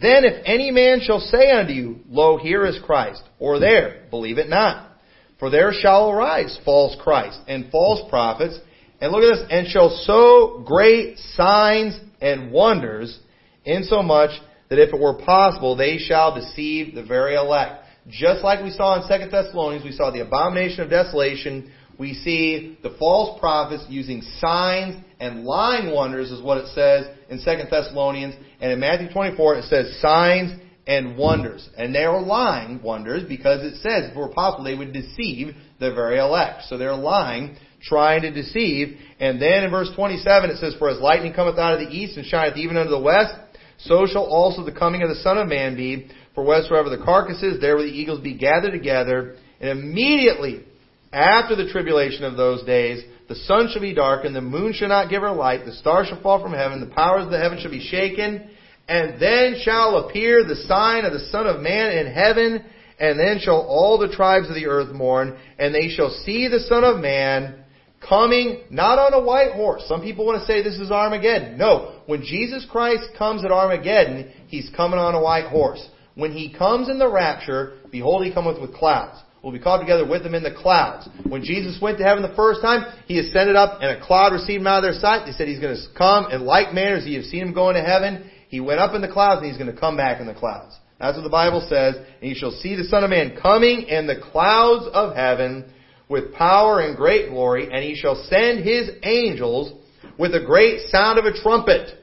Then 0.00 0.24
if 0.24 0.42
any 0.46 0.70
man 0.70 1.00
shall 1.02 1.20
say 1.20 1.50
unto 1.50 1.72
you, 1.72 2.00
Lo, 2.08 2.38
here 2.38 2.64
is 2.66 2.78
Christ, 2.84 3.22
or 3.38 3.58
there, 3.58 4.06
believe 4.10 4.38
it 4.38 4.48
not. 4.48 4.90
For 5.38 5.50
there 5.50 5.72
shall 5.72 6.10
arise 6.10 6.58
false 6.64 6.96
Christ 7.00 7.38
and 7.48 7.70
false 7.70 8.08
prophets, 8.08 8.58
and 9.00 9.10
look 9.10 9.24
at 9.24 9.36
this, 9.36 9.46
and 9.50 9.66
shall 9.66 10.02
show 10.06 10.62
great 10.64 11.18
signs 11.18 11.98
and 12.20 12.52
wonders, 12.52 13.18
insomuch 13.64 14.30
that 14.70 14.78
if 14.78 14.94
it 14.94 15.00
were 15.00 15.18
possible, 15.18 15.76
they 15.76 15.98
shall 15.98 16.34
deceive 16.34 16.94
the 16.94 17.02
very 17.02 17.34
elect. 17.34 17.84
Just 18.08 18.42
like 18.42 18.62
we 18.64 18.70
saw 18.70 18.96
in 18.96 19.02
2 19.02 19.30
Thessalonians, 19.30 19.84
we 19.84 19.92
saw 19.92 20.10
the 20.10 20.22
abomination 20.22 20.80
of 20.80 20.90
desolation. 20.90 21.72
We 22.02 22.14
see 22.14 22.78
the 22.82 22.96
false 22.98 23.38
prophets 23.38 23.84
using 23.88 24.22
signs 24.40 25.00
and 25.20 25.44
lying 25.44 25.94
wonders 25.94 26.32
is 26.32 26.42
what 26.42 26.58
it 26.58 26.66
says 26.74 27.06
in 27.30 27.38
2 27.38 27.70
Thessalonians. 27.70 28.34
And 28.60 28.72
in 28.72 28.80
Matthew 28.80 29.08
24, 29.12 29.58
it 29.58 29.64
says 29.66 30.00
signs 30.00 30.60
and 30.84 31.16
wonders. 31.16 31.70
And 31.78 31.94
they 31.94 32.02
are 32.02 32.20
lying 32.20 32.82
wonders 32.82 33.22
because 33.28 33.62
it 33.62 33.76
says 33.82 34.10
if 34.10 34.16
it 34.16 34.18
were 34.18 34.30
possible 34.30 34.64
they 34.64 34.74
would 34.74 34.92
deceive 34.92 35.54
the 35.78 35.94
very 35.94 36.18
elect. 36.18 36.64
So 36.68 36.76
they're 36.76 36.92
lying, 36.92 37.56
trying 37.80 38.22
to 38.22 38.32
deceive. 38.32 38.98
And 39.20 39.40
then 39.40 39.62
in 39.62 39.70
verse 39.70 39.92
27 39.94 40.50
it 40.50 40.58
says, 40.58 40.74
For 40.80 40.90
as 40.90 40.98
lightning 40.98 41.32
cometh 41.32 41.56
out 41.56 41.80
of 41.80 41.86
the 41.86 41.94
east 41.94 42.16
and 42.16 42.26
shineth 42.26 42.56
even 42.56 42.76
unto 42.76 42.90
the 42.90 42.98
west, 42.98 43.32
so 43.78 44.06
shall 44.06 44.24
also 44.24 44.64
the 44.64 44.72
coming 44.72 45.02
of 45.02 45.08
the 45.08 45.22
Son 45.22 45.38
of 45.38 45.46
Man 45.46 45.76
be. 45.76 46.08
For 46.34 46.42
wheresoever 46.42 46.90
the 46.90 47.04
carcass 47.04 47.44
is, 47.44 47.60
there 47.60 47.76
will 47.76 47.84
the 47.84 47.96
eagles 47.96 48.18
be 48.18 48.36
gathered 48.36 48.72
together. 48.72 49.36
And 49.60 49.78
immediately 49.78 50.64
after 51.12 51.54
the 51.54 51.70
tribulation 51.70 52.24
of 52.24 52.36
those 52.36 52.64
days, 52.64 53.04
the 53.28 53.34
sun 53.34 53.68
shall 53.70 53.82
be 53.82 53.94
darkened, 53.94 54.34
the 54.34 54.40
moon 54.40 54.72
shall 54.72 54.88
not 54.88 55.10
give 55.10 55.22
her 55.22 55.32
light, 55.32 55.64
the 55.64 55.72
stars 55.72 56.08
shall 56.08 56.20
fall 56.22 56.42
from 56.42 56.52
heaven, 56.52 56.80
the 56.80 56.94
powers 56.94 57.24
of 57.24 57.30
the 57.30 57.38
heaven 57.38 57.58
shall 57.60 57.70
be 57.70 57.86
shaken, 57.86 58.48
and 58.88 59.20
then 59.20 59.56
shall 59.62 59.98
appear 59.98 60.44
the 60.44 60.56
sign 60.56 61.04
of 61.04 61.12
the 61.12 61.26
Son 61.30 61.46
of 61.46 61.60
Man 61.60 61.96
in 61.96 62.12
heaven, 62.12 62.64
and 62.98 63.18
then 63.18 63.38
shall 63.40 63.60
all 63.60 63.98
the 63.98 64.14
tribes 64.14 64.48
of 64.48 64.54
the 64.54 64.66
earth 64.66 64.92
mourn, 64.94 65.38
and 65.58 65.74
they 65.74 65.88
shall 65.88 66.10
see 66.24 66.48
the 66.48 66.60
Son 66.60 66.84
of 66.84 67.00
Man 67.00 67.64
coming 68.08 68.64
not 68.70 68.98
on 68.98 69.14
a 69.14 69.24
white 69.24 69.52
horse. 69.52 69.84
Some 69.86 70.02
people 70.02 70.26
want 70.26 70.40
to 70.40 70.46
say 70.46 70.62
this 70.62 70.78
is 70.78 70.90
Armageddon. 70.90 71.56
No. 71.56 72.00
When 72.06 72.22
Jesus 72.22 72.66
Christ 72.70 73.04
comes 73.16 73.44
at 73.44 73.52
Armageddon, 73.52 74.32
He's 74.48 74.70
coming 74.76 74.98
on 74.98 75.14
a 75.14 75.22
white 75.22 75.46
horse. 75.46 75.86
When 76.14 76.32
He 76.32 76.52
comes 76.52 76.88
in 76.88 76.98
the 76.98 77.10
rapture, 77.10 77.78
behold, 77.90 78.24
He 78.24 78.32
cometh 78.32 78.60
with 78.60 78.74
clouds. 78.74 79.20
We'll 79.42 79.52
be 79.52 79.58
caught 79.58 79.80
together 79.80 80.06
with 80.06 80.24
Him 80.24 80.34
in 80.34 80.42
the 80.42 80.54
clouds. 80.54 81.08
When 81.26 81.42
Jesus 81.42 81.78
went 81.82 81.98
to 81.98 82.04
heaven 82.04 82.22
the 82.22 82.36
first 82.36 82.62
time, 82.62 82.84
He 83.06 83.18
ascended 83.18 83.56
up 83.56 83.80
and 83.82 83.90
a 83.90 84.00
cloud 84.04 84.32
received 84.32 84.60
Him 84.60 84.66
out 84.66 84.84
of 84.84 84.92
their 84.92 85.00
sight. 85.00 85.26
They 85.26 85.32
said 85.32 85.48
He's 85.48 85.60
going 85.60 85.76
to 85.76 85.82
come 85.98 86.30
in 86.30 86.44
like 86.44 86.72
manner 86.72 86.96
as 86.96 87.06
you 87.06 87.18
have 87.18 87.26
seen 87.26 87.48
Him 87.48 87.54
going 87.54 87.74
to 87.74 87.82
heaven. 87.82 88.30
He 88.48 88.60
went 88.60 88.80
up 88.80 88.94
in 88.94 89.02
the 89.02 89.08
clouds 89.08 89.42
and 89.42 89.50
He's 89.50 89.58
going 89.58 89.72
to 89.72 89.78
come 89.78 89.96
back 89.96 90.20
in 90.20 90.26
the 90.26 90.34
clouds. 90.34 90.78
That's 91.00 91.16
what 91.16 91.24
the 91.24 91.30
Bible 91.30 91.66
says. 91.68 91.96
And 91.96 92.30
you 92.30 92.36
shall 92.36 92.52
see 92.52 92.76
the 92.76 92.84
Son 92.84 93.02
of 93.02 93.10
Man 93.10 93.36
coming 93.40 93.82
in 93.82 94.06
the 94.06 94.20
clouds 94.30 94.86
of 94.92 95.16
heaven 95.16 95.72
with 96.08 96.32
power 96.34 96.80
and 96.80 96.96
great 96.96 97.30
glory, 97.30 97.68
and 97.72 97.82
he 97.82 97.96
shall 97.96 98.14
send 98.28 98.64
his 98.64 98.90
angels 99.02 99.72
with 100.18 100.34
a 100.34 100.44
great 100.44 100.80
sound 100.88 101.18
of 101.18 101.24
a 101.24 101.32
trumpet. 101.32 101.98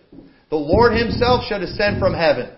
The 0.49 0.55
Lord 0.55 0.93
himself 0.97 1.45
shall 1.47 1.59
descend 1.59 1.99
from 1.99 2.13
heaven 2.13 2.51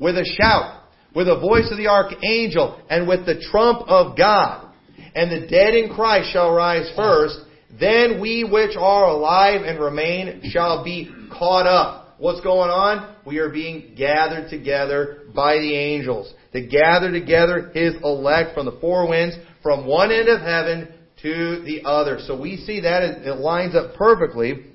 with 0.00 0.16
a 0.16 0.24
shout, 0.24 0.77
with 1.14 1.26
the 1.26 1.38
voice 1.40 1.68
of 1.70 1.78
the 1.78 1.88
archangel, 1.88 2.80
and 2.90 3.08
with 3.08 3.26
the 3.26 3.40
trump 3.50 3.82
of 3.88 4.16
God. 4.16 4.72
And 5.14 5.30
the 5.30 5.48
dead 5.48 5.74
in 5.74 5.94
Christ 5.94 6.32
shall 6.32 6.52
rise 6.52 6.90
first. 6.94 7.38
Then 7.80 8.20
we 8.20 8.44
which 8.44 8.76
are 8.78 9.04
alive 9.04 9.62
and 9.62 9.80
remain 9.80 10.42
shall 10.50 10.84
be 10.84 11.10
caught 11.32 11.66
up. 11.66 12.16
What's 12.18 12.40
going 12.40 12.70
on? 12.70 13.16
We 13.24 13.38
are 13.38 13.48
being 13.48 13.94
gathered 13.96 14.50
together 14.50 15.22
by 15.34 15.54
the 15.56 15.76
angels 15.76 16.32
to 16.52 16.66
gather 16.66 17.12
together 17.12 17.70
His 17.74 17.94
elect 18.02 18.54
from 18.54 18.66
the 18.66 18.78
four 18.80 19.08
winds 19.08 19.36
from 19.62 19.86
one 19.86 20.10
end 20.10 20.28
of 20.28 20.40
heaven 20.40 20.88
to 21.22 21.62
the 21.64 21.82
other. 21.84 22.18
So 22.26 22.40
we 22.40 22.56
see 22.56 22.80
that 22.80 23.02
it 23.02 23.38
lines 23.38 23.74
up 23.74 23.94
perfectly 23.94 24.66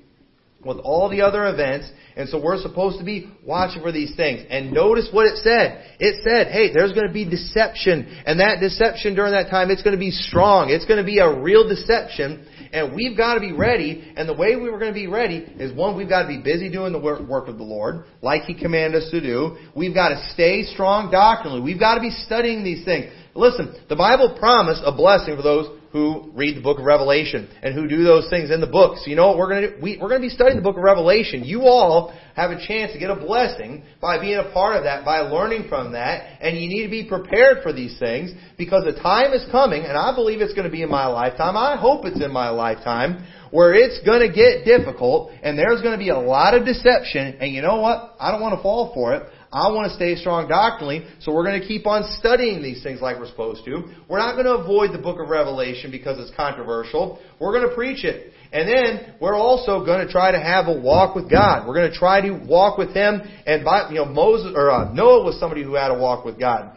with 0.64 0.78
all 0.78 1.08
the 1.08 1.22
other 1.22 1.46
events, 1.46 1.90
and 2.16 2.28
so 2.28 2.42
we're 2.42 2.60
supposed 2.60 2.98
to 2.98 3.04
be 3.04 3.30
watching 3.44 3.82
for 3.82 3.92
these 3.92 4.14
things. 4.16 4.46
And 4.48 4.72
notice 4.72 5.08
what 5.12 5.26
it 5.26 5.38
said. 5.38 5.96
It 5.98 6.22
said, 6.22 6.52
hey, 6.52 6.72
there's 6.72 6.92
going 6.92 7.06
to 7.06 7.12
be 7.12 7.28
deception, 7.28 8.22
and 8.26 8.40
that 8.40 8.60
deception 8.60 9.14
during 9.14 9.32
that 9.32 9.50
time, 9.50 9.70
it's 9.70 9.82
going 9.82 9.96
to 9.96 10.00
be 10.00 10.10
strong. 10.10 10.70
It's 10.70 10.86
going 10.86 10.98
to 10.98 11.06
be 11.06 11.18
a 11.18 11.40
real 11.40 11.68
deception, 11.68 12.46
and 12.72 12.94
we've 12.94 13.16
got 13.16 13.34
to 13.34 13.40
be 13.40 13.52
ready, 13.52 14.12
and 14.16 14.28
the 14.28 14.34
way 14.34 14.56
we 14.56 14.70
were 14.70 14.78
going 14.78 14.92
to 14.92 14.98
be 14.98 15.06
ready 15.06 15.38
is 15.58 15.72
one, 15.72 15.96
we've 15.96 16.08
got 16.08 16.22
to 16.22 16.28
be 16.28 16.42
busy 16.42 16.70
doing 16.70 16.92
the 16.92 16.98
work 16.98 17.48
of 17.48 17.58
the 17.58 17.64
Lord, 17.64 18.04
like 18.22 18.42
He 18.42 18.54
commanded 18.54 19.02
us 19.02 19.10
to 19.10 19.20
do. 19.20 19.56
We've 19.76 19.94
got 19.94 20.10
to 20.10 20.28
stay 20.32 20.64
strong 20.64 21.10
doctrinally. 21.10 21.60
We've 21.60 21.80
got 21.80 21.96
to 21.96 22.00
be 22.00 22.10
studying 22.10 22.64
these 22.64 22.84
things. 22.84 23.12
Listen, 23.34 23.74
the 23.88 23.96
Bible 23.96 24.36
promised 24.38 24.82
a 24.84 24.92
blessing 24.94 25.36
for 25.36 25.42
those 25.42 25.80
who 25.94 26.28
read 26.34 26.56
the 26.56 26.60
book 26.60 26.80
of 26.80 26.84
Revelation 26.84 27.48
and 27.62 27.72
who 27.72 27.86
do 27.86 28.02
those 28.02 28.28
things 28.28 28.50
in 28.50 28.60
the 28.60 28.66
book. 28.66 28.98
So 28.98 29.08
you 29.08 29.14
know 29.14 29.28
what 29.28 29.38
we're 29.38 29.48
going 29.48 29.62
to 29.62 29.76
do? 29.76 29.80
We, 29.80 29.96
we're 29.96 30.08
going 30.08 30.20
to 30.20 30.26
be 30.26 30.34
studying 30.34 30.56
the 30.56 30.62
book 30.62 30.76
of 30.76 30.82
Revelation. 30.82 31.44
You 31.44 31.62
all 31.62 32.12
have 32.34 32.50
a 32.50 32.58
chance 32.66 32.92
to 32.94 32.98
get 32.98 33.10
a 33.10 33.14
blessing 33.14 33.84
by 34.00 34.20
being 34.20 34.36
a 34.36 34.50
part 34.52 34.76
of 34.76 34.82
that, 34.82 35.04
by 35.04 35.20
learning 35.20 35.68
from 35.68 35.92
that, 35.92 36.40
and 36.40 36.58
you 36.58 36.66
need 36.68 36.82
to 36.82 36.90
be 36.90 37.08
prepared 37.08 37.62
for 37.62 37.72
these 37.72 37.96
things 38.00 38.32
because 38.58 38.82
the 38.82 39.00
time 39.00 39.32
is 39.34 39.46
coming, 39.52 39.84
and 39.84 39.96
I 39.96 40.12
believe 40.16 40.40
it's 40.40 40.52
going 40.52 40.66
to 40.66 40.72
be 40.72 40.82
in 40.82 40.90
my 40.90 41.06
lifetime. 41.06 41.56
I 41.56 41.76
hope 41.76 42.04
it's 42.06 42.20
in 42.20 42.32
my 42.32 42.48
lifetime 42.48 43.24
where 43.52 43.72
it's 43.72 44.04
going 44.04 44.18
to 44.18 44.34
get 44.34 44.64
difficult 44.64 45.30
and 45.44 45.56
there's 45.56 45.80
going 45.80 45.96
to 45.96 46.04
be 46.04 46.08
a 46.08 46.18
lot 46.18 46.54
of 46.54 46.64
deception, 46.64 47.36
and 47.38 47.52
you 47.52 47.62
know 47.62 47.80
what? 47.80 48.16
I 48.18 48.32
don't 48.32 48.40
want 48.40 48.58
to 48.58 48.62
fall 48.64 48.92
for 48.94 49.14
it. 49.14 49.22
I 49.54 49.70
want 49.70 49.88
to 49.88 49.94
stay 49.94 50.16
strong 50.16 50.48
doctrinally, 50.48 51.06
so 51.20 51.32
we're 51.32 51.44
going 51.44 51.60
to 51.60 51.66
keep 51.66 51.86
on 51.86 52.02
studying 52.18 52.60
these 52.60 52.82
things 52.82 53.00
like 53.00 53.20
we're 53.20 53.28
supposed 53.28 53.64
to. 53.66 53.84
We're 54.08 54.18
not 54.18 54.34
going 54.34 54.46
to 54.46 54.54
avoid 54.54 54.92
the 54.92 54.98
book 54.98 55.20
of 55.20 55.28
Revelation 55.28 55.92
because 55.92 56.18
it's 56.18 56.34
controversial. 56.36 57.20
We're 57.38 57.52
going 57.52 57.68
to 57.68 57.74
preach 57.74 58.04
it. 58.04 58.32
And 58.52 58.68
then 58.68 59.14
we're 59.20 59.36
also 59.36 59.84
going 59.84 60.04
to 60.04 60.12
try 60.12 60.32
to 60.32 60.40
have 60.40 60.66
a 60.66 60.78
walk 60.78 61.14
with 61.14 61.30
God. 61.30 61.68
We're 61.68 61.74
going 61.74 61.90
to 61.90 61.96
try 61.96 62.20
to 62.22 62.32
walk 62.32 62.78
with 62.78 62.94
Him. 62.94 63.22
And 63.46 63.64
by, 63.64 63.90
you 63.90 63.96
know, 63.96 64.06
Moses 64.06 64.52
or 64.56 64.72
uh, 64.72 64.92
Noah 64.92 65.24
was 65.24 65.38
somebody 65.38 65.62
who 65.62 65.74
had 65.74 65.92
a 65.92 65.98
walk 65.98 66.24
with 66.24 66.38
God. 66.38 66.76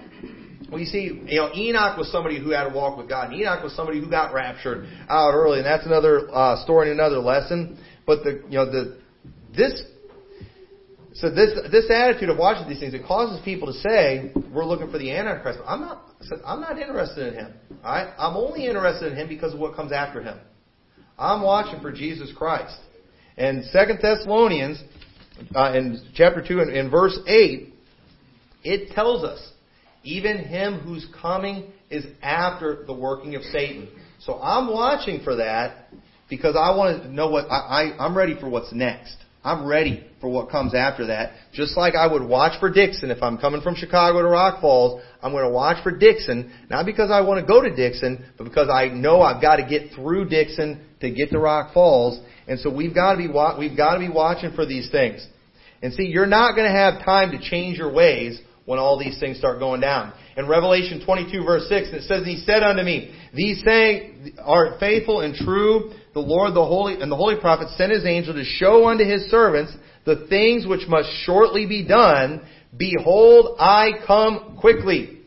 You 0.72 0.86
see, 0.86 1.22
you 1.26 1.40
know, 1.40 1.50
Enoch 1.56 1.98
was 1.98 2.12
somebody 2.12 2.40
who 2.40 2.52
had 2.52 2.68
a 2.72 2.76
walk 2.76 2.98
with 2.98 3.10
God. 3.10 3.32
And 3.32 3.42
Enoch 3.42 3.64
was 3.64 3.76
somebody 3.76 4.00
who 4.00 4.10
got 4.10 4.34
raptured 4.34 4.88
out 5.10 5.34
early, 5.34 5.60
and 5.60 5.66
that's 5.66 5.86
another 5.86 6.30
uh, 6.32 6.64
story 6.64 6.92
and 6.92 7.00
another 7.00 7.20
lesson. 7.20 7.80
But 8.06 8.24
the, 8.24 8.44
you 8.50 8.58
know, 8.58 8.70
the 8.70 8.98
this 9.56 9.82
so 11.20 11.32
this 11.32 11.58
this 11.72 11.90
attitude 11.90 12.30
of 12.30 12.38
watching 12.38 12.70
these 12.70 12.80
things 12.80 12.94
it 12.94 13.06
causes 13.06 13.40
people 13.44 13.68
to 13.68 13.80
say 13.80 14.32
we're 14.54 14.66
looking 14.66 14.92
for 14.92 15.00
the 15.00 15.12
Antichrist. 15.12 15.60
I'm 15.66 15.82
not. 15.82 16.04
I'm 16.46 16.62
not 16.62 16.78
interested 16.78 17.34
in 17.34 17.34
him. 17.34 17.54
All 17.84 17.92
right? 17.92 18.14
I'm 18.18 18.36
only 18.36 18.68
interested 18.68 19.12
in 19.12 19.18
him 19.18 19.28
because 19.28 19.54
of 19.54 19.60
what 19.60 19.76
comes 19.76 19.92
after 19.92 20.22
him. 20.22 20.40
I'm 21.18 21.42
watching 21.42 21.82
for 21.82 21.92
Jesus 21.92 22.32
Christ. 22.36 22.78
And 23.36 23.66
Second 23.66 24.00
Thessalonians, 24.02 24.82
uh, 25.56 25.74
in 25.74 26.00
chapter 26.14 26.44
two, 26.48 26.60
in, 26.60 26.70
in 26.70 26.90
verse 26.92 27.18
eight, 27.28 27.74
it 28.64 28.94
tells 28.94 29.24
us 29.24 29.52
even 30.04 30.38
him 30.38 30.80
who's 30.80 31.08
coming 31.20 31.72
is 31.90 32.06
after 32.22 32.84
the 32.86 32.94
working 32.94 33.36
of 33.36 33.42
Satan. 33.44 33.90
So 34.20 34.40
I'm 34.40 34.72
watching 34.72 35.24
for 35.24 35.38
that 35.38 35.88
because 36.30 36.56
I 36.56 36.76
want 36.76 37.04
to 37.04 37.10
know 37.10 37.30
what 37.30 37.46
I, 37.50 37.94
I 37.96 38.06
I'm 38.06 38.16
ready 38.16 38.40
for 38.40 38.50
what's 38.50 38.72
next. 38.72 39.16
I'm 39.48 39.66
ready 39.66 40.06
for 40.20 40.30
what 40.30 40.50
comes 40.50 40.76
after 40.76 41.08
that. 41.08 41.32
Just 41.54 41.78
like 41.78 41.96
I 41.96 42.06
would 42.06 42.22
watch 42.22 42.60
for 42.60 42.70
Dixon 42.70 43.12
if 43.12 43.24
I'm 43.24 43.38
coming 43.38 43.62
from 43.62 43.76
Chicago 43.76 44.22
to 44.22 44.28
Rock 44.28 44.60
Falls, 44.60 45.02
I'm 45.24 45.32
going 45.32 45.46
to 45.46 45.52
watch 45.52 45.82
for 45.84 45.98
Dixon, 45.98 46.52
not 46.70 46.86
because 46.86 47.12
I 47.12 47.22
want 47.22 47.40
to 47.40 47.48
go 47.48 47.62
to 47.62 47.74
Dixon, 47.74 48.26
but 48.38 48.44
because 48.44 48.68
I 48.70 48.90
know 48.90 49.22
I've 49.22 49.42
got 49.42 49.56
to 49.56 49.66
get 49.66 49.94
through 49.96 50.28
Dixon 50.28 50.86
to 51.00 51.12
get 51.12 51.30
to 51.30 51.40
Rock 51.40 51.74
Falls. 51.74 52.20
And 52.48 52.60
so 52.60 52.74
we've 52.74 52.94
got 52.94 53.14
to 53.14 53.18
be 53.20 53.28
we've 53.58 53.78
got 53.78 53.94
to 53.94 54.00
be 54.00 54.10
watching 54.10 54.54
for 54.54 54.66
these 54.66 54.92
things. 54.92 55.26
And 55.82 55.94
see, 55.94 56.04
you're 56.04 56.26
not 56.26 56.56
going 56.56 56.70
to 56.70 56.78
have 56.78 57.06
time 57.06 57.32
to 57.32 57.40
change 57.40 57.78
your 57.78 57.94
ways 57.94 58.42
when 58.66 58.80
all 58.80 59.00
these 59.00 59.18
things 59.18 59.38
start 59.38 59.60
going 59.60 59.80
down. 59.80 60.12
In 60.36 60.48
Revelation 60.50 61.02
22 61.06 61.44
verse 61.46 61.70
6, 61.70 61.88
it 61.94 62.04
says, 62.04 62.26
He 62.26 62.44
said 62.46 62.64
unto 62.64 62.84
me, 62.84 63.16
These 63.34 63.64
saying 63.66 64.34
are 64.44 64.78
faithful 64.78 65.22
and 65.22 65.34
true, 65.34 65.94
the 66.18 66.22
Lord 66.22 66.56
the 66.56 66.66
Holy 66.66 67.00
and 67.00 67.12
the 67.12 67.16
Holy 67.16 67.40
Prophet 67.40 67.68
sent 67.78 67.92
his 67.92 68.04
angel 68.04 68.34
to 68.34 68.44
show 68.44 68.88
unto 68.88 69.06
his 69.06 69.30
servants 69.30 69.72
the 70.04 70.26
things 70.28 70.66
which 70.66 70.88
must 70.88 71.08
shortly 71.26 71.68
be 71.68 71.88
done. 71.88 72.42
Behold, 72.76 73.56
I 73.60 73.92
come 74.08 74.58
quickly. 74.60 75.20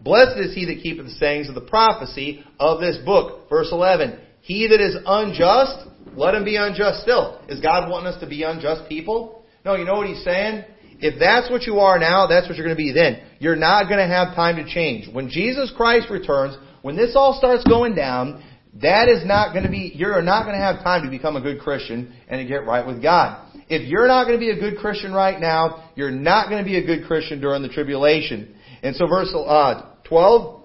Blessed 0.00 0.36
is 0.38 0.52
he 0.52 0.64
that 0.64 0.82
keepeth 0.82 1.06
the 1.06 1.12
sayings 1.12 1.48
of 1.48 1.54
the 1.54 1.60
prophecy 1.60 2.44
of 2.58 2.80
this 2.80 2.98
book. 3.04 3.48
Verse 3.48 3.68
11. 3.70 4.18
He 4.40 4.66
that 4.66 4.80
is 4.80 4.96
unjust, 5.06 5.88
let 6.16 6.34
him 6.34 6.44
be 6.44 6.56
unjust 6.56 7.02
still. 7.02 7.40
Is 7.48 7.60
God 7.60 7.88
wanting 7.88 8.08
us 8.08 8.20
to 8.20 8.26
be 8.26 8.42
unjust 8.42 8.88
people? 8.88 9.44
No, 9.64 9.76
you 9.76 9.84
know 9.84 9.94
what 9.94 10.08
he's 10.08 10.24
saying? 10.24 10.64
If 10.98 11.20
that's 11.20 11.48
what 11.48 11.62
you 11.62 11.78
are 11.78 12.00
now, 12.00 12.26
that's 12.26 12.48
what 12.48 12.56
you're 12.56 12.66
going 12.66 12.76
to 12.76 12.82
be 12.82 12.92
then. 12.92 13.22
You're 13.38 13.54
not 13.54 13.84
going 13.84 14.00
to 14.00 14.12
have 14.12 14.34
time 14.34 14.56
to 14.56 14.64
change. 14.66 15.08
When 15.14 15.28
Jesus 15.28 15.72
Christ 15.76 16.10
returns, 16.10 16.56
when 16.82 16.96
this 16.96 17.12
all 17.14 17.38
starts 17.38 17.62
going 17.64 17.94
down, 17.94 18.42
that 18.82 19.08
is 19.08 19.24
not 19.24 19.52
going 19.52 19.64
to 19.64 19.70
be, 19.70 19.92
you're 19.94 20.20
not 20.22 20.44
going 20.44 20.56
to 20.56 20.62
have 20.62 20.82
time 20.82 21.04
to 21.04 21.10
become 21.10 21.36
a 21.36 21.40
good 21.40 21.60
Christian 21.60 22.12
and 22.28 22.40
to 22.40 22.44
get 22.44 22.66
right 22.66 22.84
with 22.84 23.00
God. 23.00 23.52
If 23.68 23.88
you're 23.88 24.08
not 24.08 24.26
going 24.26 24.38
to 24.38 24.40
be 24.40 24.50
a 24.50 24.58
good 24.58 24.78
Christian 24.78 25.12
right 25.12 25.40
now, 25.40 25.90
you're 25.94 26.10
not 26.10 26.48
going 26.48 26.62
to 26.62 26.68
be 26.68 26.76
a 26.76 26.84
good 26.84 27.06
Christian 27.06 27.40
during 27.40 27.62
the 27.62 27.68
tribulation. 27.68 28.54
And 28.82 28.96
so 28.96 29.06
verse 29.06 29.32
uh, 29.34 29.92
12, 30.04 30.62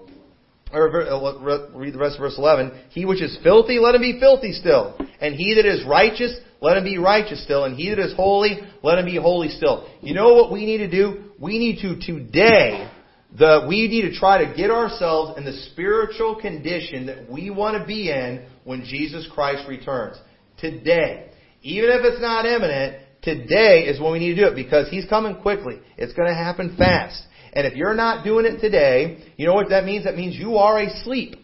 or 0.72 1.02
uh, 1.02 1.68
read 1.72 1.94
the 1.94 1.98
rest 1.98 2.16
of 2.16 2.20
verse 2.20 2.34
11. 2.36 2.72
He 2.90 3.04
which 3.04 3.22
is 3.22 3.38
filthy, 3.42 3.78
let 3.78 3.94
him 3.94 4.02
be 4.02 4.18
filthy 4.18 4.52
still. 4.52 4.96
And 5.20 5.34
he 5.34 5.54
that 5.54 5.66
is 5.66 5.84
righteous, 5.86 6.36
let 6.60 6.76
him 6.76 6.84
be 6.84 6.98
righteous 6.98 7.42
still. 7.44 7.64
And 7.64 7.76
he 7.76 7.90
that 7.90 7.98
is 8.00 8.14
holy, 8.16 8.58
let 8.82 8.98
him 8.98 9.06
be 9.06 9.16
holy 9.16 9.48
still. 9.48 9.88
You 10.00 10.14
know 10.14 10.34
what 10.34 10.52
we 10.52 10.66
need 10.66 10.78
to 10.78 10.90
do? 10.90 11.30
We 11.38 11.58
need 11.58 11.80
to 11.82 11.98
today 12.00 12.90
the, 13.38 13.66
we 13.68 13.86
need 13.88 14.02
to 14.02 14.14
try 14.18 14.44
to 14.44 14.54
get 14.56 14.70
ourselves 14.70 15.38
in 15.38 15.44
the 15.44 15.52
spiritual 15.72 16.40
condition 16.40 17.06
that 17.06 17.30
we 17.30 17.50
want 17.50 17.80
to 17.80 17.86
be 17.86 18.10
in 18.10 18.44
when 18.64 18.84
Jesus 18.84 19.28
Christ 19.32 19.68
returns. 19.68 20.16
Today. 20.58 21.30
Even 21.62 21.90
if 21.90 22.00
it's 22.04 22.20
not 22.20 22.46
imminent, 22.46 23.04
today 23.22 23.82
is 23.82 24.00
when 24.00 24.12
we 24.12 24.18
need 24.18 24.34
to 24.34 24.42
do 24.42 24.48
it 24.48 24.54
because 24.54 24.88
He's 24.88 25.06
coming 25.06 25.40
quickly. 25.40 25.80
It's 25.96 26.12
going 26.14 26.28
to 26.28 26.34
happen 26.34 26.76
fast. 26.76 27.22
And 27.52 27.66
if 27.66 27.74
you're 27.74 27.94
not 27.94 28.24
doing 28.24 28.46
it 28.46 28.60
today, 28.60 29.24
you 29.36 29.46
know 29.46 29.54
what 29.54 29.70
that 29.70 29.84
means? 29.84 30.04
That 30.04 30.16
means 30.16 30.36
you 30.36 30.56
are 30.56 30.80
asleep. 30.80 31.36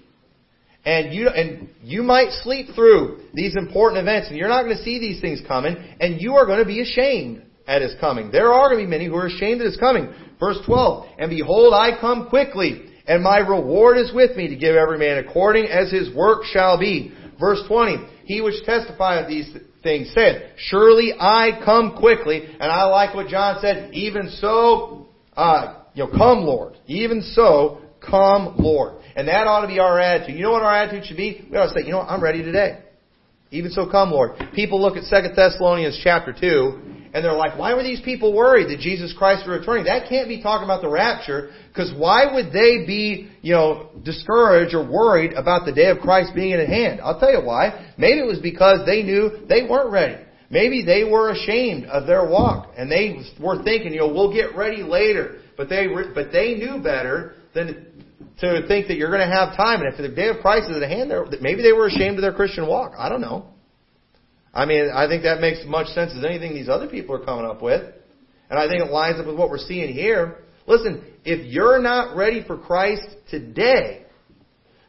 And 0.84 1.12
you, 1.12 1.28
and 1.28 1.68
you 1.82 2.04
might 2.04 2.30
sleep 2.44 2.68
through 2.76 3.22
these 3.34 3.56
important 3.56 4.00
events 4.00 4.28
and 4.28 4.36
you're 4.36 4.48
not 4.48 4.62
going 4.62 4.76
to 4.76 4.84
see 4.84 5.00
these 5.00 5.20
things 5.20 5.40
coming 5.46 5.76
and 6.00 6.20
you 6.20 6.34
are 6.34 6.46
going 6.46 6.60
to 6.60 6.64
be 6.64 6.80
ashamed 6.80 7.42
at 7.66 7.82
His 7.82 7.94
coming. 7.98 8.30
There 8.30 8.52
are 8.52 8.68
going 8.68 8.84
to 8.84 8.86
be 8.86 8.90
many 8.90 9.06
who 9.06 9.16
are 9.16 9.26
ashamed 9.26 9.60
at 9.60 9.66
His 9.66 9.76
coming. 9.76 10.14
Verse 10.38 10.58
12, 10.66 11.06
And 11.18 11.30
behold, 11.30 11.72
I 11.72 11.98
come 12.00 12.28
quickly, 12.28 12.86
and 13.06 13.22
my 13.22 13.38
reward 13.38 13.98
is 13.98 14.12
with 14.12 14.36
me 14.36 14.48
to 14.48 14.56
give 14.56 14.76
every 14.76 14.98
man 14.98 15.18
according 15.18 15.66
as 15.66 15.90
his 15.90 16.14
work 16.14 16.44
shall 16.44 16.78
be. 16.78 17.12
Verse 17.40 17.62
20, 17.68 17.96
He 18.24 18.40
which 18.40 18.64
testifieth 18.64 19.28
these 19.28 19.50
things 19.82 20.12
said, 20.14 20.52
Surely 20.56 21.12
I 21.18 21.60
come 21.64 21.96
quickly, 21.98 22.44
and 22.44 22.70
I 22.70 22.84
like 22.84 23.14
what 23.14 23.28
John 23.28 23.58
said, 23.60 23.94
even 23.94 24.30
so, 24.40 25.06
uh, 25.36 25.82
you 25.94 26.04
know, 26.04 26.10
come 26.10 26.40
Lord, 26.40 26.76
even 26.86 27.22
so, 27.22 27.80
come 28.06 28.56
Lord. 28.58 28.96
And 29.14 29.28
that 29.28 29.46
ought 29.46 29.62
to 29.62 29.68
be 29.68 29.78
our 29.78 29.98
attitude. 29.98 30.36
You 30.36 30.42
know 30.42 30.52
what 30.52 30.62
our 30.62 30.74
attitude 30.74 31.06
should 31.06 31.16
be? 31.16 31.46
We 31.50 31.56
ought 31.56 31.72
to 31.72 31.80
say, 31.80 31.86
you 31.86 31.92
know 31.92 31.98
what, 31.98 32.10
I'm 32.10 32.22
ready 32.22 32.42
today. 32.42 32.80
Even 33.50 33.70
so 33.70 33.88
come 33.88 34.10
Lord. 34.10 34.32
People 34.54 34.82
look 34.82 34.96
at 34.96 35.04
2 35.08 35.34
Thessalonians 35.34 35.98
chapter 36.02 36.34
2 36.38 36.95
and 37.12 37.24
they're 37.24 37.32
like, 37.32 37.58
why 37.58 37.74
were 37.74 37.82
these 37.82 38.00
people 38.00 38.34
worried 38.34 38.68
that 38.68 38.80
Jesus 38.80 39.14
Christ 39.16 39.46
was 39.46 39.60
returning? 39.60 39.84
That 39.84 40.08
can't 40.08 40.28
be 40.28 40.42
talking 40.42 40.64
about 40.64 40.82
the 40.82 40.88
rapture, 40.88 41.52
because 41.68 41.92
why 41.96 42.32
would 42.32 42.52
they 42.52 42.84
be, 42.86 43.30
you 43.42 43.52
know, 43.52 43.90
discouraged 44.04 44.74
or 44.74 44.86
worried 44.86 45.32
about 45.32 45.66
the 45.66 45.72
day 45.72 45.88
of 45.90 45.98
Christ 45.98 46.32
being 46.34 46.52
at 46.54 46.68
hand? 46.68 47.00
I'll 47.02 47.18
tell 47.18 47.32
you 47.32 47.44
why. 47.44 47.92
Maybe 47.96 48.20
it 48.20 48.26
was 48.26 48.40
because 48.40 48.86
they 48.86 49.02
knew 49.02 49.46
they 49.48 49.62
weren't 49.62 49.90
ready. 49.90 50.22
Maybe 50.50 50.84
they 50.84 51.04
were 51.04 51.30
ashamed 51.30 51.86
of 51.86 52.06
their 52.06 52.28
walk, 52.28 52.74
and 52.76 52.90
they 52.90 53.20
were 53.40 53.62
thinking, 53.62 53.92
you 53.92 54.00
know, 54.00 54.12
we'll 54.12 54.32
get 54.32 54.54
ready 54.54 54.82
later. 54.82 55.40
But 55.56 55.68
they, 55.68 55.86
but 56.14 56.30
they 56.32 56.54
knew 56.54 56.82
better 56.82 57.34
than 57.54 57.86
to 58.40 58.68
think 58.68 58.88
that 58.88 58.96
you're 58.96 59.10
going 59.10 59.26
to 59.26 59.34
have 59.34 59.56
time, 59.56 59.80
and 59.80 59.92
if 59.92 59.96
the 59.96 60.08
day 60.08 60.28
of 60.28 60.38
Christ 60.38 60.70
is 60.70 60.76
at 60.82 60.88
hand, 60.88 61.10
maybe 61.40 61.62
they 61.62 61.72
were 61.72 61.86
ashamed 61.86 62.16
of 62.16 62.22
their 62.22 62.34
Christian 62.34 62.66
walk. 62.66 62.92
I 62.98 63.08
don't 63.08 63.22
know. 63.22 63.54
I 64.56 64.64
mean, 64.64 64.90
I 64.92 65.06
think 65.06 65.24
that 65.24 65.40
makes 65.40 65.58
much 65.66 65.88
sense 65.88 66.12
as 66.16 66.24
anything 66.24 66.54
these 66.54 66.70
other 66.70 66.88
people 66.88 67.14
are 67.14 67.24
coming 67.24 67.44
up 67.44 67.60
with. 67.60 67.82
And 68.48 68.58
I 68.58 68.66
think 68.68 68.82
it 68.82 68.90
lines 68.90 69.20
up 69.20 69.26
with 69.26 69.36
what 69.36 69.50
we're 69.50 69.58
seeing 69.58 69.92
here. 69.92 70.38
Listen, 70.66 71.04
if 71.26 71.46
you're 71.52 71.78
not 71.78 72.16
ready 72.16 72.42
for 72.42 72.56
Christ 72.56 73.06
today, 73.28 74.06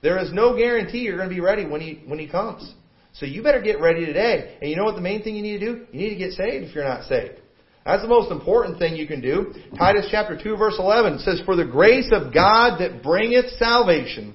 there 0.01 0.20
is 0.20 0.32
no 0.32 0.55
guarantee 0.55 0.99
you're 0.99 1.18
going 1.18 1.28
to 1.28 1.36
be 1.36 1.41
ready 1.41 1.65
when 1.65 1.82
he, 1.82 2.01
when 2.07 2.18
he 2.18 2.30
comes. 2.30 2.74
So 3.11 3.26
you 3.26 3.43
better 3.43 3.61
get 3.61 3.82
ready 3.82 4.05
today. 4.05 4.57
And 4.61 4.70
you 4.70 4.78
know 4.78 4.86
what 4.86 4.95
the 4.95 5.01
main 5.01 5.22
thing 5.22 5.36
you 5.36 5.41
need 5.41 5.59
to 5.59 5.65
do? 5.65 5.88
You 5.91 5.99
need 5.99 6.09
to 6.11 6.15
get 6.15 6.32
saved 6.32 6.68
if 6.68 6.74
you're 6.74 6.86
not 6.86 7.03
saved. 7.03 7.41
That's 7.86 8.01
the 8.01 8.07
most 8.07 8.32
important 8.32 8.80
thing 8.80 8.95
you 8.95 9.07
can 9.07 9.20
do. 9.20 9.53
Titus 9.78 10.07
chapter 10.09 10.41
2 10.41 10.55
verse 10.55 10.76
11 10.80 11.20
says, 11.20 11.41
For 11.45 11.57
the 11.57 11.65
grace 11.65 12.09
of 12.13 12.34
God 12.34 12.80
that 12.80 13.03
bringeth 13.03 13.49
salvation 13.57 14.34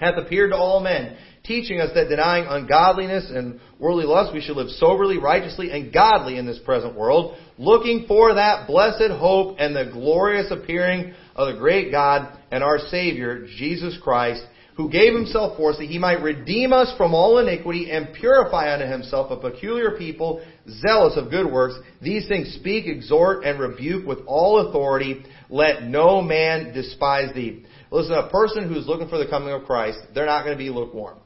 hath 0.00 0.14
appeared 0.16 0.52
to 0.52 0.56
all 0.56 0.80
men, 0.80 1.18
teaching 1.44 1.78
us 1.78 1.90
that 1.94 2.08
denying 2.08 2.46
ungodliness 2.48 3.30
and 3.30 3.60
worldly 3.78 4.06
lust, 4.06 4.32
we 4.32 4.40
should 4.40 4.56
live 4.56 4.70
soberly, 4.70 5.18
righteously, 5.18 5.70
and 5.70 5.92
godly 5.92 6.38
in 6.38 6.46
this 6.46 6.58
present 6.64 6.96
world, 6.96 7.36
looking 7.58 8.06
for 8.08 8.34
that 8.34 8.66
blessed 8.66 9.10
hope 9.12 9.56
and 9.58 9.76
the 9.76 9.90
glorious 9.92 10.50
appearing 10.50 11.12
of 11.36 11.52
the 11.52 11.60
great 11.60 11.90
God 11.90 12.38
and 12.50 12.64
our 12.64 12.78
Savior, 12.78 13.46
Jesus 13.58 13.98
Christ, 14.02 14.42
who 14.76 14.90
gave 14.90 15.14
himself 15.14 15.56
for 15.56 15.70
us 15.70 15.78
that 15.78 15.84
he 15.84 15.98
might 15.98 16.22
redeem 16.22 16.72
us 16.72 16.92
from 16.96 17.14
all 17.14 17.38
iniquity 17.38 17.90
and 17.90 18.14
purify 18.14 18.72
unto 18.72 18.86
himself 18.86 19.30
a 19.30 19.36
peculiar 19.36 19.96
people, 19.98 20.44
zealous 20.68 21.16
of 21.16 21.30
good 21.30 21.50
works. 21.50 21.74
These 22.00 22.26
things 22.26 22.54
speak, 22.58 22.86
exhort, 22.86 23.44
and 23.44 23.60
rebuke 23.60 24.06
with 24.06 24.20
all 24.26 24.68
authority. 24.68 25.24
Let 25.50 25.84
no 25.84 26.22
man 26.22 26.72
despise 26.72 27.34
thee. 27.34 27.66
Listen, 27.90 28.14
a 28.14 28.30
person 28.30 28.66
who's 28.66 28.88
looking 28.88 29.08
for 29.08 29.18
the 29.18 29.28
coming 29.28 29.50
of 29.50 29.64
Christ, 29.64 29.98
they're 30.14 30.26
not 30.26 30.44
going 30.44 30.56
to 30.56 30.62
be 30.62 30.70
lukewarm. 30.70 31.18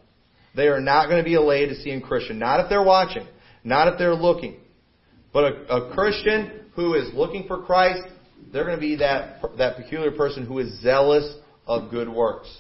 They 0.59 0.67
are 0.67 0.81
not 0.81 1.07
going 1.07 1.19
to 1.19 1.25
be 1.25 1.35
a 1.35 1.41
Laodicean 1.41 2.01
Christian. 2.01 2.41
Not 2.41 2.59
if 2.59 2.69
they're 2.69 2.83
watching. 2.83 3.25
Not 3.63 3.87
if 3.87 3.97
they're 3.97 4.17
looking. 4.17 4.57
But 5.33 5.45
a, 5.45 5.77
a 5.77 5.95
Christian 5.95 6.65
who 6.75 6.95
is 6.95 7.15
looking 7.15 7.47
for 7.47 7.63
Christ, 7.63 8.03
they're 8.53 8.65
going 8.65 8.75
to 8.75 8.81
be 8.81 8.97
that, 8.97 9.41
that 9.57 9.77
peculiar 9.77 10.11
person 10.11 10.45
who 10.45 10.59
is 10.59 10.81
zealous 10.83 11.33
of 11.65 11.93
good 11.93 12.09
works. 12.09 12.53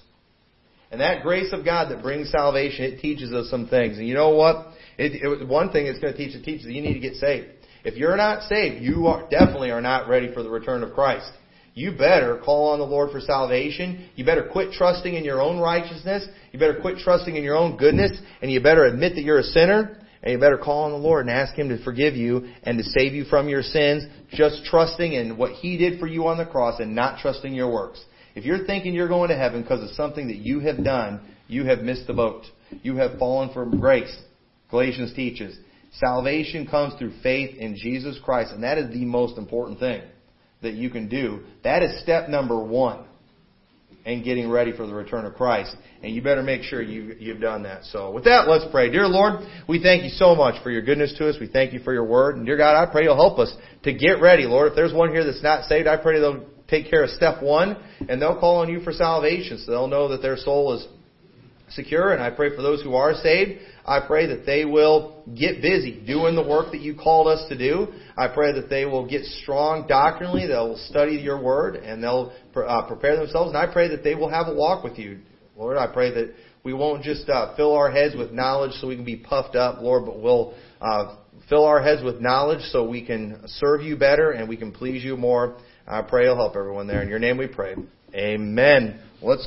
And 0.92 1.00
that 1.00 1.24
grace 1.24 1.52
of 1.52 1.64
God 1.64 1.90
that 1.90 2.00
brings 2.00 2.30
salvation, 2.30 2.84
it 2.84 3.00
teaches 3.00 3.32
us 3.32 3.50
some 3.50 3.66
things. 3.66 3.98
And 3.98 4.06
you 4.06 4.14
know 4.14 4.30
what? 4.30 4.68
It, 4.96 5.20
it, 5.20 5.48
one 5.48 5.72
thing 5.72 5.86
it's 5.88 5.98
going 5.98 6.12
to 6.12 6.16
teach, 6.16 6.36
it 6.36 6.44
teaches 6.44 6.66
you 6.66 6.80
need 6.80 6.94
to 6.94 7.00
get 7.00 7.14
saved. 7.14 7.48
If 7.82 7.96
you're 7.96 8.16
not 8.16 8.48
saved, 8.48 8.80
you 8.80 9.08
are, 9.08 9.28
definitely 9.28 9.72
are 9.72 9.80
not 9.80 10.08
ready 10.08 10.32
for 10.32 10.44
the 10.44 10.50
return 10.50 10.84
of 10.84 10.92
Christ 10.92 11.32
you 11.78 11.92
better 11.92 12.40
call 12.44 12.72
on 12.72 12.80
the 12.80 12.84
Lord 12.84 13.12
for 13.12 13.20
salvation. 13.20 14.08
You 14.16 14.24
better 14.24 14.48
quit 14.50 14.72
trusting 14.72 15.14
in 15.14 15.24
your 15.24 15.40
own 15.40 15.58
righteousness. 15.60 16.26
You 16.50 16.58
better 16.58 16.80
quit 16.80 16.98
trusting 16.98 17.36
in 17.36 17.44
your 17.44 17.56
own 17.56 17.76
goodness. 17.76 18.10
And 18.42 18.50
you 18.50 18.60
better 18.60 18.84
admit 18.84 19.14
that 19.14 19.22
you're 19.22 19.38
a 19.38 19.44
sinner. 19.44 19.96
And 20.20 20.32
you 20.32 20.40
better 20.40 20.58
call 20.58 20.84
on 20.84 20.90
the 20.90 20.96
Lord 20.96 21.26
and 21.26 21.30
ask 21.30 21.54
Him 21.54 21.68
to 21.68 21.82
forgive 21.84 22.16
you 22.16 22.52
and 22.64 22.78
to 22.78 22.84
save 22.84 23.14
you 23.14 23.24
from 23.24 23.48
your 23.48 23.62
sins, 23.62 24.04
just 24.30 24.64
trusting 24.64 25.12
in 25.12 25.36
what 25.36 25.52
He 25.52 25.78
did 25.78 26.00
for 26.00 26.08
you 26.08 26.26
on 26.26 26.36
the 26.36 26.46
cross 26.46 26.80
and 26.80 26.96
not 26.96 27.20
trusting 27.20 27.54
your 27.54 27.72
works. 27.72 28.04
If 28.34 28.44
you're 28.44 28.66
thinking 28.66 28.92
you're 28.92 29.06
going 29.06 29.28
to 29.28 29.36
heaven 29.36 29.62
because 29.62 29.88
of 29.88 29.94
something 29.94 30.26
that 30.26 30.38
you 30.38 30.58
have 30.60 30.82
done, 30.82 31.20
you 31.46 31.64
have 31.66 31.80
missed 31.80 32.08
the 32.08 32.12
boat. 32.12 32.42
You 32.82 32.96
have 32.96 33.20
fallen 33.20 33.52
from 33.52 33.78
grace. 33.78 34.14
Galatians 34.68 35.14
teaches. 35.14 35.56
Salvation 35.92 36.66
comes 36.66 36.94
through 36.98 37.12
faith 37.22 37.56
in 37.56 37.76
Jesus 37.76 38.18
Christ, 38.24 38.50
and 38.52 38.64
that 38.64 38.78
is 38.78 38.92
the 38.92 39.04
most 39.04 39.38
important 39.38 39.78
thing 39.78 40.02
that 40.62 40.74
you 40.74 40.90
can 40.90 41.08
do. 41.08 41.40
That 41.64 41.82
is 41.82 42.00
step 42.02 42.28
number 42.28 42.62
one 42.62 43.04
in 44.04 44.22
getting 44.24 44.48
ready 44.48 44.72
for 44.72 44.86
the 44.86 44.94
return 44.94 45.24
of 45.26 45.34
Christ. 45.34 45.76
And 46.02 46.14
you 46.14 46.22
better 46.22 46.42
make 46.42 46.62
sure 46.62 46.80
you, 46.80 47.16
you've 47.18 47.40
done 47.40 47.64
that. 47.64 47.84
So 47.84 48.10
with 48.10 48.24
that, 48.24 48.48
let's 48.48 48.64
pray. 48.70 48.90
Dear 48.90 49.06
Lord, 49.06 49.40
we 49.68 49.82
thank 49.82 50.04
you 50.04 50.10
so 50.10 50.34
much 50.34 50.62
for 50.62 50.70
your 50.70 50.82
goodness 50.82 51.14
to 51.18 51.28
us. 51.28 51.36
We 51.40 51.48
thank 51.48 51.72
you 51.72 51.80
for 51.80 51.92
your 51.92 52.04
word. 52.04 52.36
And 52.36 52.46
dear 52.46 52.56
God, 52.56 52.80
I 52.80 52.90
pray 52.90 53.04
you'll 53.04 53.16
help 53.16 53.38
us 53.38 53.54
to 53.82 53.92
get 53.92 54.20
ready. 54.20 54.44
Lord, 54.44 54.70
if 54.70 54.76
there's 54.76 54.94
one 54.94 55.10
here 55.10 55.24
that's 55.24 55.42
not 55.42 55.64
saved, 55.64 55.86
I 55.86 55.96
pray 55.96 56.20
they'll 56.20 56.46
take 56.68 56.88
care 56.90 57.04
of 57.04 57.10
step 57.10 57.42
one 57.42 57.76
and 58.08 58.20
they'll 58.20 58.38
call 58.38 58.60
on 58.60 58.68
you 58.68 58.80
for 58.80 58.92
salvation 58.92 59.58
so 59.58 59.70
they'll 59.70 59.88
know 59.88 60.08
that 60.08 60.22
their 60.22 60.36
soul 60.36 60.74
is 60.74 60.86
secure. 61.70 62.12
And 62.12 62.22
I 62.22 62.30
pray 62.30 62.54
for 62.54 62.62
those 62.62 62.82
who 62.82 62.94
are 62.94 63.14
saved, 63.14 63.60
I 63.88 64.06
pray 64.06 64.26
that 64.26 64.44
they 64.44 64.64
will 64.66 65.24
get 65.34 65.62
busy 65.62 66.02
doing 66.06 66.36
the 66.36 66.46
work 66.46 66.72
that 66.72 66.80
you 66.80 66.94
called 66.94 67.26
us 67.26 67.48
to 67.48 67.56
do. 67.56 67.88
I 68.16 68.28
pray 68.28 68.52
that 68.52 68.68
they 68.68 68.84
will 68.84 69.08
get 69.08 69.24
strong 69.24 69.86
doctrinally. 69.88 70.46
They'll 70.46 70.76
study 70.88 71.14
your 71.16 71.42
word 71.42 71.76
and 71.76 72.02
they'll 72.02 72.32
uh, 72.54 72.86
prepare 72.86 73.16
themselves. 73.16 73.48
And 73.48 73.56
I 73.56 73.72
pray 73.72 73.88
that 73.88 74.04
they 74.04 74.14
will 74.14 74.28
have 74.28 74.48
a 74.48 74.54
walk 74.54 74.84
with 74.84 74.98
you. 74.98 75.20
Lord, 75.56 75.78
I 75.78 75.86
pray 75.86 76.12
that 76.12 76.34
we 76.64 76.74
won't 76.74 77.02
just 77.02 77.28
uh, 77.30 77.56
fill 77.56 77.74
our 77.74 77.90
heads 77.90 78.14
with 78.14 78.30
knowledge 78.30 78.72
so 78.72 78.88
we 78.88 78.96
can 78.96 79.04
be 79.04 79.16
puffed 79.16 79.56
up, 79.56 79.80
Lord, 79.80 80.04
but 80.04 80.20
we'll 80.20 80.54
uh, 80.80 81.16
fill 81.48 81.64
our 81.64 81.82
heads 81.82 82.02
with 82.04 82.20
knowledge 82.20 82.60
so 82.70 82.86
we 82.86 83.04
can 83.04 83.42
serve 83.46 83.82
you 83.82 83.96
better 83.96 84.32
and 84.32 84.48
we 84.48 84.56
can 84.56 84.70
please 84.70 85.02
you 85.02 85.16
more. 85.16 85.56
I 85.86 86.02
pray 86.02 86.24
you'll 86.24 86.36
help 86.36 86.56
everyone 86.56 86.86
there. 86.86 87.00
In 87.02 87.08
your 87.08 87.18
name 87.18 87.38
we 87.38 87.46
pray. 87.46 87.74
Amen. 88.14 89.00
Let's 89.22 89.42
go. 89.42 89.46